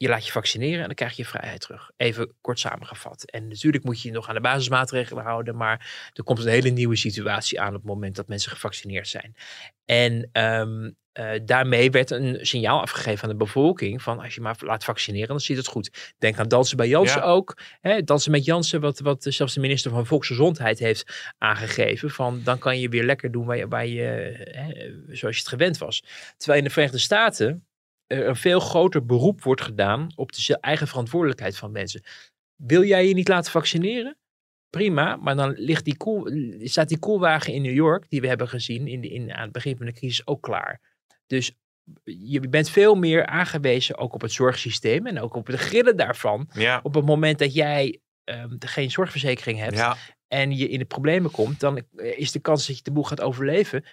je 0.00 0.08
laat 0.08 0.26
je 0.26 0.32
vaccineren 0.32 0.80
en 0.80 0.86
dan 0.86 0.94
krijg 0.94 1.16
je 1.16 1.22
je 1.22 1.28
vrijheid 1.28 1.60
terug. 1.60 1.90
Even 1.96 2.34
kort 2.40 2.58
samengevat. 2.58 3.30
En 3.30 3.48
natuurlijk 3.48 3.84
moet 3.84 4.02
je 4.02 4.08
je 4.08 4.14
nog 4.14 4.28
aan 4.28 4.34
de 4.34 4.40
basismaatregelen 4.40 5.24
houden, 5.24 5.56
maar 5.56 6.10
er 6.12 6.22
komt 6.22 6.38
een 6.38 6.46
hele 6.46 6.68
nieuwe 6.68 6.96
situatie 6.96 7.60
aan 7.60 7.68
op 7.68 7.74
het 7.74 7.84
moment 7.84 8.16
dat 8.16 8.28
mensen 8.28 8.50
gevaccineerd 8.50 9.08
zijn. 9.08 9.34
En 9.84 10.28
ehm, 10.32 10.90
eh, 11.12 11.30
daarmee 11.44 11.90
werd 11.90 12.10
een 12.10 12.38
signaal 12.46 12.80
afgegeven 12.80 13.22
aan 13.22 13.28
de 13.30 13.44
bevolking 13.44 14.02
van 14.02 14.20
als 14.20 14.34
je 14.34 14.40
maar 14.40 14.56
laat 14.58 14.84
vaccineren, 14.84 15.28
dan 15.28 15.40
zit 15.40 15.56
het 15.56 15.66
goed. 15.66 16.14
Denk 16.18 16.38
aan 16.38 16.48
dansen 16.48 16.76
bij 16.76 16.88
Jansen 16.88 17.20
Ja. 17.20 17.26
ook. 17.26 17.58
Hè, 17.80 18.02
dansen 18.02 18.30
met 18.30 18.44
Jansen, 18.44 18.80
wat, 18.80 19.00
wat 19.00 19.26
zelfs 19.28 19.54
de 19.54 19.60
minister 19.60 19.90
van 19.90 20.06
Volksgezondheid 20.06 20.78
heeft 20.78 21.32
aangegeven. 21.38 22.10
Van 22.10 22.40
dan 22.44 22.58
kan 22.58 22.80
je 22.80 22.88
weer 22.88 23.04
lekker 23.04 23.30
doen 23.30 23.44
waar 23.46 23.56
je, 23.56 23.68
waar 23.68 23.86
je, 23.86 24.02
hè, 24.50 24.90
zoals 25.16 25.36
je 25.36 25.40
het 25.42 25.48
gewend 25.48 25.78
was. 25.78 26.04
Terwijl 26.36 26.58
in 26.58 26.64
de 26.64 26.72
Verenigde 26.72 27.00
Staten 27.00 27.64
er 28.10 28.28
een 28.28 28.36
veel 28.36 28.60
groter 28.60 29.06
beroep 29.06 29.42
wordt 29.42 29.60
gedaan 29.60 30.12
op 30.14 30.32
de 30.32 30.58
eigen 30.60 30.88
verantwoordelijkheid 30.88 31.56
van 31.56 31.72
mensen. 31.72 32.02
Wil 32.56 32.84
jij 32.84 33.08
je 33.08 33.14
niet 33.14 33.28
laten 33.28 33.50
vaccineren? 33.50 34.16
Prima, 34.70 35.16
maar 35.16 35.36
dan 35.36 35.52
ligt 35.56 35.84
die 35.84 35.96
koel, 35.96 36.30
staat 36.58 36.88
die 36.88 36.98
koelwagen 36.98 37.52
in 37.52 37.62
New 37.62 37.74
York, 37.74 38.06
die 38.08 38.20
we 38.20 38.26
hebben 38.26 38.48
gezien 38.48 38.86
in 38.86 39.00
de, 39.00 39.08
in, 39.08 39.32
aan 39.32 39.42
het 39.42 39.52
begin 39.52 39.76
van 39.76 39.86
de 39.86 39.92
crisis, 39.92 40.26
ook 40.26 40.42
klaar. 40.42 40.80
Dus 41.26 41.52
je 42.04 42.40
bent 42.48 42.70
veel 42.70 42.94
meer 42.94 43.26
aangewezen 43.26 43.98
ook 43.98 44.14
op 44.14 44.20
het 44.20 44.32
zorgsysteem 44.32 45.06
en 45.06 45.20
ook 45.20 45.34
op 45.34 45.46
de 45.46 45.58
grillen 45.58 45.96
daarvan. 45.96 46.50
Ja, 46.52 46.80
Op 46.82 46.94
het 46.94 47.04
moment 47.04 47.38
dat 47.38 47.54
jij 47.54 48.00
ehm, 48.24 48.56
geen 48.58 48.90
zorgverzekering 48.90 49.58
hebt 49.58 49.76
ja, 49.76 49.96
en 50.30 50.56
je 50.56 50.68
in 50.68 50.78
de 50.78 50.84
problemen 50.84 51.30
komt, 51.30 51.60
dan 51.60 51.76
eh, 51.96 52.18
is 52.18 52.32
de 52.32 52.38
kans 52.38 52.66
dat 52.66 52.76
je 52.76 52.82
de 52.82 52.92
boel 52.92 53.04
gaat 53.04 53.20
overleven 53.20 53.84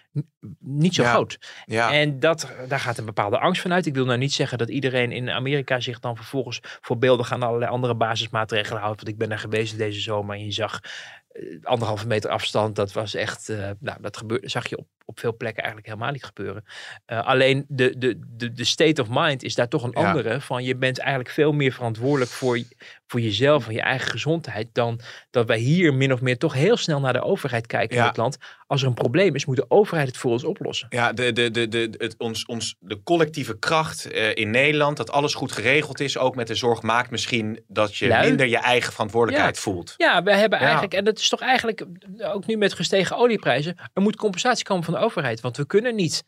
niet 0.59 0.95
zo 0.95 1.03
Ja. 1.03 1.11
groot. 1.13 1.37
ja. 1.65 1.91
En 1.93 2.19
dat, 2.19 2.51
daar 2.67 2.79
gaat 2.79 2.97
een 2.97 3.05
bepaalde 3.05 3.39
angst 3.39 3.61
vanuit. 3.61 3.85
Ik 3.85 3.93
wil 3.93 4.05
nou 4.05 4.17
niet 4.17 4.33
zeggen 4.33 4.57
dat 4.57 4.69
iedereen 4.69 5.11
in 5.11 5.29
Amerika 5.29 5.79
zich 5.79 5.99
dan 5.99 6.15
vervolgens 6.15 6.59
voorbeeldig 6.81 7.31
aan 7.31 7.43
allerlei 7.43 7.71
andere 7.71 7.95
basismaatregelen 7.95 8.81
houdt. 8.81 8.97
Want 8.97 9.07
ik 9.09 9.17
ben 9.17 9.29
daar 9.29 9.39
geweest 9.39 9.77
deze 9.77 9.99
zomer 9.99 10.35
en 10.35 10.45
je 10.45 10.51
zag 10.51 10.79
eh, 11.27 11.43
anderhalve 11.63 12.07
meter 12.07 12.29
afstand. 12.29 12.75
Dat 12.75 12.91
was 12.91 13.13
echt, 13.13 13.49
eh, 13.49 13.69
nou, 13.79 14.01
dat 14.01 14.17
gebeurde, 14.17 14.49
zag 14.49 14.67
je 14.69 14.77
op, 14.77 14.87
op 15.09 15.19
veel 15.19 15.37
plekken 15.37 15.63
eigenlijk 15.63 15.93
helemaal 15.93 16.13
niet 16.13 16.23
gebeuren. 16.23 16.63
Eh, 17.05 17.25
alleen 17.27 17.65
de, 17.67 17.97
de, 17.97 18.19
de, 18.37 18.51
de 18.53 18.63
state 18.63 19.01
of 19.01 19.07
mind 19.11 19.43
is 19.43 19.55
daar 19.55 19.67
toch 19.67 19.83
een 19.83 19.91
Ja. 19.95 20.07
andere. 20.07 20.41
Van 20.41 20.63
je 20.63 20.75
bent 20.75 20.99
eigenlijk 20.99 21.29
veel 21.29 21.51
meer 21.51 21.71
verantwoordelijk 21.71 22.31
voor, 22.31 22.59
voor 23.07 23.19
jezelf 23.21 23.67
en 23.67 23.73
je 23.73 23.81
eigen 23.81 24.09
gezondheid. 24.11 24.67
Dan 24.71 24.99
dat 25.29 25.47
wij 25.47 25.57
hier 25.57 25.93
min 25.93 26.13
of 26.13 26.21
meer 26.21 26.37
toch 26.37 26.53
heel 26.53 26.77
snel 26.77 26.99
naar 26.99 27.13
de 27.13 27.21
overheid 27.21 27.67
kijken 27.67 27.95
Ja. 27.95 28.01
in 28.01 28.07
het 28.07 28.17
land. 28.17 28.37
Als 28.67 28.81
er 28.81 28.87
een 28.87 28.93
probleem 28.93 29.35
is, 29.35 29.45
moet 29.45 29.55
de 29.55 29.65
overheid 29.67 30.07
het 30.07 30.17
voor 30.17 30.31
ons 30.31 30.43
oplossen. 30.43 30.87
Ja, 30.89 31.13
de, 31.13 31.31
de, 31.33 31.51
de, 31.51 31.67
de, 31.67 31.89
het, 31.97 32.15
ons, 32.17 32.45
ons, 32.45 32.75
de 32.79 33.03
collectieve 33.03 33.59
kracht 33.59 34.11
eh, 34.11 34.35
in 34.35 34.49
Nederland, 34.51 34.97
dat 34.97 35.11
alles 35.11 35.33
goed 35.33 35.51
geregeld 35.51 35.99
is, 35.99 36.17
ook 36.17 36.35
met 36.35 36.47
de 36.47 36.55
zorg, 36.55 36.81
maakt 36.81 37.11
misschien 37.11 37.59
dat 37.67 37.95
je 37.95 38.07
Lui. 38.07 38.27
minder 38.27 38.47
je 38.47 38.57
eigen 38.57 38.91
verantwoordelijkheid 38.93 39.59
voelt. 39.59 39.93
Ja, 39.97 40.23
we 40.23 40.35
hebben 40.35 40.59
eigenlijk, 40.59 40.93
en 40.93 41.03
dat 41.03 41.19
is 41.19 41.29
toch 41.29 41.41
eigenlijk 41.41 41.85
ook 42.17 42.45
nu 42.45 42.57
met 42.57 42.73
gestegen 42.73 43.17
olieprijzen, 43.17 43.75
er 43.93 44.01
moet 44.01 44.15
compensatie 44.15 44.65
komen 44.65 44.83
van 44.83 44.96
de 44.99 45.05
overheid. 45.05 45.41
Want 45.41 45.57
we 45.57 45.65
kunnen 45.65 45.95
niet 45.95 46.23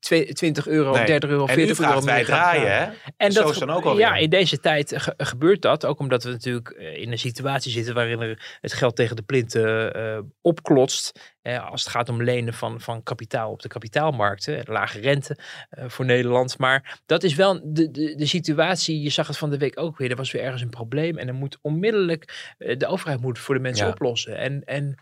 twee- 0.00 0.32
20 0.32 0.66
euro, 0.66 0.92
Nee. 0.94 1.06
30 1.06 1.30
euro, 1.30 1.46
En 1.46 1.54
40 1.54 1.78
u 1.78 1.84
euro 1.84 2.00
meer 2.00 2.24
draaien, 2.24 2.76
hè? 2.78 2.92
En 3.16 3.32
Zo 3.32 3.42
dat, 3.42 3.50
is 3.50 3.58
dan 3.58 3.70
ook 3.70 3.84
alweer. 3.84 4.00
ja, 4.06 4.16
in 4.16 4.30
deze 4.30 4.60
tijd 4.60 4.92
ge- 4.96 5.14
gebeurt 5.16 5.62
dat. 5.62 5.86
Ook 5.86 5.98
omdat 5.98 6.22
we 6.24 6.30
natuurlijk 6.30 6.68
eh, 6.70 6.96
in 6.96 7.12
een 7.12 7.18
situatie 7.18 7.72
zitten 7.72 7.94
waarin 7.94 8.20
er 8.20 8.58
het 8.60 8.72
geld 8.72 8.96
tegen 8.96 9.16
de 9.16 9.22
plinten 9.22 9.94
eh, 9.94 10.18
opklotst. 10.40 11.36
Eh, 11.42 11.70
als 11.70 11.84
het 11.84 11.90
gaat 11.92 12.08
om 12.08 12.22
lenen 12.22 12.54
van, 12.54 12.80
van 12.80 13.02
kapitaal 13.02 13.50
op 13.50 13.62
de 13.62 13.68
kapitaalmarkten. 13.68 14.62
Lage 14.64 15.00
rente 15.00 15.38
voor 15.70 16.04
Nederland. 16.04 16.58
Maar 16.58 17.00
dat 17.06 17.22
is 17.22 17.34
wel 17.34 17.60
de, 17.64 17.90
de, 17.90 18.14
de 18.14 18.26
situatie. 18.26 19.00
Je 19.02 19.10
zag 19.10 19.26
het 19.26 19.38
van 19.38 19.50
de 19.50 19.58
week 19.58 19.78
ook 19.80 19.98
weer. 19.98 20.10
Er 20.10 20.16
was 20.16 20.30
weer 20.32 20.42
ergens 20.42 20.62
een 20.62 20.70
probleem. 20.70 21.18
En 21.18 21.28
er 21.28 21.34
moet 21.34 21.58
onmiddellijk, 21.62 22.52
de 22.58 22.86
overheid 22.86 23.20
moet 23.20 23.38
voor 23.38 23.54
de 23.54 23.60
mensen 23.60 23.86
Ja. 23.86 23.92
oplossen. 23.92 24.36
En, 24.36 24.64
en 24.64 24.98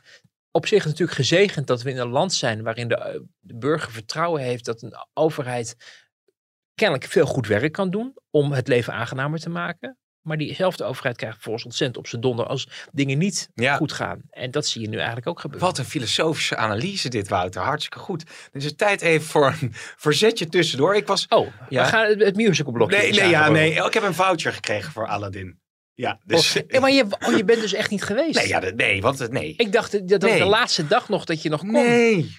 op 0.56 0.66
zich 0.66 0.84
natuurlijk 0.84 1.18
gezegend 1.18 1.66
dat 1.66 1.82
we 1.82 1.90
in 1.90 1.98
een 1.98 2.08
land 2.08 2.32
zijn 2.34 2.62
waarin 2.62 2.88
de, 2.88 3.24
de 3.40 3.56
burger 3.56 3.92
vertrouwen 3.92 4.42
heeft 4.42 4.64
dat 4.64 4.82
een 4.82 4.94
overheid 5.14 5.76
kennelijk 6.74 7.10
veel 7.10 7.26
goed 7.26 7.46
werk 7.46 7.72
kan 7.72 7.90
doen 7.90 8.14
om 8.30 8.52
het 8.52 8.68
leven 8.68 8.92
aangenamer 8.92 9.38
te 9.38 9.48
maken. 9.50 9.98
Maar 10.20 10.36
diezelfde 10.36 10.84
overheid 10.84 11.16
krijgt 11.16 11.42
volgens 11.42 11.64
ontzettend 11.64 11.98
op 11.98 12.06
zijn 12.06 12.20
donder 12.20 12.46
als 12.46 12.68
dingen 12.92 13.18
niet 13.18 13.48
Ja. 13.54 13.76
goed 13.76 13.92
gaan. 13.92 14.20
En 14.30 14.50
dat 14.50 14.66
zie 14.66 14.80
je 14.80 14.88
nu 14.88 14.96
eigenlijk 14.96 15.26
ook 15.26 15.40
gebeuren. 15.40 15.66
Wat 15.68 15.78
een 15.78 15.84
filosofische 15.84 16.56
analyse 16.56 17.08
dit, 17.08 17.28
Wouter. 17.28 17.62
Hartstikke 17.62 17.98
goed. 17.98 18.24
Dus 18.52 18.64
het 18.64 18.78
tijd 18.78 19.00
even 19.02 19.26
voor 19.26 19.56
een 19.60 19.70
verzetje 19.96 20.46
tussendoor. 20.48 20.96
Ik 20.96 21.06
was... 21.06 21.26
Oh, 21.28 21.48
Ja. 21.68 21.82
we 21.82 21.88
gaan 21.88 22.06
het, 22.08 22.20
het 22.22 22.36
musicalblokje. 22.36 22.96
Nee, 22.96 23.12
nee, 23.12 23.28
ja, 23.28 23.48
nee. 23.48 23.70
Ik 23.74 23.94
heb 23.94 24.02
een 24.02 24.14
voucher 24.14 24.52
gekregen 24.52 24.92
voor 24.92 25.06
Aladdin. 25.06 25.60
Ja, 25.96 26.20
dus... 26.24 26.62
Maar 26.80 26.90
je, 26.92 27.06
oh, 27.26 27.36
je 27.36 27.44
bent 27.44 27.60
dus 27.60 27.72
echt 27.72 27.90
niet 27.90 28.02
geweest. 28.02 28.34
Nee, 28.38 28.48
ja, 28.48 28.60
nee, 28.74 29.02
want 29.02 29.30
nee. 29.30 29.54
Ik 29.56 29.72
dacht 29.72 29.92
dat, 29.92 30.08
dat 30.08 30.20
Nee. 30.20 30.38
de 30.38 30.44
laatste 30.44 30.86
dag 30.86 31.08
nog 31.08 31.24
dat 31.24 31.42
je 31.42 31.48
nog 31.48 31.60
kon. 31.60 31.72
Nee. 31.72 32.30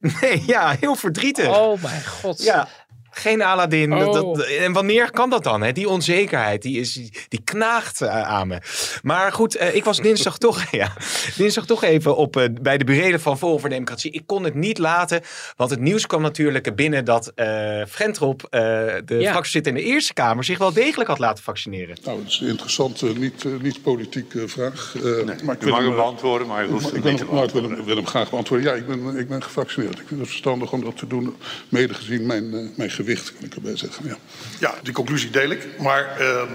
Nee, 0.20 0.42
ja, 0.46 0.76
heel 0.80 0.94
verdrietig. 0.94 1.58
Oh 1.58 1.82
mijn 1.82 2.04
god. 2.04 2.42
Ja, 2.42 2.68
geen 3.14 3.42
Aladdin. 3.42 3.90
Dat, 3.90 4.06
Oh. 4.08 4.14
dat- 4.36 4.46
en 4.46 4.72
wanneer 4.72 5.10
kan 5.10 5.30
dat 5.30 5.44
dan? 5.44 5.62
Hè? 5.62 5.72
Die 5.72 5.88
onzekerheid, 5.88 6.62
die, 6.62 6.80
is, 6.80 6.92
die 7.28 7.40
knaagt 7.44 8.00
eh, 8.00 8.22
aan 8.22 8.48
me. 8.48 8.58
Maar 9.02 9.32
goed, 9.32 9.54
eh, 9.56 9.74
ik 9.74 9.84
was 9.84 9.98
dinsdag 10.00 10.38
toch, 10.38 10.70
ja, 10.70 10.92
dinsdag 11.36 11.66
toch 11.66 11.82
even 11.84 12.16
op, 12.16 12.36
eh, 12.36 12.44
bij 12.60 12.78
de 12.78 12.84
burelen 12.84 13.20
van 13.20 13.38
Forum 13.38 13.60
voor 13.60 13.68
Democratie. 13.68 14.10
Ik 14.10 14.22
kon 14.26 14.44
het 14.44 14.54
niet 14.54 14.78
laten, 14.78 15.20
want 15.56 15.70
het 15.70 15.80
nieuws 15.80 16.06
kwam 16.06 16.22
natuurlijk 16.22 16.76
binnen 16.76 17.04
dat 17.04 17.32
eh 17.34 17.82
Frentrop, 17.88 18.42
eh, 18.42 18.50
de 18.50 18.70
Ja. 18.86 18.94
fractievoorzitter 19.04 19.72
in 19.76 19.78
de 19.78 19.84
Eerste 19.84 20.12
Kamer, 20.12 20.44
zich 20.44 20.58
wel 20.58 20.72
degelijk 20.72 21.08
had 21.10 21.18
laten 21.18 21.44
vaccineren. 21.44 21.96
Nou, 22.04 22.18
dat 22.22 22.26
is 22.32 22.40
een 22.40 22.48
interessante, 22.48 23.06
niet, 23.06 23.44
niet 23.62 23.82
politieke 23.82 24.48
vraag. 24.48 24.94
Eh, 24.96 25.02
maar 25.44 25.54
ik 25.54 25.60
wil 25.62 25.70
mag 25.72 25.80
hem, 25.82 25.94
beantwoorden, 25.94 26.46
maar 26.46 26.64
u 26.64 26.68
hoeft 26.68 26.86
ik 26.86 26.92
het 26.94 27.04
niet 27.04 27.18
hem, 27.18 27.28
te 27.28 27.42
ik 27.44 27.50
wil, 27.50 27.62
hem, 27.62 27.84
wil 27.84 28.02
graag 28.02 28.30
beantwoorden. 28.30 28.66
Ja, 28.66 28.74
ik 28.76 28.86
ben, 28.86 29.16
ik 29.18 29.28
ben 29.28 29.42
gevaccineerd. 29.42 29.98
Ik 29.98 30.04
vind 30.06 30.20
het 30.20 30.28
verstandig 30.28 30.72
om 30.72 30.84
dat 30.84 30.96
te 30.96 31.06
doen, 31.06 31.36
mede 31.68 31.94
gezien 31.94 32.26
mijn, 32.26 32.72
mijn 32.76 32.90
gewicht, 33.04 33.32
kan 33.34 33.44
ik 33.44 33.54
erbij 33.54 33.76
zeggen. 33.76 34.06
Ja. 34.08 34.16
Ja, 34.60 34.74
die 34.82 34.92
conclusie 34.92 35.30
deel 35.30 35.50
ik. 35.50 35.78
Maar 35.78 36.18
ehm, 36.20 36.52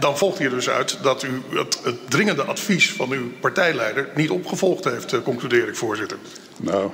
dan 0.00 0.18
volgt 0.18 0.38
hier 0.38 0.50
dus 0.50 0.68
uit 0.68 0.98
dat 1.02 1.22
u 1.22 1.42
het, 1.50 1.80
het 1.84 2.10
dringende 2.10 2.42
advies 2.42 2.92
van 2.92 3.10
uw 3.10 3.30
partijleider 3.40 4.08
niet 4.14 4.30
opgevolgd 4.30 4.84
heeft, 4.84 5.12
eh, 5.12 5.22
concludeer 5.22 5.68
ik, 5.68 5.76
voorzitter. 5.76 6.18
Nou, 6.56 6.90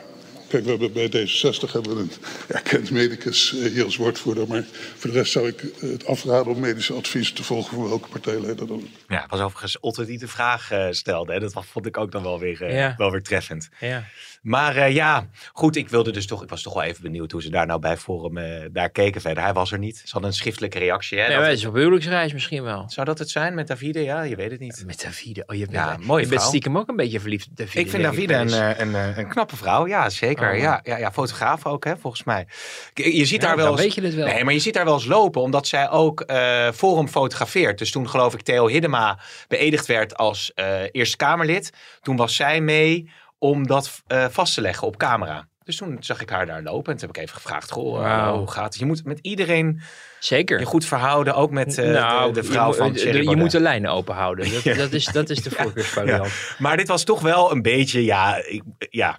kijk, 0.49 0.65
we 0.65 0.71
hebben 0.71 0.93
bij 0.93 1.07
D66 1.09 1.73
hebben 1.73 1.95
we 1.97 2.01
een 2.03 2.13
erkend 2.49 2.91
medicus 2.91 3.55
eh, 3.55 3.71
hier 3.73 3.85
als 3.85 3.97
woordvoerder. 3.97 4.47
Maar 4.47 4.65
voor 4.97 5.11
de 5.11 5.17
rest 5.17 5.33
zou 5.33 5.49
ik 5.49 5.65
het 5.81 6.07
afraden 6.07 6.53
om 6.53 6.61
medische 6.61 6.93
advies 6.95 7.33
te 7.33 7.43
volgen 7.43 7.75
voor 7.77 7.89
welke 7.89 8.09
partijleider 8.09 8.67
dan 8.67 8.77
ook. 8.77 8.83
Ja, 9.09 9.21
het 9.23 9.31
was 9.31 9.41
overigens 9.41 9.81
Otto 9.81 10.05
die 10.05 10.19
de 10.19 10.29
vraag 10.29 10.71
eh, 10.71 10.87
stelde. 10.91 11.33
Hè? 11.33 11.41
Dat 11.41 11.65
vond 11.73 11.87
ik 11.87 11.97
ook 11.97 12.13
dan 12.13 12.23
wel 12.23 12.39
weer, 12.39 12.75
Ja. 12.75 12.95
wel 12.97 13.11
weer 13.11 13.23
treffend. 13.23 13.69
Ja. 13.81 14.05
Maar 14.43 14.77
eh, 14.77 14.95
ja, 14.95 15.27
goed, 15.53 15.77
ik 15.77 15.89
wilde 15.89 16.11
dus 16.11 16.27
toch, 16.27 16.43
ik 16.43 16.49
was 16.49 16.63
toch 16.63 16.75
wel 16.75 16.83
even 16.83 17.03
benieuwd 17.03 17.33
hoe 17.33 17.43
ze 17.43 17.51
daar 17.51 17.67
nou 17.67 17.81
bij 17.81 17.97
Forum 17.97 18.37
eh, 18.39 18.61
daar 18.73 18.91
keken 18.91 19.21
verder. 19.21 19.43
Hij 19.43 19.53
was 19.53 19.73
er 19.73 19.79
niet. 19.79 19.97
Ze 19.97 20.09
hadden 20.11 20.31
een 20.31 20.37
schriftelijke 20.37 20.79
reactie. 20.79 21.19
Hè, 21.19 21.27
Nee, 21.29 21.37
dat- 21.37 21.47
het 21.47 21.57
is 21.59 21.65
op 21.65 21.75
huwelijksreis 21.75 22.33
misschien 22.33 22.63
wel. 22.63 22.85
Zou 22.87 23.07
dat 23.07 23.19
het 23.19 23.31
zijn 23.31 23.55
met 23.55 23.67
Davide? 23.67 24.01
Ja, 24.03 24.23
je 24.23 24.37
weet 24.37 24.51
het 24.51 24.61
niet. 24.61 24.83
Met 24.87 25.03
Davide. 25.03 25.43
Oh, 25.47 25.57
je 25.57 25.61
bent, 25.65 25.73
Ja, 25.77 25.97
mooie 26.01 26.23
je 26.23 26.29
bent 26.29 26.43
stiekem 26.43 26.79
ook 26.79 26.89
een 26.89 26.97
beetje 26.97 27.21
verliefd 27.21 27.49
op 27.51 27.57
Davide. 27.57 27.81
Ik 27.81 27.91
vind 27.91 28.03
Davide 28.03 28.35
een, 28.35 28.49
eh, 28.53 28.79
een, 28.79 29.19
een 29.19 29.29
knappe 29.29 29.57
vrouw. 29.57 29.87
Ja, 29.87 30.11
zeker. 30.11 30.53
Oh. 30.53 30.59
ja, 30.59 30.81
ja, 30.83 30.97
ja, 30.97 31.13
fotograaf 31.13 31.67
ook, 31.67 31.85
hè, 31.85 31.97
volgens 31.97 32.25
mij. 32.25 32.47
Je 32.95 33.25
ziet 33.25 33.41
Ja, 33.43 33.47
daar 33.47 33.57
wel 33.57 33.65
dan 33.65 33.75
eens, 33.75 33.83
weet 33.85 33.95
je 33.95 34.01
het 34.01 34.15
wel. 34.15 34.27
Nee, 34.27 34.45
maar 34.45 34.55
je 34.55 34.59
ziet 34.61 34.75
daar 34.75 34.85
wel 34.85 34.95
eens 34.95 35.05
lopen, 35.07 35.43
omdat 35.43 35.67
zij 35.67 35.91
ook 35.91 36.21
eh 36.21 36.71
Forum 36.71 37.09
fotografeert. 37.09 37.79
Dus 37.79 37.91
toen 37.91 38.09
geloof 38.09 38.35
ik 38.35 38.41
Theo 38.43 38.67
Hiddema 38.69 39.19
beëdigd 39.49 39.87
werd 39.87 40.17
als 40.17 40.53
Eerste 40.91 41.17
Kamerlid. 41.17 41.71
Toen 42.01 42.17
was 42.17 42.37
zij 42.37 42.61
mee 42.61 43.11
om 43.43 43.67
dat 43.67 44.03
eh, 44.07 44.27
vast 44.31 44.55
te 44.55 44.61
leggen 44.61 44.87
op 44.87 44.97
camera. 44.97 45.49
Dus 45.65 45.77
toen 45.77 45.97
zag 46.01 46.21
ik 46.21 46.31
haar 46.31 46.47
daar 46.47 46.63
lopen 46.63 46.93
en 46.93 46.99
toen 46.99 47.09
heb 47.09 47.17
ik 47.17 47.23
even 47.23 47.37
gevraagd, 47.37 47.71
goh, 47.71 48.05
eh, 48.07 48.31
hoe 48.33 48.51
gaat 48.51 48.65
het? 48.65 48.79
Je 48.79 48.87
moet 48.87 49.05
met 49.05 49.19
iedereen 49.23 49.81
Zeker. 50.19 50.59
je 50.59 50.65
goed 50.65 50.85
verhouden, 50.85 51.35
ook 51.35 51.51
met 51.51 51.79
eh, 51.79 51.91
nou, 51.91 52.33
de, 52.33 52.41
de 52.41 52.47
vrouw 52.47 52.69
je, 52.71 52.75
van 52.77 52.93
Thierry 52.93 53.09
je 53.17 53.23
Baudet. 53.25 53.43
moet 53.43 53.51
de 53.51 53.61
lijnen 53.61 53.91
open 53.91 54.15
houden. 54.15 54.53
Dat, 54.53 54.63
Ja. 54.73 54.75
dat, 54.75 54.93
is, 54.93 55.05
dat 55.05 55.31
is 55.31 55.43
de 55.43 55.51
voorkeursvariant. 55.51 56.33
Maar 56.59 56.77
dit 56.77 56.89
was 56.89 57.05
toch 57.05 57.21
wel 57.21 57.53
een 57.53 57.63
beetje, 57.63 58.05
ja, 58.05 58.37
ik, 58.37 58.63
ja 58.79 59.19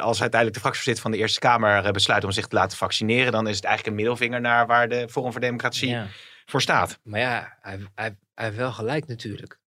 als 0.00 0.20
uiteindelijk 0.20 0.52
de 0.54 0.60
fractievoorzitter 0.60 1.02
van 1.02 1.10
de 1.10 1.18
Eerste 1.18 1.38
Kamer 1.40 1.92
besluit 1.92 2.24
om 2.24 2.30
zich 2.32 2.46
te 2.46 2.54
laten 2.56 2.78
vaccineren, 2.78 3.32
dan 3.32 3.48
is 3.48 3.56
het 3.56 3.64
eigenlijk 3.64 3.96
een 3.96 4.02
middelvinger 4.02 4.40
naar 4.40 4.66
waar 4.66 4.88
de 4.88 5.08
Forum 5.10 5.32
voor 5.32 5.40
Democratie 5.40 5.88
Ja. 5.88 6.06
voor 6.46 6.62
staat. 6.62 6.98
Maar 7.02 7.20
ja, 7.20 7.56
hij, 7.60 7.78
hij, 7.94 8.16
hij 8.34 8.44
heeft 8.44 8.56
wel 8.56 8.72
gelijk 8.72 9.06
natuurlijk. 9.06 9.58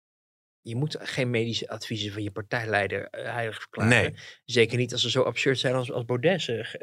Je 0.68 0.76
moet 0.76 0.96
geen 1.00 1.30
medische 1.30 1.68
adviezen 1.68 2.12
van 2.12 2.22
je 2.22 2.30
partijleider 2.30 3.00
uh, 3.00 3.32
heilig 3.32 3.58
verklaren. 3.58 3.90
Nee. 3.90 4.14
Zeker 4.44 4.78
niet 4.78 4.92
als 4.92 5.02
ze 5.02 5.10
zo 5.10 5.22
absurd 5.22 5.58
zijn 5.58 5.74
als, 5.74 5.92
als 5.92 6.04
Baudet 6.04 6.42
ze 6.42 6.78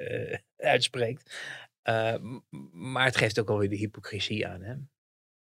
uh, 0.57 0.67
uitspreekt. 0.71 1.39
Uh, 1.83 2.15
maar 2.71 3.05
het 3.05 3.17
geeft 3.17 3.39
ook 3.39 3.49
alweer 3.49 3.69
de 3.69 3.75
hypocrisie 3.75 4.47
aan. 4.47 4.61
Hè? 4.61 4.75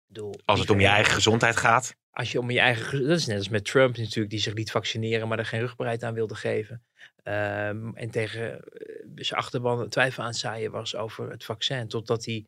Bedoel, 0.08 0.34
als 0.46 0.60
het 0.60 0.70
om 0.70 0.80
je 0.80 0.88
eigen 0.88 1.14
gezondheid 1.14 1.58
gaat. 1.58 1.96
Als 2.12 2.32
je 2.32 2.40
om 2.40 2.52
je 2.52 2.60
eigen 2.60 3.08
dat 3.08 3.18
is 3.18 3.26
net 3.26 3.38
als 3.38 3.50
met 3.50 3.66
Trump 3.66 3.98
natuurlijk, 3.98 4.30
die 4.30 4.40
zich 4.40 4.54
liet 4.54 4.72
vaccineren, 4.72 5.28
maar 5.28 5.40
er 5.40 5.46
geen 5.46 5.60
rugbaarheid 5.60 6.04
aan 6.04 6.14
wilde 6.14 6.36
geven. 6.36 6.84
Um, 7.24 7.96
en 7.96 8.10
tegen 8.12 8.60
zijn 9.16 9.40
achterban 9.40 9.90
twijfel 9.90 10.24
aan 10.24 10.34
zaaien 10.34 10.72
was 10.72 10.96
over 10.96 11.30
het 11.30 11.44
vaccin. 11.44 11.88
Totdat 11.88 12.26
hij, 12.26 12.46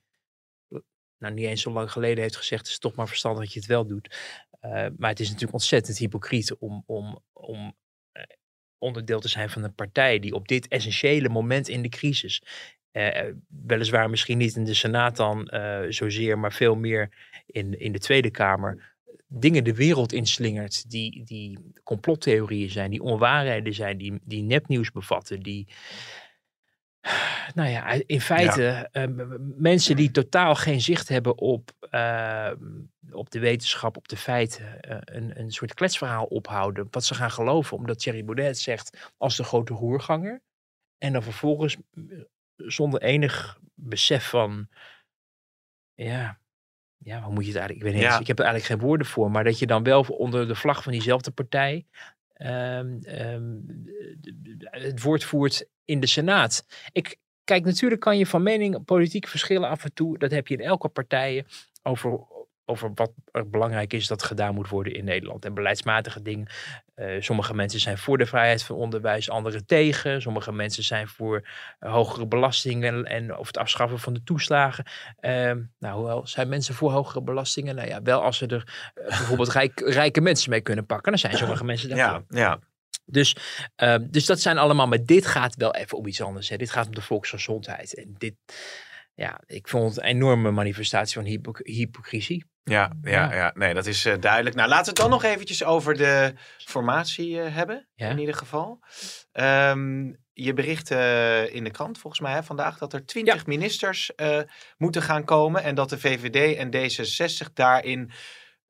nou 1.17 1.33
niet 1.33 1.45
eens 1.45 1.61
zo 1.61 1.71
lang 1.71 1.91
geleden, 1.91 2.23
heeft 2.23 2.35
gezegd: 2.35 2.61
het 2.61 2.71
is 2.71 2.79
toch 2.79 2.95
maar 2.95 3.07
verstandig 3.07 3.43
dat 3.43 3.53
je 3.53 3.59
het 3.59 3.67
wel 3.67 3.85
doet. 3.85 4.15
Uh, 4.65 4.85
maar 4.97 5.09
het 5.09 5.19
is 5.19 5.27
natuurlijk 5.27 5.53
ontzettend 5.53 5.97
hypocriet 5.97 6.57
om, 6.57 6.83
om, 6.85 7.19
om 7.33 7.75
uh, 8.13 8.23
onderdeel 8.77 9.19
te 9.19 9.27
zijn 9.27 9.49
van 9.49 9.63
een 9.63 9.75
partij 9.75 10.19
die 10.19 10.33
op 10.33 10.47
dit 10.47 10.67
essentiële 10.67 11.29
moment 11.29 11.67
in 11.67 11.81
de 11.81 11.89
crisis, 11.89 12.43
uh, 12.91 13.09
weliswaar 13.47 14.09
misschien 14.09 14.37
niet 14.37 14.55
in 14.55 14.63
de 14.63 14.73
Senaat 14.73 15.15
dan 15.15 15.51
zozeer, 15.89 16.39
maar 16.39 16.53
veel 16.53 16.75
meer 16.75 17.09
in, 17.45 17.79
in 17.79 17.91
de 17.91 17.99
Tweede 17.99 18.31
Kamer, 18.31 18.95
dingen 19.27 19.63
de 19.63 19.75
wereld 19.75 20.13
inslingert 20.13 20.89
die, 20.89 21.23
die 21.23 21.59
complottheorieën 21.83 22.69
zijn, 22.69 22.91
die 22.91 23.01
onwaarheden 23.01 23.73
zijn, 23.73 23.97
die, 23.97 24.19
die 24.23 24.43
nepnieuws 24.43 24.91
bevatten, 24.91 25.39
die 25.39 25.67
nou 27.53 27.69
ja, 27.69 28.01
in 28.05 28.21
feite 28.21 28.89
ja. 28.91 29.07
Uh, 29.07 29.25
mensen 29.57 29.95
die 29.95 30.11
totaal 30.11 30.55
geen 30.55 30.81
zicht 30.81 31.09
hebben 31.09 31.37
op, 31.37 31.71
uh, 31.91 32.51
op 33.11 33.29
de 33.29 33.39
wetenschap, 33.39 33.97
op 33.97 34.07
de 34.07 34.17
feiten, 34.17 34.79
uh, 34.89 34.97
een, 35.01 35.39
een 35.39 35.51
soort 35.51 35.73
kletsverhaal 35.73 36.25
ophouden. 36.25 36.87
Wat 36.91 37.05
ze 37.05 37.13
gaan 37.13 37.31
geloven, 37.31 37.77
omdat 37.77 37.99
Thierry 37.99 38.25
Baudet 38.25 38.57
zegt 38.57 39.13
als 39.17 39.35
de 39.35 39.43
grote 39.43 39.73
roerganger. 39.73 40.41
En 40.97 41.13
dan 41.13 41.23
vervolgens 41.23 41.77
zonder 42.55 43.01
enig 43.01 43.59
besef 43.73 44.29
van, 44.29 44.69
ja, 45.93 46.39
ja, 46.97 47.21
hoe 47.21 47.33
moet 47.33 47.45
je 47.45 47.51
het 47.51 47.59
eigenlijk, 47.59 47.87
ik 47.87 47.93
weet 47.93 47.93
niet 47.93 48.11
ja. 48.11 48.19
ik 48.19 48.27
heb 48.27 48.39
er 48.39 48.45
eigenlijk 48.45 48.73
geen 48.73 48.87
woorden 48.87 49.07
voor, 49.07 49.31
maar 49.31 49.43
dat 49.43 49.59
je 49.59 49.67
dan 49.67 49.83
wel 49.83 50.01
onder 50.01 50.47
de 50.47 50.55
vlag 50.55 50.83
van 50.83 50.91
diezelfde 50.91 51.31
partij 51.31 51.85
um, 52.37 52.99
um, 53.07 53.65
het 54.61 55.01
woord 55.01 55.23
voert 55.23 55.67
in 55.85 55.99
de 55.99 56.07
Senaat. 56.07 56.65
Ik, 56.91 57.17
kijk, 57.43 57.65
natuurlijk 57.65 58.01
kan 58.01 58.17
je 58.17 58.25
van 58.25 58.43
mening 58.43 58.85
politiek 58.85 59.27
verschillen 59.27 59.69
af 59.69 59.83
en 59.83 59.93
toe. 59.93 60.17
Dat 60.17 60.31
heb 60.31 60.47
je 60.47 60.57
in 60.57 60.65
elke 60.65 60.87
partij 60.87 61.45
over, 61.83 62.19
over 62.65 62.91
wat 62.95 63.11
er 63.31 63.49
belangrijk 63.49 63.93
is 63.93 64.07
dat 64.07 64.23
gedaan 64.23 64.55
moet 64.55 64.69
worden 64.69 64.93
in 64.93 65.05
Nederland. 65.05 65.45
En 65.45 65.53
beleidsmatige 65.53 66.21
dingen. 66.21 66.47
Uh, 66.95 67.21
sommige 67.21 67.53
mensen 67.53 67.79
zijn 67.79 67.97
voor 67.97 68.17
de 68.17 68.25
vrijheid 68.25 68.63
van 68.63 68.75
onderwijs, 68.75 69.29
anderen 69.29 69.65
tegen. 69.65 70.21
Sommige 70.21 70.51
mensen 70.51 70.83
zijn 70.83 71.07
voor 71.07 71.47
uh, 71.79 71.91
hogere 71.91 72.27
belastingen 72.27 73.05
en 73.05 73.37
of 73.37 73.47
het 73.47 73.57
afschaffen 73.57 73.99
van 73.99 74.13
de 74.13 74.23
toeslagen. 74.23 74.85
Uh, 75.21 75.31
nou, 75.79 75.95
hoewel 75.95 76.27
zijn 76.27 76.49
mensen 76.49 76.75
voor 76.75 76.91
hogere 76.91 77.21
belastingen? 77.21 77.75
Nou 77.75 77.87
ja, 77.87 78.01
wel 78.01 78.21
als 78.21 78.37
ze 78.37 78.47
er 78.47 78.91
bijvoorbeeld 78.93 79.51
rijk, 79.59 79.79
rijke 79.79 80.21
mensen 80.21 80.49
mee 80.49 80.61
kunnen 80.61 80.85
pakken. 80.85 81.11
Dan 81.11 81.19
zijn 81.19 81.37
sommige 81.37 81.63
mensen 81.63 81.89
daarvoor. 81.89 82.23
Ja, 82.29 82.39
ja. 82.39 82.59
Dus, 83.05 83.35
uh, 83.83 83.95
dus 84.01 84.25
dat 84.25 84.39
zijn 84.39 84.57
allemaal, 84.57 84.87
maar 84.87 85.03
dit 85.03 85.25
gaat 85.25 85.55
wel 85.55 85.75
even 85.75 85.97
om 85.97 86.07
iets 86.07 86.21
anders. 86.21 86.49
Hè. 86.49 86.57
Dit 86.57 86.71
gaat 86.71 86.85
om 86.85 86.95
de 86.95 87.01
volksgezondheid. 87.01 87.95
En 87.95 88.15
dit, 88.17 88.35
ja, 89.15 89.39
ik 89.45 89.67
vond 89.67 89.95
het 89.95 90.03
een 90.03 90.09
enorme 90.09 90.51
manifestatie 90.51 91.15
van 91.15 91.25
hypo 91.25 91.51
hypocrisie. 91.63 92.45
Ja, 92.63 92.91
ja, 93.01 93.33
ja, 93.33 93.51
nee, 93.55 93.73
dat 93.73 93.85
is 93.85 94.05
uh, 94.05 94.13
duidelijk. 94.19 94.55
Nou, 94.55 94.69
laten 94.69 94.83
we 94.83 94.89
het 94.89 94.99
dan 94.99 95.09
nog 95.09 95.23
eventjes 95.23 95.63
over 95.63 95.97
de 95.97 96.33
formatie 96.57 97.29
uh, 97.29 97.55
hebben, 97.55 97.87
ja. 97.95 98.09
in 98.09 98.19
ieder 98.19 98.35
geval. 98.35 98.79
Um, 99.33 100.23
je 100.33 100.53
bericht 100.53 100.91
uh, 100.91 101.53
in 101.53 101.63
de 101.63 101.71
krant 101.71 101.97
volgens 101.97 102.21
mij 102.21 102.33
hè, 102.33 102.43
vandaag 102.43 102.77
dat 102.77 102.93
er 102.93 103.05
twintig 103.05 103.35
ja. 103.35 103.41
ministers 103.45 104.11
moeten 104.77 105.01
gaan 105.01 105.23
komen 105.23 105.63
en 105.63 105.75
dat 105.75 105.89
de 105.89 105.99
VVD 105.99 106.55
en 106.57 106.71
D66 106.75 107.53
daarin 107.53 108.11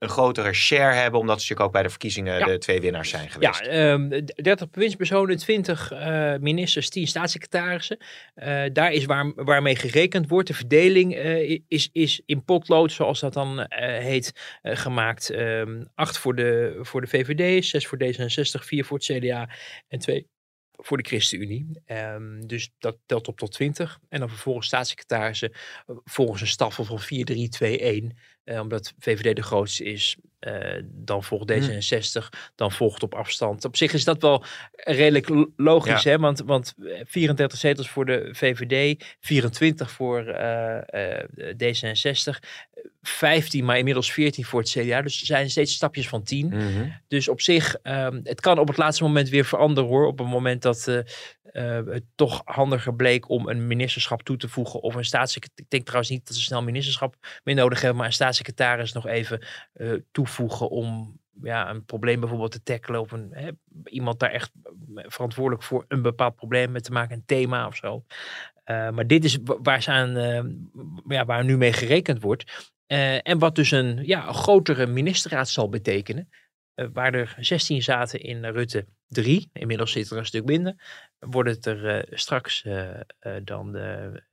een 0.06 0.12
grotere 0.12 0.54
share 0.54 0.94
hebben, 0.94 1.20
omdat 1.20 1.36
ze 1.36 1.42
natuurlijk 1.42 1.68
ook 1.68 1.74
bij 1.74 1.84
de 1.84 1.90
verkiezingen 1.90 2.40
ja. 2.40 2.46
de 2.46 2.58
twee 2.58 2.82
winnaars 2.82 3.10
zijn 3.10 3.30
geweest. 3.30 3.66
Ja, 3.66 3.92
um, 3.92 4.26
30 4.26 4.70
bewindspersonen, 4.70 5.38
20 5.38 5.92
uh, 5.92 6.36
ministers, 6.36 6.90
10 6.90 7.08
staatssecretarissen. 7.08 7.98
Uh, 8.36 8.64
daar 8.74 8.92
is 8.92 9.06
waar, 9.06 9.34
waarmee 9.36 9.76
gerekend 9.76 10.28
wordt. 10.28 10.48
De 10.48 10.54
verdeling 10.54 11.16
uh, 11.16 11.60
is, 11.68 11.90
is 11.92 12.22
in 12.26 12.44
potlood, 12.44 12.92
zoals 12.92 13.20
dat 13.20 13.34
dan 13.34 13.66
heet, 13.70 14.60
gemaakt. 14.64 15.34
Um, 15.34 15.88
8 15.96 16.18
voor 16.18 16.36
de, 16.36 16.80
voor 16.82 17.02
de 17.02 17.08
VVD, 17.08 17.66
6 17.66 17.88
voor 17.88 17.98
D66, 18.04 18.64
4 18.64 18.86
voor 18.86 18.98
het 18.98 19.06
CDA 19.06 19.50
en 19.88 20.00
2 20.00 20.28
voor 20.78 20.98
de 20.98 21.04
ChristenUnie. 21.04 21.82
Um, 21.88 22.48
dus 22.48 22.72
dat 22.78 22.98
telt 23.06 23.28
op 23.28 23.38
tot 23.38 23.52
20. 23.52 24.00
En 24.10 24.20
dan 24.20 24.30
vervolgens 24.30 24.68
staatssecretarissen 24.68 25.52
volgens 26.04 26.42
een 26.42 26.48
staffel 26.48 26.84
van 26.84 27.00
4, 27.00 27.26
3, 27.26 27.50
2, 27.50 27.80
1. 27.80 28.18
Uh, 28.46 28.60
omdat 28.60 28.94
VVD 29.00 29.36
de 29.36 29.44
grootste 29.44 29.84
is, 29.84 30.18
uh, 30.40 30.82
dan 30.84 31.24
volgt 31.24 31.52
D66, 31.52 32.12
hmm. 32.12 32.40
dan 32.56 32.72
volgt 32.72 33.04
op 33.04 33.16
afstand. 33.16 33.66
Op 33.66 33.76
zich 33.76 33.94
is 33.94 34.04
dat 34.04 34.22
wel 34.22 34.44
redelijk 34.76 35.48
logisch, 35.56 36.04
ja. 36.04 36.12
hè? 36.12 36.18
Want, 36.18 36.40
want 36.46 36.74
34 37.04 37.60
zetels 37.60 37.90
voor 37.90 38.06
de 38.06 38.30
VVD, 38.32 39.04
24 39.20 39.92
voor 39.92 40.28
uh, 40.28 40.80
D66, 41.64 42.40
15, 43.08 43.66
maar 43.66 43.78
inmiddels 43.78 44.12
14 44.12 44.46
voor 44.46 44.60
het 44.60 44.70
CDA. 44.70 45.02
Dus 45.02 45.20
er 45.20 45.26
zijn 45.26 45.50
steeds 45.50 45.74
stapjes 45.74 46.08
van 46.08 46.24
10. 46.24 46.46
Mm 46.46 46.52
-hmm. 46.52 46.94
Dus 47.08 47.28
op 47.28 47.42
zich, 47.42 47.78
um, 47.84 48.20
het 48.24 48.42
kan 48.42 48.60
op 48.60 48.68
het 48.68 48.78
laatste 48.78 49.04
moment 49.04 49.30
weer 49.30 49.46
veranderen 49.46 49.90
hoor. 49.90 50.08
Op 50.08 50.18
het 50.18 50.28
moment 50.28 50.62
dat 50.62 50.86
het 51.86 52.04
toch 52.16 52.42
handiger 52.46 52.96
bleek 52.96 53.30
om 53.30 53.48
een 53.48 53.68
ministerschap 53.68 54.24
toe 54.24 54.38
te 54.38 54.50
voegen 54.50 54.82
of 54.82 54.96
een 54.96 55.06
staatssecretaris. 55.06 55.66
Ik 55.66 55.70
denk 55.70 55.84
trouwens 55.84 56.12
niet 56.12 56.28
dat 56.28 56.36
ze 56.36 56.42
snel 56.42 56.64
ministerschap 56.64 57.16
meer 57.44 57.56
nodig 57.56 57.80
hebben, 57.80 57.98
maar 57.98 58.08
een 58.08 58.14
staatssecretaris 58.14 58.92
nog 58.92 59.08
even 59.08 59.42
toevoegen 60.12 60.70
om 60.70 61.20
ja, 61.42 61.70
een 61.70 61.86
probleem 61.86 62.20
bijvoorbeeld 62.20 62.52
te 62.52 62.64
tackelen 62.64 63.02
of 63.02 63.12
een, 63.12 63.30
hè, 63.32 63.50
iemand 63.84 64.20
daar 64.20 64.32
echt 64.32 64.52
verantwoordelijk 64.96 65.64
voor 65.64 65.86
een 65.88 66.02
bepaald 66.02 66.36
probleem 66.36 66.72
mee 66.72 66.82
te 66.82 66.92
maken, 66.92 67.16
een 67.16 67.26
thema 67.26 67.68
of 67.68 67.76
zo. 67.76 68.04
Uh, 68.66 68.90
maar 68.90 69.08
dit 69.08 69.24
is 69.24 69.38
waar, 69.44 69.82
ze 69.82 69.92
aan, 69.92 70.18
uh, 70.18 70.44
ja, 71.08 71.26
waar 71.26 71.44
nu 71.44 71.58
mee 71.58 71.74
gerekend 71.74 72.22
wordt. 72.22 72.74
Uh, 72.88 73.28
en 73.28 73.40
wat 73.40 73.56
dus 73.56 73.72
een, 73.72 74.06
ja, 74.06 74.32
grotere 74.32 74.86
ministerraad 74.86 75.50
zal 75.50 75.70
betekenen. 75.70 76.30
waar 76.94 77.14
er 77.14 77.36
16 77.40 77.84
zaten 77.84 78.20
in 78.20 78.46
Rutte 78.46 78.86
3, 79.08 79.50
inmiddels 79.54 79.92
zit 79.92 80.12
er 80.12 80.18
een 80.18 80.26
stuk 80.26 80.46
minder, 80.46 80.76
wordt 81.20 81.50
het 81.50 81.66
er 81.66 82.08
straks 82.10 82.66
dan 83.44 83.78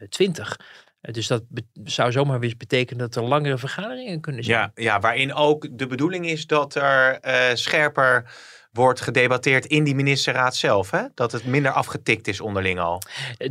20. 0.09 0.57
Dus 1.01 1.27
dat 1.27 1.43
zou 1.85 2.13
zomaar 2.13 2.41
weer 2.41 2.57
betekenen 2.57 2.99
dat 2.99 3.17
er 3.17 3.29
langere 3.29 3.59
vergaderingen 3.59 4.21
kunnen 4.21 4.45
zijn. 4.45 4.59
Ja, 4.59 4.83
ja 4.83 5.01
waarin 5.01 5.35
ook 5.35 5.79
de 5.79 5.87
bedoeling 5.87 6.27
is 6.27 6.47
dat 6.47 6.75
er 6.75 7.19
scherper 7.59 8.31
wordt 8.73 9.01
gedebatteerd 9.01 9.67
in 9.67 9.85
die 9.85 9.95
ministerraad 9.95 10.57
zelf. 10.57 10.91
Hè? 10.91 11.03
Dat 11.15 11.33
het 11.33 11.45
minder 11.45 11.73
afgetikt 11.73 12.29
is 12.29 12.41
onderling 12.41 12.79
al. 12.79 13.03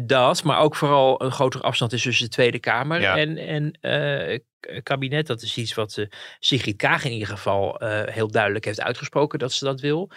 Dat, 0.02 0.44
maar 0.44 0.60
ook 0.60 0.76
vooral 0.76 1.24
een 1.24 1.32
grotere 1.32 1.64
afstand 1.64 1.94
is 1.94 2.02
tussen 2.02 2.26
de 2.26 2.32
Tweede 2.32 2.60
Kamer 2.60 3.02
ja. 3.02 3.18
en, 3.18 3.38
en 3.38 3.78
uh, 3.82 4.40
kabinet. 4.84 5.28
Dat 5.28 5.42
is 5.42 5.58
iets 5.58 5.74
wat 5.74 5.98
uh, 5.98 6.06
Sigrid 6.40 6.76
Kaag 6.76 7.06
in 7.06 7.12
ieder 7.12 7.28
geval 7.28 7.84
uh, 7.84 8.02
heel 8.06 8.32
duidelijk 8.32 8.66
heeft 8.66 8.82
uitgesproken 8.82 9.40
dat 9.40 9.52
ze 9.52 9.66
dat 9.66 9.80
wil. 9.80 10.10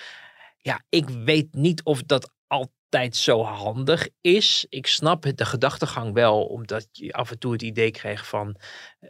Ja, 0.58 0.82
ik 0.88 1.08
weet 1.08 1.54
niet 1.54 1.82
of 1.82 2.02
dat 2.02 2.32
altijd 2.46 2.72
zo 3.16 3.42
handig 3.42 4.08
is. 4.20 4.66
Ik 4.68 4.86
snap 4.86 5.24
het, 5.24 5.38
de 5.38 5.44
gedachtegang 5.44 6.14
wel, 6.14 6.44
omdat 6.44 6.88
je 6.92 7.12
af 7.12 7.30
en 7.30 7.38
toe 7.38 7.52
het 7.52 7.62
idee 7.62 7.90
kreeg 7.90 8.26
van 8.26 8.56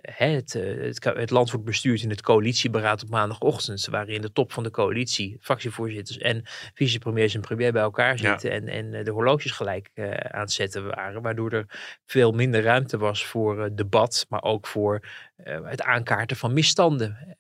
hè, 0.01 0.26
het, 0.26 0.53
het, 0.53 1.05
het, 1.05 1.30
land 1.30 1.51
wordt 1.51 1.66
bestuurd 1.66 2.03
in 2.03 2.11
het 2.11 2.22
coalitieberaad 2.22 3.03
op 3.03 3.09
maandagochtend. 3.09 3.80
Ze 3.80 3.91
waren 3.91 4.14
in 4.14 4.20
de 4.20 4.32
top 4.32 4.53
van 4.53 4.62
de 4.62 4.70
coalitie, 4.70 5.37
fractievoorzitters 5.41 6.18
en 6.18 6.43
vicepremiers 6.74 7.35
en 7.35 7.41
premier 7.41 7.72
bij 7.72 7.82
elkaar 7.82 8.18
zitten 8.18 8.51
ja. 8.51 8.57
en, 8.57 8.68
en 8.68 9.05
de 9.05 9.11
horloges 9.11 9.51
gelijk 9.51 9.91
uh, 9.95 10.11
aan 10.11 10.41
het 10.41 10.53
zetten 10.53 10.87
waren, 10.87 11.22
waardoor 11.22 11.53
er 11.53 11.99
veel 12.05 12.32
minder 12.32 12.62
ruimte 12.62 12.99
was 12.99 13.26
voor 13.26 13.59
uh, 13.59 13.64
debat, 13.72 14.26
maar 14.28 14.43
ook 14.43 14.66
voor 14.66 15.01
uh, 15.45 15.59
het 15.64 15.82
aankaarten 15.82 16.37
van 16.37 16.53
misstanden. 16.53 17.37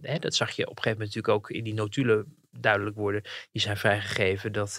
Hè, 0.00 0.18
dat 0.18 0.34
zag 0.34 0.50
je 0.50 0.62
op 0.62 0.76
een 0.76 0.82
gegeven 0.82 0.98
moment 0.98 1.14
natuurlijk 1.14 1.34
ook 1.34 1.50
in 1.50 1.64
die 1.64 1.74
notulen 1.74 2.36
duidelijk 2.50 2.96
worden. 2.96 3.22
Die 3.52 3.62
zijn 3.62 3.76
vrijgegeven 3.76 4.52
dat 4.52 4.78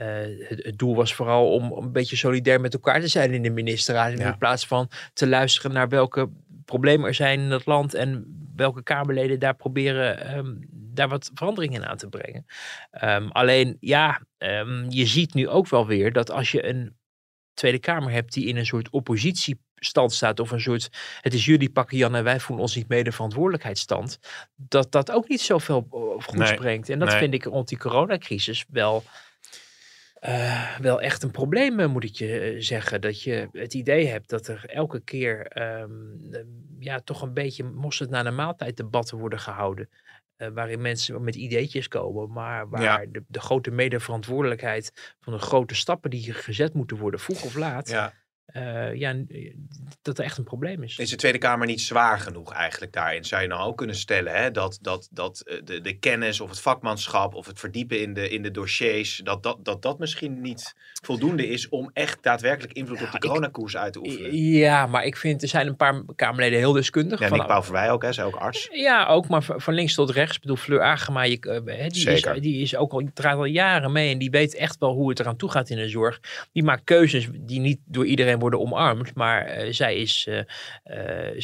uh, 0.00 0.06
het, 0.48 0.64
het, 0.64 0.78
doel 0.78 0.94
was 0.94 1.14
vooral 1.14 1.52
om, 1.52 1.72
om, 1.72 1.84
een 1.84 1.92
beetje 1.92 2.16
solidair 2.16 2.60
met 2.60 2.74
elkaar 2.74 3.00
te 3.00 3.08
zijn 3.08 3.32
in 3.32 3.42
de 3.42 3.50
ministerraad. 3.50 4.18
Ja. 4.18 4.26
In 4.26 4.38
plaats 4.38 4.66
van 4.66 4.90
te 5.12 5.28
luisteren 5.28 5.72
naar 5.72 5.88
welke 5.88 6.28
problemen 6.64 7.06
er 7.06 7.14
zijn 7.14 7.40
in 7.40 7.50
het 7.50 7.66
land 7.66 7.94
en 7.94 8.36
welke 8.56 8.82
Kamerleden 8.82 9.38
daar 9.38 9.56
proberen 9.56 10.36
um, 10.36 10.68
daar 10.70 11.08
wat 11.08 11.30
veranderingen 11.34 11.82
in 11.82 11.88
aan 11.88 11.96
te 11.96 12.08
brengen. 12.08 12.46
Um, 13.04 13.30
alleen 13.30 13.76
ja, 13.80 14.22
um, 14.38 14.86
je 14.88 15.06
ziet 15.06 15.34
nu 15.34 15.48
ook 15.48 15.68
wel 15.68 15.86
weer 15.86 16.12
dat 16.12 16.30
als 16.30 16.50
je 16.50 16.66
een 16.66 16.96
Tweede 17.54 17.78
Kamer 17.78 18.10
hebt 18.10 18.32
die 18.32 18.46
in 18.46 18.56
een 18.56 18.66
soort 18.66 18.90
oppositie 18.90 19.60
stand 19.74 20.12
staat 20.12 20.40
of 20.40 20.50
een 20.50 20.60
soort 20.60 20.88
het 21.20 21.34
is 21.34 21.44
jullie 21.44 21.70
pakken 21.70 21.96
Jan 21.96 22.14
en 22.14 22.24
wij 22.24 22.40
voelen 22.40 22.64
ons 22.64 22.76
niet 22.76 22.88
mede 22.88 23.12
verantwoordelijkheidsstand, 23.12 24.18
dat 24.56 24.92
dat 24.92 25.10
ook 25.10 25.28
niet 25.28 25.40
zoveel 25.40 25.86
eh, 25.90 26.24
goed 26.24 26.38
Nee, 26.38 26.54
brengt. 26.54 26.88
En 26.88 26.98
dat 26.98 27.08
nee. 27.08 27.18
vind 27.18 27.34
ik 27.34 27.44
rond 27.44 27.68
die 27.68 27.78
coronacrisis 27.78 28.64
wel, 28.68 29.04
eh, 30.20 30.78
wel 30.78 31.00
echt 31.00 31.22
een 31.22 31.30
probleem, 31.30 31.80
eh, 31.80 31.86
moet 31.88 32.04
ik 32.04 32.14
je 32.14 32.38
eh, 32.40 32.54
zeggen. 32.62 33.00
Dat 33.00 33.22
je 33.22 33.48
het 33.52 33.74
idee 33.74 34.06
hebt 34.06 34.28
dat 34.28 34.46
er 34.46 34.64
elke 34.66 35.00
keer 35.00 35.46
ehm, 35.46 35.90
eh, 36.32 36.40
ja, 36.78 37.00
toch 37.00 37.22
een 37.22 37.34
beetje 37.34 37.64
mosterd 37.64 38.10
naar 38.10 38.24
de 38.24 38.30
maaltijd 38.30 38.76
debatten 38.76 39.18
worden 39.18 39.38
gehouden. 39.38 39.88
eh, 40.36 40.48
waarin 40.48 40.80
mensen 40.80 41.24
met 41.24 41.34
ideetjes 41.34 41.88
komen, 41.88 42.32
maar 42.32 42.68
waar 42.68 42.82
Ja. 42.82 43.06
de, 43.12 43.22
de 43.28 43.40
grote 43.40 43.70
medeverantwoordelijkheid 43.70 45.14
van 45.20 45.32
de 45.32 45.38
grote 45.38 45.74
stappen 45.74 46.10
die 46.10 46.32
gezet 46.32 46.74
moeten 46.74 46.96
worden, 46.96 47.20
vroeg 47.20 47.42
of 47.44 47.54
laat, 47.56 47.88
Ja. 47.88 48.12
Eh, 48.52 48.94
ja, 48.94 49.12
n- 49.12 49.68
dat 50.02 50.18
er 50.18 50.24
echt 50.24 50.38
een 50.38 50.44
probleem 50.44 50.82
is. 50.82 50.98
Is 50.98 51.10
de 51.10 51.16
Tweede 51.16 51.38
Kamer 51.38 51.66
niet 51.66 51.80
zwaar 51.80 52.18
genoeg 52.20 52.52
eigenlijk 52.52 52.92
daarin? 52.92 53.24
Zou 53.24 53.42
je 53.42 53.48
nou 53.48 53.60
ook 53.68 53.76
kunnen 53.76 53.96
stellen 53.96 54.32
hè? 54.34 54.50
dat, 54.50 54.78
dat, 54.82 55.08
dat 55.10 55.40
eh, 55.40 55.56
de, 55.64 55.80
de 55.80 55.98
kennis 55.98 56.40
of 56.40 56.48
het 56.50 56.60
vakmanschap 56.60 57.34
of 57.34 57.46
het 57.46 57.58
verdiepen 57.58 58.00
in 58.00 58.14
de, 58.14 58.28
in 58.28 58.42
de 58.42 58.50
dossiers, 58.50 59.20
dat 59.24 59.42
dat, 59.42 59.58
dat 59.64 59.82
dat 59.82 59.98
misschien 59.98 60.40
niet 60.40 60.74
voldoende 61.02 61.48
is 61.48 61.68
om 61.68 61.90
echt 61.92 62.22
daadwerkelijk 62.22 62.72
invloed 62.72 63.02
op 63.02 63.10
de 63.10 63.18
coronakoers 63.18 63.76
uit 63.76 63.92
te 63.92 63.98
oefenen? 63.98 64.36
Ja, 64.36 64.86
maar 64.86 65.04
ik 65.04 65.16
vind 65.16 65.42
er 65.42 65.48
zijn 65.48 65.66
een 65.66 65.76
paar 65.76 66.02
Kamerleden 66.16 66.58
heel 66.58 66.72
deskundig. 66.72 67.20
Ja, 67.20 67.28
van- 67.28 67.38
Nick 67.38 67.46
Pauverwij 67.46 67.90
ook, 67.90 68.02
hè? 68.02 68.12
Zij 68.12 68.24
ook 68.24 68.36
arts. 68.36 68.68
Ja, 68.72 69.06
ook, 69.06 69.28
maar 69.28 69.42
van 69.42 69.74
links 69.74 69.94
tot 69.94 70.10
rechts. 70.10 70.34
Ik 70.34 70.40
bedoel, 70.40 70.56
Fleur 70.56 70.82
Agema, 70.82 71.22
je, 71.22 71.40
eh, 71.40 71.76
hè, 71.78 71.86
die, 71.88 72.00
Zeker. 72.00 72.34
Is, 72.34 72.40
die 72.40 72.62
is 72.62 72.76
ook 72.76 72.92
al, 72.92 73.08
draait 73.14 73.36
al 73.36 73.44
jaren 73.44 73.92
mee 73.92 74.12
en 74.12 74.18
die 74.18 74.30
weet 74.30 74.54
echt 74.54 74.78
wel 74.78 74.92
hoe 74.94 75.08
het 75.08 75.20
eraan 75.20 75.36
toe 75.36 75.50
gaat 75.50 75.70
in 75.70 75.76
de 75.76 75.88
zorg. 75.88 76.20
Die 76.52 76.62
maakt 76.62 76.84
keuzes 76.84 77.28
die 77.32 77.60
niet 77.60 77.78
door 77.84 78.06
iedereen 78.06 78.37
worden 78.38 78.60
omarmd, 78.60 79.14
maar 79.14 79.44
eh, 79.44 79.72
zij, 79.72 79.96
is, 79.96 80.26
eh, 80.26 81.28
eh, 81.28 81.34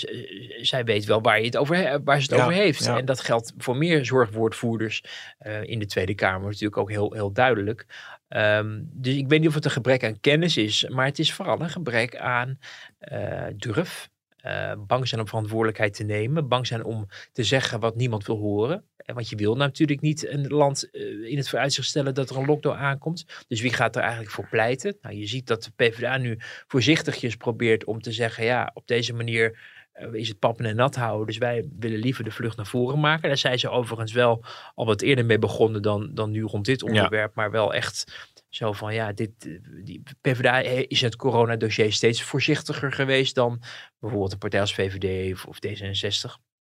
zij 0.62 0.84
weet 0.84 1.04
wel 1.04 1.22
waar, 1.22 1.38
je 1.38 1.44
het 1.44 1.56
over, 1.56 2.02
waar 2.04 2.20
ze 2.20 2.22
het 2.22 2.40
Ja, 2.40 2.46
over 2.46 2.52
heeft. 2.52 2.84
ja. 2.84 2.98
En 2.98 3.04
dat 3.04 3.20
geldt 3.20 3.52
voor 3.58 3.76
meer 3.76 4.04
zorgwoordvoerders 4.04 5.04
in 5.62 5.78
de 5.78 5.86
Tweede 5.86 6.14
Kamer 6.14 6.48
natuurlijk 6.48 6.76
ook 6.76 6.90
heel, 6.90 7.12
heel 7.12 7.32
duidelijk. 7.32 7.86
Ehm, 8.28 8.80
dus 8.82 9.14
ik 9.14 9.28
weet 9.28 9.40
niet 9.40 9.48
of 9.48 9.54
het 9.54 9.64
een 9.64 9.70
gebrek 9.70 10.04
aan 10.04 10.20
kennis 10.20 10.56
is, 10.56 10.88
maar 10.88 11.06
het 11.06 11.18
is 11.18 11.32
vooral 11.32 11.60
een 11.60 11.70
gebrek 11.70 12.16
aan 12.16 12.58
durf. 13.56 14.08
Bang 14.86 15.08
zijn 15.08 15.20
om 15.20 15.28
verantwoordelijkheid 15.28 15.94
te 15.94 16.04
nemen. 16.04 16.48
Bang 16.48 16.66
zijn 16.66 16.84
om 16.84 17.06
te 17.32 17.44
zeggen 17.44 17.80
wat 17.80 17.96
niemand 17.96 18.26
wil 18.26 18.36
horen. 18.36 18.84
Want 19.04 19.28
je 19.28 19.36
wil 19.36 19.56
natuurlijk 19.56 20.00
niet 20.00 20.28
een 20.28 20.46
land 20.46 20.90
eh, 20.90 21.30
in 21.30 21.36
het 21.36 21.48
vooruitzicht 21.48 21.88
stellen 21.88 22.14
dat 22.14 22.30
er 22.30 22.36
een 22.36 22.46
lockdown 22.46 22.76
aankomt. 22.76 23.24
Dus 23.48 23.60
wie 23.60 23.72
gaat 23.72 23.96
er 23.96 24.02
eigenlijk 24.02 24.32
voor 24.32 24.48
pleiten? 24.48 24.96
Nou, 25.00 25.14
je 25.14 25.26
ziet 25.26 25.46
dat 25.46 25.62
de 25.62 25.70
PvdA 25.76 26.16
nu 26.16 26.36
voorzichtigjes 26.66 27.36
probeert 27.36 27.84
om 27.84 28.00
te 28.00 28.12
zeggen: 28.12 28.44
ja, 28.44 28.70
op 28.74 28.86
deze 28.86 29.14
manier 29.14 29.58
eh, 29.92 30.12
is 30.12 30.28
het 30.28 30.38
pappen 30.38 30.64
en 30.64 30.76
nat 30.76 30.94
houden. 30.94 31.26
Dus 31.26 31.38
wij 31.38 31.68
willen 31.78 31.98
liever 31.98 32.24
de 32.24 32.30
vlucht 32.30 32.56
naar 32.56 32.66
voren 32.66 33.00
maken. 33.00 33.28
Daar 33.28 33.38
zijn 33.38 33.58
ze 33.58 33.68
overigens 33.68 34.12
wel 34.12 34.44
al 34.74 34.86
wat 34.86 35.02
eerder 35.02 35.24
mee 35.24 35.38
begonnen 35.38 35.82
dan, 35.82 36.10
dan 36.14 36.30
nu 36.30 36.42
rond 36.42 36.64
dit 36.64 36.82
onderwerp. 36.82 37.34
Maar 37.34 37.50
wel 37.50 37.74
echt 37.74 38.04
zo 38.48 38.72
van 38.72 38.94
ja, 38.94 39.12
dit, 39.12 39.30
eh, 39.38 39.52
die 39.84 40.02
PvdA 40.20 40.58
is 40.88 41.00
het 41.00 41.16
coronadossier 41.16 41.92
steeds 41.92 42.22
voorzichtiger 42.22 42.92
geweest 42.92 43.34
dan 43.34 43.62
bijvoorbeeld 43.98 44.32
een 44.32 44.38
partij 44.38 44.60
als 44.60 44.74
VVD 44.74 45.32
of, 45.32 45.46
of 45.46 45.58
D66. 45.66 46.53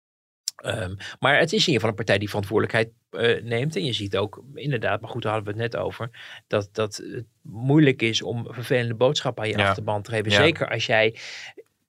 Ehm, 0.63 0.95
maar 1.21 1.39
het 1.39 1.53
is 1.53 1.67
in 1.67 1.73
ieder 1.73 1.75
geval 1.75 1.89
een 1.89 1.95
partij 1.95 2.19
die 2.19 2.29
verantwoordelijkheid 2.29 2.91
eh, 3.11 3.43
neemt. 3.45 3.77
En 3.77 3.85
je 3.85 3.93
ziet 3.93 4.17
ook 4.17 4.43
inderdaad, 4.55 5.01
maar 5.01 5.11
goed, 5.11 5.23
daar 5.23 5.33
hadden 5.33 5.55
we 5.55 5.63
het 5.63 5.73
net 5.73 5.83
over, 5.83 6.11
dat, 6.47 6.69
dat 6.73 6.97
het 6.97 7.25
moeilijk 7.43 8.03
is 8.03 8.23
om 8.23 8.47
vervelende 8.51 8.95
boodschappen 8.95 9.43
aan 9.43 9.49
je 9.49 9.57
Ja. 9.59 9.69
achterban 9.69 10.03
te 10.03 10.11
geven. 10.11 10.31
Ja. 10.31 10.37
Zeker 10.43 10.69
als 10.71 10.87
jij 10.87 11.17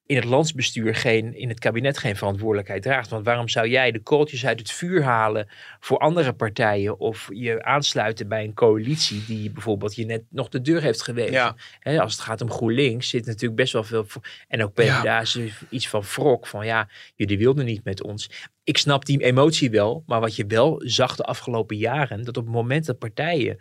in 0.05 0.15
het 0.15 0.25
landsbestuur 0.25 0.95
geen, 0.95 1.35
in 1.35 1.49
het 1.49 1.59
kabinet 1.59 1.97
geen 1.97 2.15
verantwoordelijkheid 2.15 2.81
draagt. 2.81 3.09
Want 3.09 3.25
waarom 3.25 3.49
zou 3.49 3.67
jij 3.67 3.91
de 3.91 3.99
kooltjes 3.99 4.45
uit 4.45 4.59
het 4.59 4.71
vuur 4.71 5.03
halen 5.03 5.47
voor 5.79 5.97
andere 5.97 6.33
partijen 6.33 6.99
of 6.99 7.29
je 7.33 7.63
aansluiten 7.63 8.27
bij 8.27 8.43
een 8.43 8.53
coalitie 8.53 9.25
die 9.25 9.51
bijvoorbeeld 9.51 9.95
je 9.95 10.05
net 10.05 10.23
nog 10.29 10.49
de 10.49 10.61
deur 10.61 10.81
heeft 10.81 11.01
gewezen? 11.01 11.55
Ja. 11.81 11.97
Als 11.97 12.13
het 12.13 12.21
gaat 12.21 12.41
om 12.41 12.51
GroenLinks 12.51 13.09
zit 13.09 13.25
natuurlijk 13.25 13.55
best 13.55 13.73
wel 13.73 13.83
veel. 13.83 14.05
En 14.47 14.63
ook 14.63 14.73
PvdA 14.73 15.21
is 15.21 15.39
iets 15.69 15.87
van 15.87 16.03
wrok. 16.15 16.47
Van 16.47 16.65
ja, 16.65 16.89
jullie 17.15 17.37
wilden 17.37 17.65
niet 17.65 17.83
met 17.83 18.03
ons. 18.03 18.49
Ik 18.63 18.77
snap 18.77 19.05
die 19.05 19.23
emotie 19.23 19.71
wel. 19.71 20.03
Maar 20.05 20.19
wat 20.19 20.35
je 20.35 20.45
wel 20.45 20.81
zag 20.85 21.15
de 21.15 21.23
afgelopen 21.23 21.77
jaren. 21.77 22.23
Dat 22.23 22.37
op 22.37 22.45
het 22.45 22.53
moment 22.53 22.85
dat 22.85 22.99
partijen. 22.99 23.57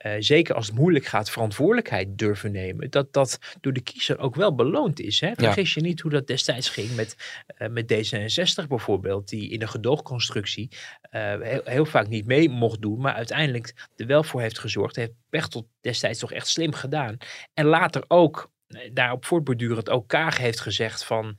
Eh, 0.00 0.12
zeker 0.18 0.54
als 0.54 0.66
het 0.66 0.76
moeilijk 0.76 1.04
gaat, 1.04 1.30
verantwoordelijkheid 1.30 2.18
durven 2.18 2.52
nemen. 2.52 2.90
Dat 2.90 3.12
dat 3.12 3.38
door 3.60 3.72
de 3.72 3.80
kiezer 3.80 4.18
ook 4.18 4.34
wel 4.34 4.54
beloond 4.54 5.00
is. 5.00 5.20
Hè? 5.20 5.32
Vergis 5.34 5.74
je 5.74 5.80
niet 5.80 6.00
hoe 6.00 6.10
dat 6.10 6.26
destijds 6.26 6.68
ging 6.68 6.94
met, 6.94 7.16
eh, 7.46 7.68
met 7.68 7.86
D66 7.92 8.68
bijvoorbeeld. 8.68 9.28
Die 9.28 9.50
in 9.50 9.58
de 9.58 9.66
gedoogconstructie 9.66 10.68
eh, 11.00 11.40
heel, 11.40 11.60
heel 11.64 11.84
vaak 11.84 12.08
niet 12.08 12.26
mee 12.26 12.48
mocht 12.48 12.82
doen. 12.82 13.00
Maar 13.00 13.14
uiteindelijk 13.14 13.88
er 13.96 14.06
wel 14.06 14.22
voor 14.22 14.40
heeft 14.40 14.58
gezorgd. 14.58 14.96
Heeft 14.96 15.12
Pechtold 15.30 15.66
destijds 15.80 16.18
toch 16.18 16.32
echt 16.32 16.48
slim 16.48 16.72
gedaan. 16.72 17.16
En 17.54 17.64
later 17.64 18.04
ook 18.08 18.50
daarop 18.92 19.24
voortbordurend 19.24 19.90
ook 19.90 20.08
Kaag 20.08 20.38
heeft 20.38 20.60
gezegd 20.60 21.04
van, 21.04 21.38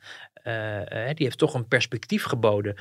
die 1.14 1.26
heeft 1.26 1.38
toch 1.38 1.54
een 1.54 1.68
perspectief 1.68 2.24
geboden. 2.24 2.78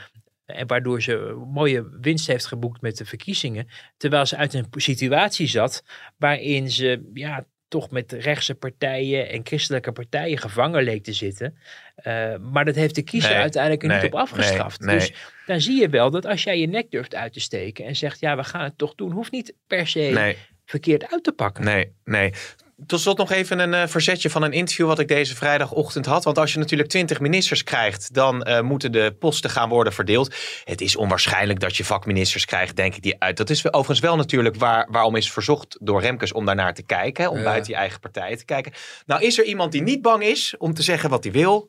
En 0.55 0.67
waardoor 0.67 1.03
ze 1.03 1.45
mooie 1.53 1.99
winst 2.01 2.27
heeft 2.27 2.47
geboekt 2.47 2.81
met 2.81 2.97
de 2.97 3.05
verkiezingen. 3.05 3.69
Terwijl 3.97 4.27
ze 4.27 4.37
uit 4.37 4.55
een 4.55 4.67
situatie 4.71 5.47
zat 5.47 5.85
waarin 6.17 6.71
ze 6.71 7.11
ja, 7.15 7.45
toch 7.69 7.91
met 7.91 8.13
rechtse 8.13 8.55
partijen 8.55 9.29
en 9.29 9.41
christelijke 9.45 9.93
partijen 9.93 10.39
gevangen 10.39 10.83
leek 10.83 11.05
te 11.05 11.13
zitten. 11.13 11.59
Eh, 11.95 12.37
maar 12.37 12.65
dat 12.65 12.75
heeft 12.75 12.95
de 12.95 13.03
kiezer 13.03 13.31
Nee, 13.31 13.41
uiteindelijk 13.41 13.83
er 13.83 13.89
nee, 13.89 14.03
niet 14.03 14.13
op 14.13 14.19
afgestraft. 14.19 14.81
nee. 14.81 14.99
Dus 14.99 15.13
dan 15.47 15.61
zie 15.61 15.81
je 15.81 15.89
wel 15.89 16.11
dat 16.11 16.27
als 16.27 16.43
jij 16.43 16.59
je 16.59 16.67
nek 16.67 16.91
durft 16.91 17.15
uit 17.15 17.33
te 17.33 17.41
steken 17.41 17.85
en 17.85 17.97
zegt 17.97 18.21
ja, 18.21 18.37
we 18.37 18.45
gaan 18.45 18.65
het 18.65 18.79
toch 18.79 18.95
doen, 18.95 19.13
hoeft 19.13 19.33
niet 19.33 19.55
per 19.67 19.87
se 19.87 20.37
verkeerd 20.65 21.13
uit 21.13 21.25
te 21.25 21.33
pakken. 21.33 21.65
Nee, 21.65 21.93
nee. 22.05 22.33
Tot 22.87 23.01
slot 23.01 23.19
nog 23.19 23.31
even 23.33 23.59
een 23.59 23.75
eh, 23.75 23.87
verzetje 23.87 24.31
van 24.31 24.43
een 24.43 24.53
interview 24.53 24.87
wat 24.87 24.99
ik 24.99 25.09
deze 25.09 25.37
vrijdagochtend 25.37 26.07
had. 26.07 26.25
Want 26.25 26.39
als 26.39 26.53
je 26.53 26.59
natuurlijk 26.59 26.89
twintig 26.89 27.21
ministers 27.21 27.63
krijgt, 27.65 28.15
dan 28.15 28.43
eh, 28.43 28.61
moeten 28.61 28.93
de 28.93 29.15
posten 29.19 29.51
gaan 29.51 29.69
worden 29.69 29.93
verdeeld. 29.93 30.35
Het 30.65 30.81
is 30.81 30.97
onwaarschijnlijk 30.97 31.61
dat 31.61 31.77
je 31.77 31.85
vakministers 31.85 32.45
krijgt, 32.45 32.77
denk 32.77 32.95
ik, 32.95 33.03
die 33.03 33.17
uit. 33.19 33.37
Dat 33.37 33.51
is 33.51 33.67
overigens 33.67 34.01
wel 34.01 34.17
natuurlijk 34.17 34.57
waar, 34.57 34.87
waarom 34.91 35.17
is 35.17 35.33
verzocht 35.33 35.77
door 35.81 36.01
Remkes 36.01 36.33
om 36.33 36.45
daarnaar 36.47 36.75
te 36.75 36.83
kijken. 36.83 37.25
hè, 37.25 37.31
Om 37.31 37.37
Ja. 37.39 37.45
buiten 37.45 37.73
je 37.73 37.79
eigen 37.79 38.01
partij 38.01 38.37
te 38.37 38.45
kijken. 38.45 38.73
Nou 39.07 39.23
is 39.23 39.39
er 39.39 39.45
iemand 39.45 39.73
die 39.73 39.83
niet 39.83 40.03
bang 40.03 40.23
is 40.23 40.55
om 40.59 40.75
te 40.75 40.83
zeggen 40.83 41.11
wat 41.11 41.25
hij 41.25 41.33
wil. 41.33 41.69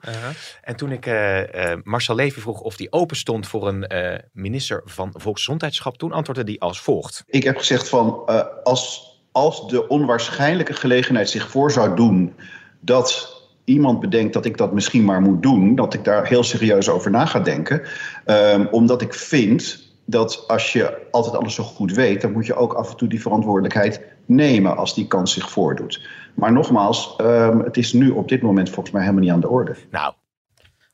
En 0.62 0.76
toen 0.76 0.92
ik 0.92 1.06
eh, 1.06 1.72
eh, 1.72 1.80
Marcel 1.84 2.16
Levy 2.16 2.40
vroeg 2.40 2.60
of 2.60 2.76
die 2.76 2.92
open 2.92 3.16
stond 3.18 3.48
voor 3.48 3.68
een 3.68 3.88
eh, 3.88 4.20
minister 4.34 4.82
van 4.86 5.14
Volksgezondheidschap, 5.18 5.98
toen 5.98 6.12
antwoordde 6.12 6.44
die 6.46 6.62
als 6.62 6.82
volgt. 6.82 7.24
Ik 7.28 7.44
heb 7.44 7.58
gezegd 7.58 7.90
van 7.90 8.22
eh, 8.26 8.42
als, 8.64 9.10
als 9.32 9.68
de 9.68 9.88
onwaarschijnlijke 9.88 10.74
gelegenheid 10.74 11.30
zich 11.30 11.50
voor 11.50 11.72
zou 11.72 11.96
doen 11.96 12.34
dat 12.80 13.40
iemand 13.64 14.00
bedenkt 14.00 14.34
dat 14.34 14.46
ik 14.46 14.58
dat 14.58 14.74
misschien 14.74 15.06
maar 15.06 15.22
moet 15.22 15.44
doen, 15.44 15.76
dat 15.76 15.94
ik 15.94 16.04
daar 16.04 16.28
heel 16.28 16.44
serieus 16.44 16.90
over 16.90 17.12
na 17.12 17.26
ga 17.26 17.40
denken. 17.40 17.82
Ehm, 18.26 18.66
omdat 18.72 19.02
ik 19.02 19.14
vind 19.14 19.90
dat 20.06 20.44
als 20.48 20.74
je 20.74 20.98
altijd 21.12 21.36
alles 21.36 21.56
zo 21.56 21.64
goed 21.64 21.94
weet, 21.94 22.22
dan 22.22 22.32
moet 22.32 22.46
je 22.46 22.56
ook 22.56 22.74
af 22.74 22.92
en 22.92 22.98
toe 22.98 23.08
die 23.08 23.22
verantwoordelijkheid 23.22 24.02
nemen 24.26 24.78
als 24.78 24.96
die 24.96 25.08
kans 25.08 25.34
zich 25.34 25.50
voordoet. 25.50 26.08
Maar 26.36 26.52
nogmaals, 26.52 27.14
ehm, 27.18 27.60
het 27.60 27.78
is 27.78 27.94
nu 27.94 28.10
op 28.10 28.30
dit 28.30 28.42
moment 28.42 28.70
volgens 28.70 28.92
mij 28.92 29.02
helemaal 29.02 29.24
niet 29.24 29.34
aan 29.34 29.40
de 29.40 29.50
orde. 29.50 29.76
Nou, 29.92 30.14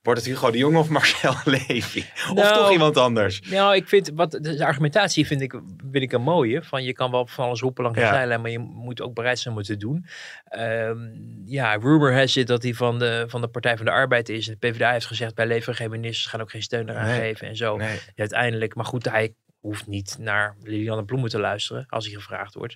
wordt 0.07 0.25
het 0.25 0.29
Hugo 0.29 0.51
de 0.51 0.57
Jong 0.57 0.77
of 0.77 0.89
Marcel 0.89 1.35
Levy? 1.55 1.99
Of 1.99 2.33
Nou, 2.33 2.53
toch 2.53 2.71
iemand 2.71 2.97
anders? 2.97 3.41
Nou, 3.41 3.75
ik 3.75 3.87
vind 3.87 4.11
wat 4.13 4.31
de 4.31 4.65
argumentatie 4.65 5.25
vind 5.27 5.41
ik, 5.41 5.51
vind 5.91 6.03
ik 6.03 6.11
een 6.11 6.21
mooie. 6.21 6.63
Van 6.63 6.83
je 6.83 6.93
kan 6.93 7.11
wel 7.11 7.27
van 7.27 7.45
alles 7.45 7.61
roepen 7.61 7.83
langs 7.83 7.99
de 7.99 8.03
Ja. 8.05 8.13
zijlijn, 8.13 8.41
maar 8.41 8.51
je 8.51 8.59
moet 8.59 9.01
ook 9.01 9.13
bereid 9.13 9.39
zijn 9.39 9.53
om 9.53 9.59
het 9.59 9.67
te 9.69 9.77
doen. 9.77 10.05
Ehm, 10.45 10.97
ja, 11.45 11.73
rumor 11.75 12.13
has 12.13 12.35
it 12.35 12.47
dat 12.47 12.63
hij 12.63 12.73
van 12.73 12.99
de, 12.99 13.25
van 13.27 13.41
de 13.41 13.47
Partij 13.47 13.75
van 13.77 13.85
de 13.85 13.91
Arbeid 13.91 14.29
is. 14.29 14.45
De 14.45 14.55
PvdA 14.55 14.91
heeft 14.91 15.05
gezegd 15.05 15.35
bij 15.35 15.45
leveren 15.47 15.75
geen 15.75 15.89
ministers, 15.89 16.25
gaan 16.25 16.41
ook 16.41 16.51
geen 16.51 16.61
steun 16.63 16.89
eraan 16.89 17.07
Nee. 17.07 17.19
geven 17.19 17.47
en 17.47 17.55
zo. 17.55 17.77
Nee. 17.77 17.93
Ja, 17.93 17.99
uiteindelijk, 18.15 18.75
maar 18.75 18.85
goed, 18.85 19.09
hij 19.09 19.35
hoeft 19.59 19.87
niet 19.87 20.15
naar 20.19 20.55
Lilianne 20.63 21.05
Bloemen 21.05 21.29
te 21.29 21.39
luisteren 21.39 21.85
als 21.89 22.05
hij 22.05 22.13
gevraagd 22.15 22.53
wordt. 22.53 22.75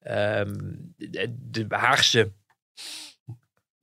Ehm, 0.00 0.54
de, 0.96 1.34
de 1.50 1.64
Haagse 1.68 2.32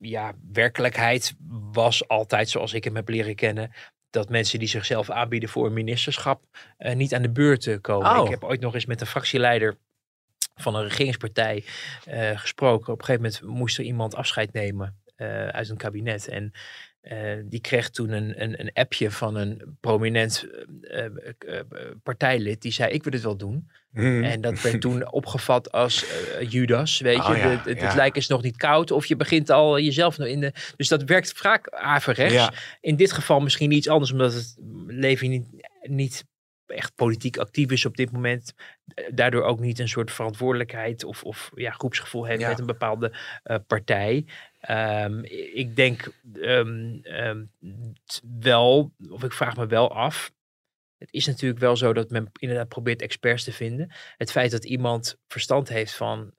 ja, 0.04 0.32
werkelijkheid 0.52 1.34
was 1.72 2.08
altijd 2.08 2.48
zoals 2.48 2.72
ik 2.72 2.84
hem 2.84 2.94
heb 2.96 3.08
leren 3.08 3.34
kennen. 3.34 3.72
Dat 4.10 4.28
mensen 4.28 4.58
die 4.58 4.68
zichzelf 4.68 5.10
aanbieden 5.10 5.48
voor 5.48 5.66
een 5.66 5.72
ministerschap 5.72 6.44
eh, 6.76 6.94
niet 6.94 7.14
aan 7.14 7.22
de 7.22 7.30
beurt 7.30 7.66
eh, 7.66 7.80
komen. 7.80 8.18
Oh. 8.18 8.24
Ik 8.24 8.30
heb 8.30 8.44
ooit 8.44 8.60
nog 8.60 8.74
eens 8.74 8.86
met 8.86 9.00
een 9.00 9.06
fractieleider 9.06 9.76
van 10.54 10.74
een 10.74 10.82
regeringspartij 10.82 11.64
eh, 12.04 12.38
gesproken. 12.38 12.92
Op 12.92 12.98
een 12.98 13.04
gegeven 13.04 13.30
moment 13.30 13.58
moest 13.58 13.78
er 13.78 13.84
iemand 13.84 14.14
afscheid 14.14 14.52
nemen 14.52 15.02
uit 15.50 15.68
een 15.68 15.76
kabinet. 15.76 16.28
En 16.28 16.52
eh, 17.04 17.18
die 17.44 17.60
kreeg 17.60 17.90
toen 17.90 18.10
een, 18.10 18.42
een, 18.42 18.60
een 18.60 18.70
appje 18.72 19.10
van 19.10 19.36
een 19.36 19.76
prominent 19.80 20.46
eh, 20.80 21.04
eh, 21.04 21.10
partijlid. 22.02 22.62
Die 22.62 22.72
zei, 22.72 22.92
ik 22.92 23.04
wil 23.04 23.12
het 23.12 23.22
wel 23.22 23.36
doen. 23.36 23.70
Mhm. 23.90 24.22
En 24.22 24.40
dat 24.40 24.60
werd 24.60 24.80
toen 24.80 25.12
opgevat 25.12 25.72
als 25.72 26.04
Judas, 26.48 27.00
weet 27.00 27.18
Oh 27.18 27.28
je. 27.28 27.36
ja, 27.36 27.62
de- 27.62 27.70
het, 27.70 27.80
ja. 27.80 27.86
het 27.86 27.94
lijk 27.94 28.16
is 28.16 28.26
nog 28.26 28.42
niet 28.42 28.56
koud 28.56 28.90
of 28.90 29.06
je 29.06 29.16
begint 29.16 29.50
al 29.50 29.80
jezelf 29.80 30.18
nog 30.18 30.28
in 30.28 30.40
de... 30.40 30.52
Dus 30.76 30.88
dat 30.88 31.02
werkt 31.02 31.32
vaak 31.32 31.68
averechts. 31.70 32.34
Ja. 32.34 32.52
In 32.80 32.96
dit 32.96 33.12
geval 33.12 33.40
misschien 33.40 33.70
iets 33.70 33.88
anders, 33.88 34.12
omdat 34.12 34.32
het 34.34 34.56
leven 34.86 35.30
niet, 35.30 35.46
niet 35.82 36.24
echt 36.66 36.94
politiek 36.94 37.36
actief 37.36 37.70
is 37.70 37.84
op 37.84 37.96
dit 37.96 38.12
moment. 38.12 38.54
Daardoor 39.10 39.42
ook 39.42 39.60
niet 39.60 39.78
een 39.78 39.88
soort 39.88 40.12
verantwoordelijkheid 40.12 41.04
of, 41.04 41.22
of 41.22 41.50
ja, 41.54 41.70
groepsgevoel 41.70 42.24
heeft 42.24 42.40
Ja. 42.40 42.48
met 42.48 42.58
een 42.58 42.66
bepaalde 42.66 43.16
eh, 43.42 43.56
partij. 43.66 44.26
Ehm, 44.60 45.18
ik 45.54 45.76
denk 45.76 46.12
ehm, 46.34 46.98
ehm, 47.02 47.44
wel, 48.40 48.92
of 49.10 49.24
ik 49.24 49.32
vraag 49.32 49.56
me 49.56 49.66
wel 49.66 49.94
af. 49.94 50.32
Het 50.98 51.12
is 51.12 51.26
natuurlijk 51.26 51.60
wel 51.60 51.76
zo 51.76 51.92
dat 51.92 52.10
men 52.10 52.30
inderdaad 52.32 52.68
probeert 52.68 53.02
experts 53.02 53.44
te 53.44 53.52
vinden. 53.52 53.92
Het 54.16 54.30
feit 54.30 54.50
dat 54.50 54.64
iemand 54.64 55.18
verstand 55.28 55.68
heeft 55.68 55.94
van 55.94 56.34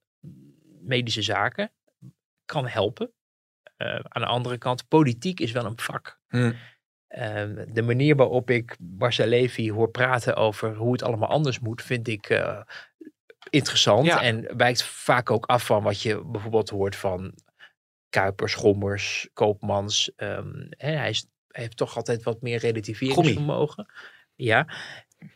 medische 0.82 1.22
zaken 1.22 1.72
kan 2.46 2.68
helpen. 2.68 3.14
Aan 3.78 4.22
de 4.22 4.28
andere 4.28 4.58
kant, 4.58 4.88
politiek 4.88 5.40
is 5.40 5.52
wel 5.52 5.66
een 5.66 5.80
vak. 5.80 6.20
Hm. 6.28 6.54
Ehm, 7.08 7.66
de 7.74 7.82
manier 7.82 8.16
waarop 8.16 8.50
ik 8.50 8.76
Marcel 8.80 9.28
Levy 9.28 9.72
hoor 9.72 9.90
praten 9.90 10.36
over 10.36 10.76
hoe 10.76 10.92
het 10.92 11.04
allemaal 11.04 11.30
anders 11.30 11.60
moet, 11.60 11.82
vind 11.82 12.08
ik 12.08 12.30
eh, 12.30 12.62
interessant. 13.50 14.06
Ja. 14.06 14.22
En 14.22 14.58
wijkt 14.58 14.84
vaak 14.84 15.32
ook 15.32 15.46
af 15.46 15.66
van 15.66 15.84
wat 15.84 16.02
je 16.02 16.26
bijvoorbeeld 16.26 16.70
hoort 16.70 16.96
van 16.96 17.34
Kuipers, 18.10 18.54
Gommers, 18.54 19.30
Koopmans. 19.34 20.12
Ehm, 20.16 20.66
hij, 20.70 21.10
is, 21.10 21.28
hij 21.48 21.64
heeft 21.64 21.78
toch 21.78 21.96
altijd 21.96 22.24
wat 22.24 22.42
meer 22.42 22.60
relativeringsvermogen. 22.60 23.92
Ja. 24.36 24.68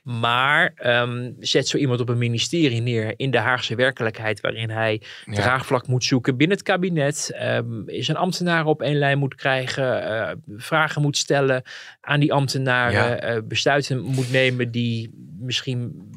Maar 0.04 0.72
ehm, 0.76 1.32
zet 1.40 1.68
zo 1.68 1.78
iemand 1.78 2.00
op 2.00 2.10
een 2.10 2.18
ministerie 2.18 2.82
neer 2.82 3.14
in 3.16 3.32
de 3.32 3.38
Haagse 3.38 3.76
werkelijkheid, 3.76 4.42
waarin 4.42 4.70
hij 4.70 5.02
Ja. 5.26 5.34
draagvlak 5.34 5.88
moet 5.88 6.04
zoeken 6.04 6.38
binnen 6.38 6.58
het 6.58 6.66
kabinet, 6.66 7.32
ehm, 7.34 7.82
zijn 7.86 8.18
ambtenaren 8.18 8.66
op 8.66 8.82
één 8.82 8.98
lijn 8.98 9.18
moet 9.18 9.36
krijgen, 9.36 10.04
eh, 10.04 10.36
vragen 10.58 11.02
moet 11.02 11.18
stellen 11.18 11.64
aan 12.02 12.20
die 12.20 12.34
ambtenaren, 12.34 12.94
Ja. 13.10 13.16
eh, 13.18 13.42
besluiten 13.44 14.02
moet 14.02 14.32
nemen 14.32 14.72
die 14.72 15.12
misschien 15.40 16.10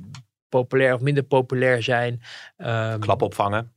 populair 0.49 0.95
of 0.95 1.01
minder 1.01 1.23
populair 1.23 1.83
zijn. 1.83 2.21
Ehm, 2.57 2.99
Klap 3.01 3.23
opvangen. 3.23 3.73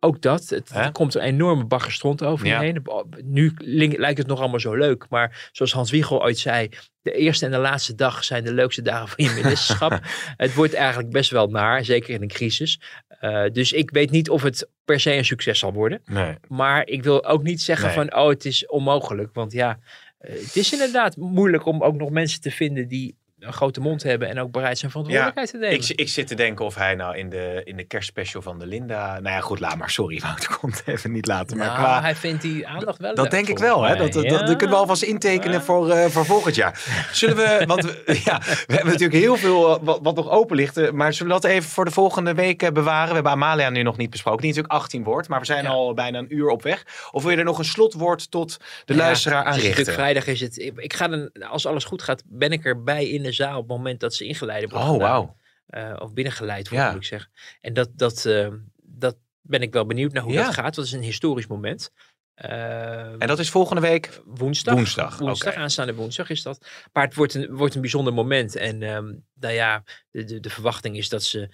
Ook 0.00 0.22
dat. 0.22 0.48
Het, 0.48 0.70
er 0.70 0.92
komt 0.92 1.14
een 1.14 1.20
enorme 1.20 1.64
baggerstront 1.64 2.22
over 2.22 2.46
je 2.46 2.52
Ja. 2.52 2.60
heen. 2.60 2.86
Nu 3.24 3.52
lijkt 3.96 4.18
het 4.18 4.26
nog 4.26 4.40
allemaal 4.40 4.60
zo 4.60 4.74
leuk. 4.74 5.06
Maar 5.08 5.48
zoals 5.52 5.72
Hans 5.72 5.90
Wiegel 5.90 6.22
ooit 6.22 6.38
zei. 6.38 6.68
De 7.02 7.12
eerste 7.12 7.44
en 7.44 7.50
de 7.50 7.58
laatste 7.58 7.94
dag 7.94 8.24
zijn 8.24 8.44
de 8.44 8.52
leukste 8.52 8.82
dagen 8.82 9.08
van 9.08 9.24
je 9.24 9.30
ministerschap. 9.42 10.00
het 10.36 10.54
wordt 10.54 10.74
eigenlijk 10.74 11.12
best 11.12 11.30
wel 11.30 11.46
naar. 11.48 11.84
Zeker 11.84 12.14
in 12.14 12.22
een 12.22 12.28
crisis. 12.28 12.80
Eh, 13.08 13.44
dus 13.52 13.72
ik 13.72 13.90
weet 13.90 14.10
niet 14.10 14.30
of 14.30 14.42
het 14.42 14.68
per 14.84 15.00
se 15.00 15.12
een 15.12 15.24
succes 15.24 15.58
zal 15.58 15.72
worden. 15.72 16.00
Nee. 16.04 16.34
Maar 16.48 16.86
ik 16.86 17.02
wil 17.02 17.24
ook 17.24 17.42
niet 17.42 17.60
zeggen 17.62 17.86
Nee. 17.86 17.94
van 17.94 18.14
oh 18.14 18.28
het 18.28 18.44
is 18.44 18.66
onmogelijk. 18.66 19.34
Want 19.34 19.52
ja, 19.52 19.78
eh, 20.18 20.32
het 20.32 20.56
is 20.56 20.72
inderdaad 20.72 21.16
moeilijk 21.16 21.66
om 21.66 21.82
ook 21.82 21.96
nog 21.96 22.10
mensen 22.10 22.40
te 22.40 22.50
vinden 22.50 22.88
die 22.88 23.16
een 23.40 23.52
grote 23.52 23.80
mond 23.80 24.02
hebben. 24.02 24.28
En 24.28 24.40
ook 24.40 24.50
bereid 24.50 24.78
zijn 24.78 24.90
verantwoordelijkheid 24.90 25.50
te 25.50 25.56
nemen. 25.56 25.76
Ik, 25.76 25.88
ik 25.88 26.08
zit 26.08 26.26
te 26.26 26.34
denken 26.34 26.64
of 26.64 26.74
hij 26.74 26.94
nou 26.94 27.16
in 27.16 27.28
de, 27.30 27.60
in 27.64 27.76
de 27.76 27.84
kerstspecial 27.84 28.42
van 28.42 28.58
de 28.58 28.66
Linda... 28.66 29.12
Nou 29.20 29.34
ja, 29.34 29.40
goed, 29.40 29.60
laat 29.60 29.76
maar. 29.76 29.90
Sorry, 29.90 30.20
Wouter, 30.24 30.56
komt 30.58 30.82
even 30.86 31.12
niet 31.12 31.26
laten. 31.26 31.56
Maar 31.56 31.66
nou, 31.66 31.78
qua... 31.78 32.00
hij 32.00 32.14
vindt 32.14 32.42
die 32.42 32.66
aandacht 32.66 32.98
wel 32.98 33.14
Dat 33.14 33.30
denk 33.30 33.48
ik 33.48 33.58
wel, 33.58 33.82
hè? 33.82 33.96
Dat, 33.96 34.12
dat, 34.12 34.22
dat, 34.22 34.38
Ja. 34.40 34.46
dat 34.46 34.56
kunnen 34.56 34.68
we 34.76 34.80
alvast 34.82 35.02
intekenen 35.02 35.62
voor, 35.62 35.90
eh, 35.90 36.04
voor 36.04 36.24
volgend 36.26 36.54
jaar. 36.54 36.80
Zullen 37.12 37.36
we, 37.36 37.64
want 37.66 37.82
we, 37.84 38.20
ja, 38.24 38.38
we 38.66 38.74
hebben 38.74 38.92
natuurlijk 38.92 39.20
heel 39.20 39.36
veel 39.36 39.74
eh, 39.74 39.82
wat, 39.84 39.98
wat 40.02 40.14
nog 40.16 40.30
open 40.30 40.56
ligt. 40.56 40.76
eh, 40.76 40.90
Maar 40.90 41.12
zullen 41.14 41.34
we 41.34 41.40
dat 41.40 41.50
even 41.50 41.70
voor 41.70 41.84
de 41.84 41.90
volgende 41.90 42.34
week 42.34 42.72
bewaren? 42.72 43.08
We 43.08 43.14
hebben 43.14 43.32
Amalia 43.32 43.70
nu 43.70 43.82
nog 43.82 43.96
niet 43.96 44.10
besproken. 44.10 44.40
Die 44.40 44.48
natuurlijk 44.50 44.74
18 44.74 45.02
wordt, 45.04 45.28
maar 45.28 45.40
we 45.40 45.46
zijn 45.46 45.66
al 45.66 45.94
bijna 45.94 46.18
een 46.18 46.34
uur 46.34 46.48
op 46.48 46.62
weg. 46.62 47.08
Of 47.10 47.22
wil 47.22 47.30
je 47.30 47.36
er 47.36 47.44
nog 47.44 47.58
een 47.58 47.64
slotwoord 47.64 48.30
tot 48.30 48.56
de 48.84 48.94
luisteraar 48.94 49.44
aan 49.44 49.52
het 49.52 49.56
is 49.56 49.62
richten? 49.62 49.78
natuurlijk 49.86 50.08
vrijdag 50.14 50.26
is 50.34 50.40
het. 50.40 50.58
Ik, 50.58 50.72
ik 50.76 50.92
ga 50.94 51.08
dan, 51.08 51.30
als 51.50 51.66
alles 51.66 51.84
goed 51.84 52.02
gaat, 52.02 52.22
ben 52.26 52.50
ik 52.52 52.64
erbij 52.64 53.08
in 53.08 53.26
de 53.28 53.34
zaal 53.34 53.56
op 53.58 53.68
het 53.68 53.76
moment 53.76 54.00
dat 54.00 54.14
ze 54.14 54.24
ingeleid 54.24 54.70
wordt. 54.70 54.88
Oh, 54.88 54.96
wauw. 54.98 55.36
Eh, 55.66 55.96
of 55.98 56.12
binnengeleid 56.12 56.68
wordt, 56.68 56.84
Ja. 56.84 56.90
moet 56.92 57.00
ik 57.00 57.06
zeggen. 57.08 57.30
En 57.60 57.72
dat, 57.72 57.90
dat, 57.94 58.24
eh, 58.26 58.48
dat 58.82 59.16
ben 59.40 59.62
ik 59.62 59.72
wel 59.72 59.86
benieuwd 59.86 60.12
naar 60.12 60.22
hoe 60.22 60.32
Ja. 60.32 60.44
dat 60.44 60.54
gaat. 60.54 60.76
Het 60.76 60.84
is 60.84 60.92
een 60.92 61.02
historisch 61.02 61.46
moment. 61.46 61.90
Eh, 62.34 63.12
En 63.12 63.26
dat 63.26 63.38
is 63.38 63.50
volgende 63.50 63.80
week? 63.82 64.20
woensdag. 64.24 64.74
Woensdag, 64.74 65.18
Woensdag, 65.18 65.54
aanstaande 65.54 65.94
woensdag 65.94 66.30
is 66.30 66.42
dat. 66.42 66.66
Maar 66.92 67.04
het 67.04 67.14
wordt 67.14 67.34
een, 67.34 67.54
wordt 67.56 67.74
een 67.74 67.80
bijzonder 67.80 68.12
moment. 68.12 68.56
En 68.56 68.82
ehm, 68.82 69.14
nou 69.34 69.54
ja, 69.54 69.82
de, 70.10 70.24
de, 70.24 70.40
de 70.40 70.50
verwachting 70.50 70.96
is 70.96 71.08
dat 71.08 71.22
ze 71.22 71.48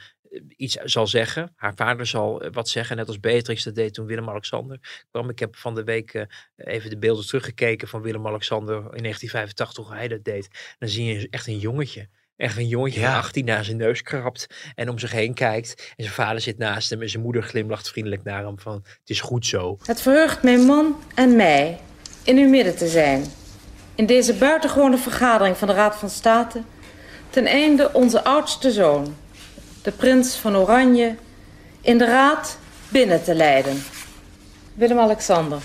iets 0.57 0.75
zal 0.75 1.07
zeggen. 1.07 1.53
Haar 1.57 1.73
vader 1.75 2.07
zal 2.07 2.43
eh, 2.43 2.53
wat 2.53 2.69
zeggen, 2.69 2.97
net 2.97 3.07
als 3.09 3.21
Beatrix 3.21 3.63
dat 3.63 3.75
deed 3.75 3.95
toen 3.95 4.07
Willem-Alexander 4.07 5.05
kwam. 5.11 5.29
Ik 5.31 5.39
heb 5.39 5.57
van 5.57 5.75
de 5.75 5.85
week 5.85 6.15
eh, 6.15 6.25
even 6.57 6.91
de 6.91 6.99
beelden 6.99 7.27
teruggekeken 7.27 7.89
van 7.89 8.03
Willem-Alexander 8.03 8.75
in 8.77 9.03
1985, 9.03 9.87
hoe 9.87 9.95
hij 9.97 10.09
dat 10.09 10.25
deed. 10.25 10.49
Dan 10.79 10.89
zie 10.89 11.05
je 11.05 11.27
echt 11.31 11.47
een 11.47 11.59
jongetje. 11.59 12.09
Echt 12.37 12.57
een 12.57 12.69
jongetje 12.69 13.01
Ja. 13.01 13.07
van 13.11 13.17
18 13.19 13.45
naar 13.45 13.65
zijn 13.65 13.77
neus 13.77 14.03
krabt 14.03 14.47
en 14.75 14.89
om 14.89 14.99
zich 14.99 15.13
heen 15.13 15.35
kijkt. 15.35 15.93
En 15.97 16.05
zijn 16.05 16.15
vader 16.17 16.41
zit 16.41 16.59
naast 16.59 16.91
hem 16.91 17.03
en 17.03 17.11
zijn 17.11 17.23
moeder 17.23 17.43
glimlacht 17.43 17.89
vriendelijk 17.89 18.23
naar 18.25 18.45
hem 18.45 18.59
van 18.59 18.75
het 18.75 19.11
is 19.11 19.21
goed 19.21 19.47
zo. 19.47 19.79
Het 19.85 20.01
verheugt 20.01 20.43
mijn 20.43 20.61
man 20.61 21.03
en 21.15 21.37
mij 21.37 21.81
in 22.25 22.37
uw 22.39 22.49
midden 22.49 22.77
te 22.77 22.89
zijn. 22.89 23.25
In 23.95 24.07
deze 24.07 24.35
buitengewone 24.35 24.97
vergadering 24.99 25.57
van 25.57 25.69
de 25.69 25.75
Raad 25.75 25.97
van 25.97 26.11
State. 26.11 26.63
Ten 27.31 27.47
einde 27.47 27.93
onze 27.93 28.25
oudste 28.25 28.71
zoon, 28.73 29.17
de 29.85 29.93
prins 29.93 30.37
van 30.37 30.57
Oranje, 30.57 31.17
in 31.81 31.99
de 31.99 32.05
Raad 32.05 32.59
binnen 32.89 33.23
te 33.23 33.35
leiden. 33.35 33.77
Willem-Alexander. 34.75 35.63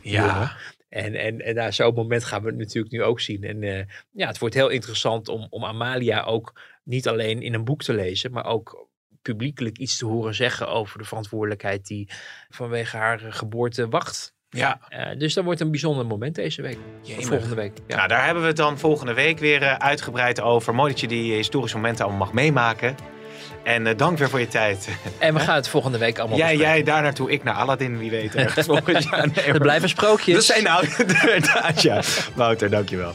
Ja. 0.00 0.56
En, 0.88 1.14
en, 1.14 1.40
en 1.40 1.54
na 1.54 1.70
zo'n 1.70 1.94
moment 1.94 2.24
gaan 2.24 2.42
we 2.42 2.48
het 2.48 2.58
natuurlijk 2.58 2.92
nu 2.92 3.02
ook 3.02 3.20
zien. 3.20 3.42
En 3.42 3.62
eh, 3.62 3.84
ja, 4.10 4.26
het 4.26 4.38
wordt 4.38 4.54
heel 4.54 4.68
interessant 4.68 5.28
om, 5.28 5.46
om 5.50 5.64
Amalia 5.64 6.22
ook 6.22 6.60
niet 6.84 7.08
alleen 7.08 7.42
in 7.42 7.54
een 7.54 7.64
boek 7.64 7.82
te 7.82 7.92
lezen, 7.92 8.32
maar 8.32 8.44
ook 8.44 8.88
publiekelijk 9.22 9.78
iets 9.78 9.98
te 9.98 10.06
horen 10.06 10.34
zeggen 10.34 10.68
over 10.68 10.98
de 10.98 11.04
verantwoordelijkheid 11.04 11.86
die 11.86 12.10
vanwege 12.48 12.96
haar 12.96 13.18
geboorte 13.18 13.88
wacht. 13.88 14.34
Ja. 14.48 14.80
Eh, 14.88 15.18
dus 15.18 15.34
dat 15.34 15.44
wordt 15.44 15.60
een 15.60 15.70
bijzonder 15.70 16.06
moment 16.06 16.34
deze 16.34 16.62
week. 16.62 16.78
Jemig. 17.02 17.26
Volgende 17.26 17.54
week. 17.54 17.78
Ja. 17.86 17.96
Nou, 17.96 18.08
daar 18.08 18.24
hebben 18.24 18.42
we 18.42 18.48
het 18.48 18.56
dan 18.56 18.78
volgende 18.78 19.14
week 19.14 19.38
weer 19.38 19.62
eh, 19.62 19.74
uitgebreid 19.74 20.40
over. 20.40 20.74
Mooi 20.74 20.90
dat 20.90 21.00
je 21.00 21.08
die 21.08 21.32
historische 21.32 21.76
momenten 21.76 22.04
allemaal 22.04 22.26
mag 22.26 22.34
meemaken. 22.34 22.96
En 23.74 23.86
eh, 23.86 23.96
dank 23.96 24.18
weer 24.18 24.30
voor 24.30 24.40
je 24.40 24.48
tijd. 24.48 24.88
En 25.18 25.34
we 25.34 25.40
gaan 25.40 25.54
het 25.54 25.68
volgende 25.68 25.98
week 25.98 26.18
allemaal 26.18 26.38
Jij, 26.38 26.46
bespreken. 26.48 26.74
jij 26.74 26.82
daar 26.84 27.02
naartoe, 27.02 27.30
ik 27.30 27.44
naar 27.44 27.54
Aladdin, 27.54 27.98
wie 27.98 28.10
weet. 28.10 28.34
Ergens 28.44 28.66
volgend 28.66 29.04
jaar. 29.10 29.28
Nee, 29.34 29.44
Er 29.44 29.60
blijven 29.60 29.88
sprookjes. 29.88 30.34
Dat 30.34 30.44
zijn 30.44 30.62
nou 30.62 30.86
inderdaad, 30.98 31.82
ja. 31.88 32.00
Wouter, 32.34 32.70
dankjewel. 32.70 33.14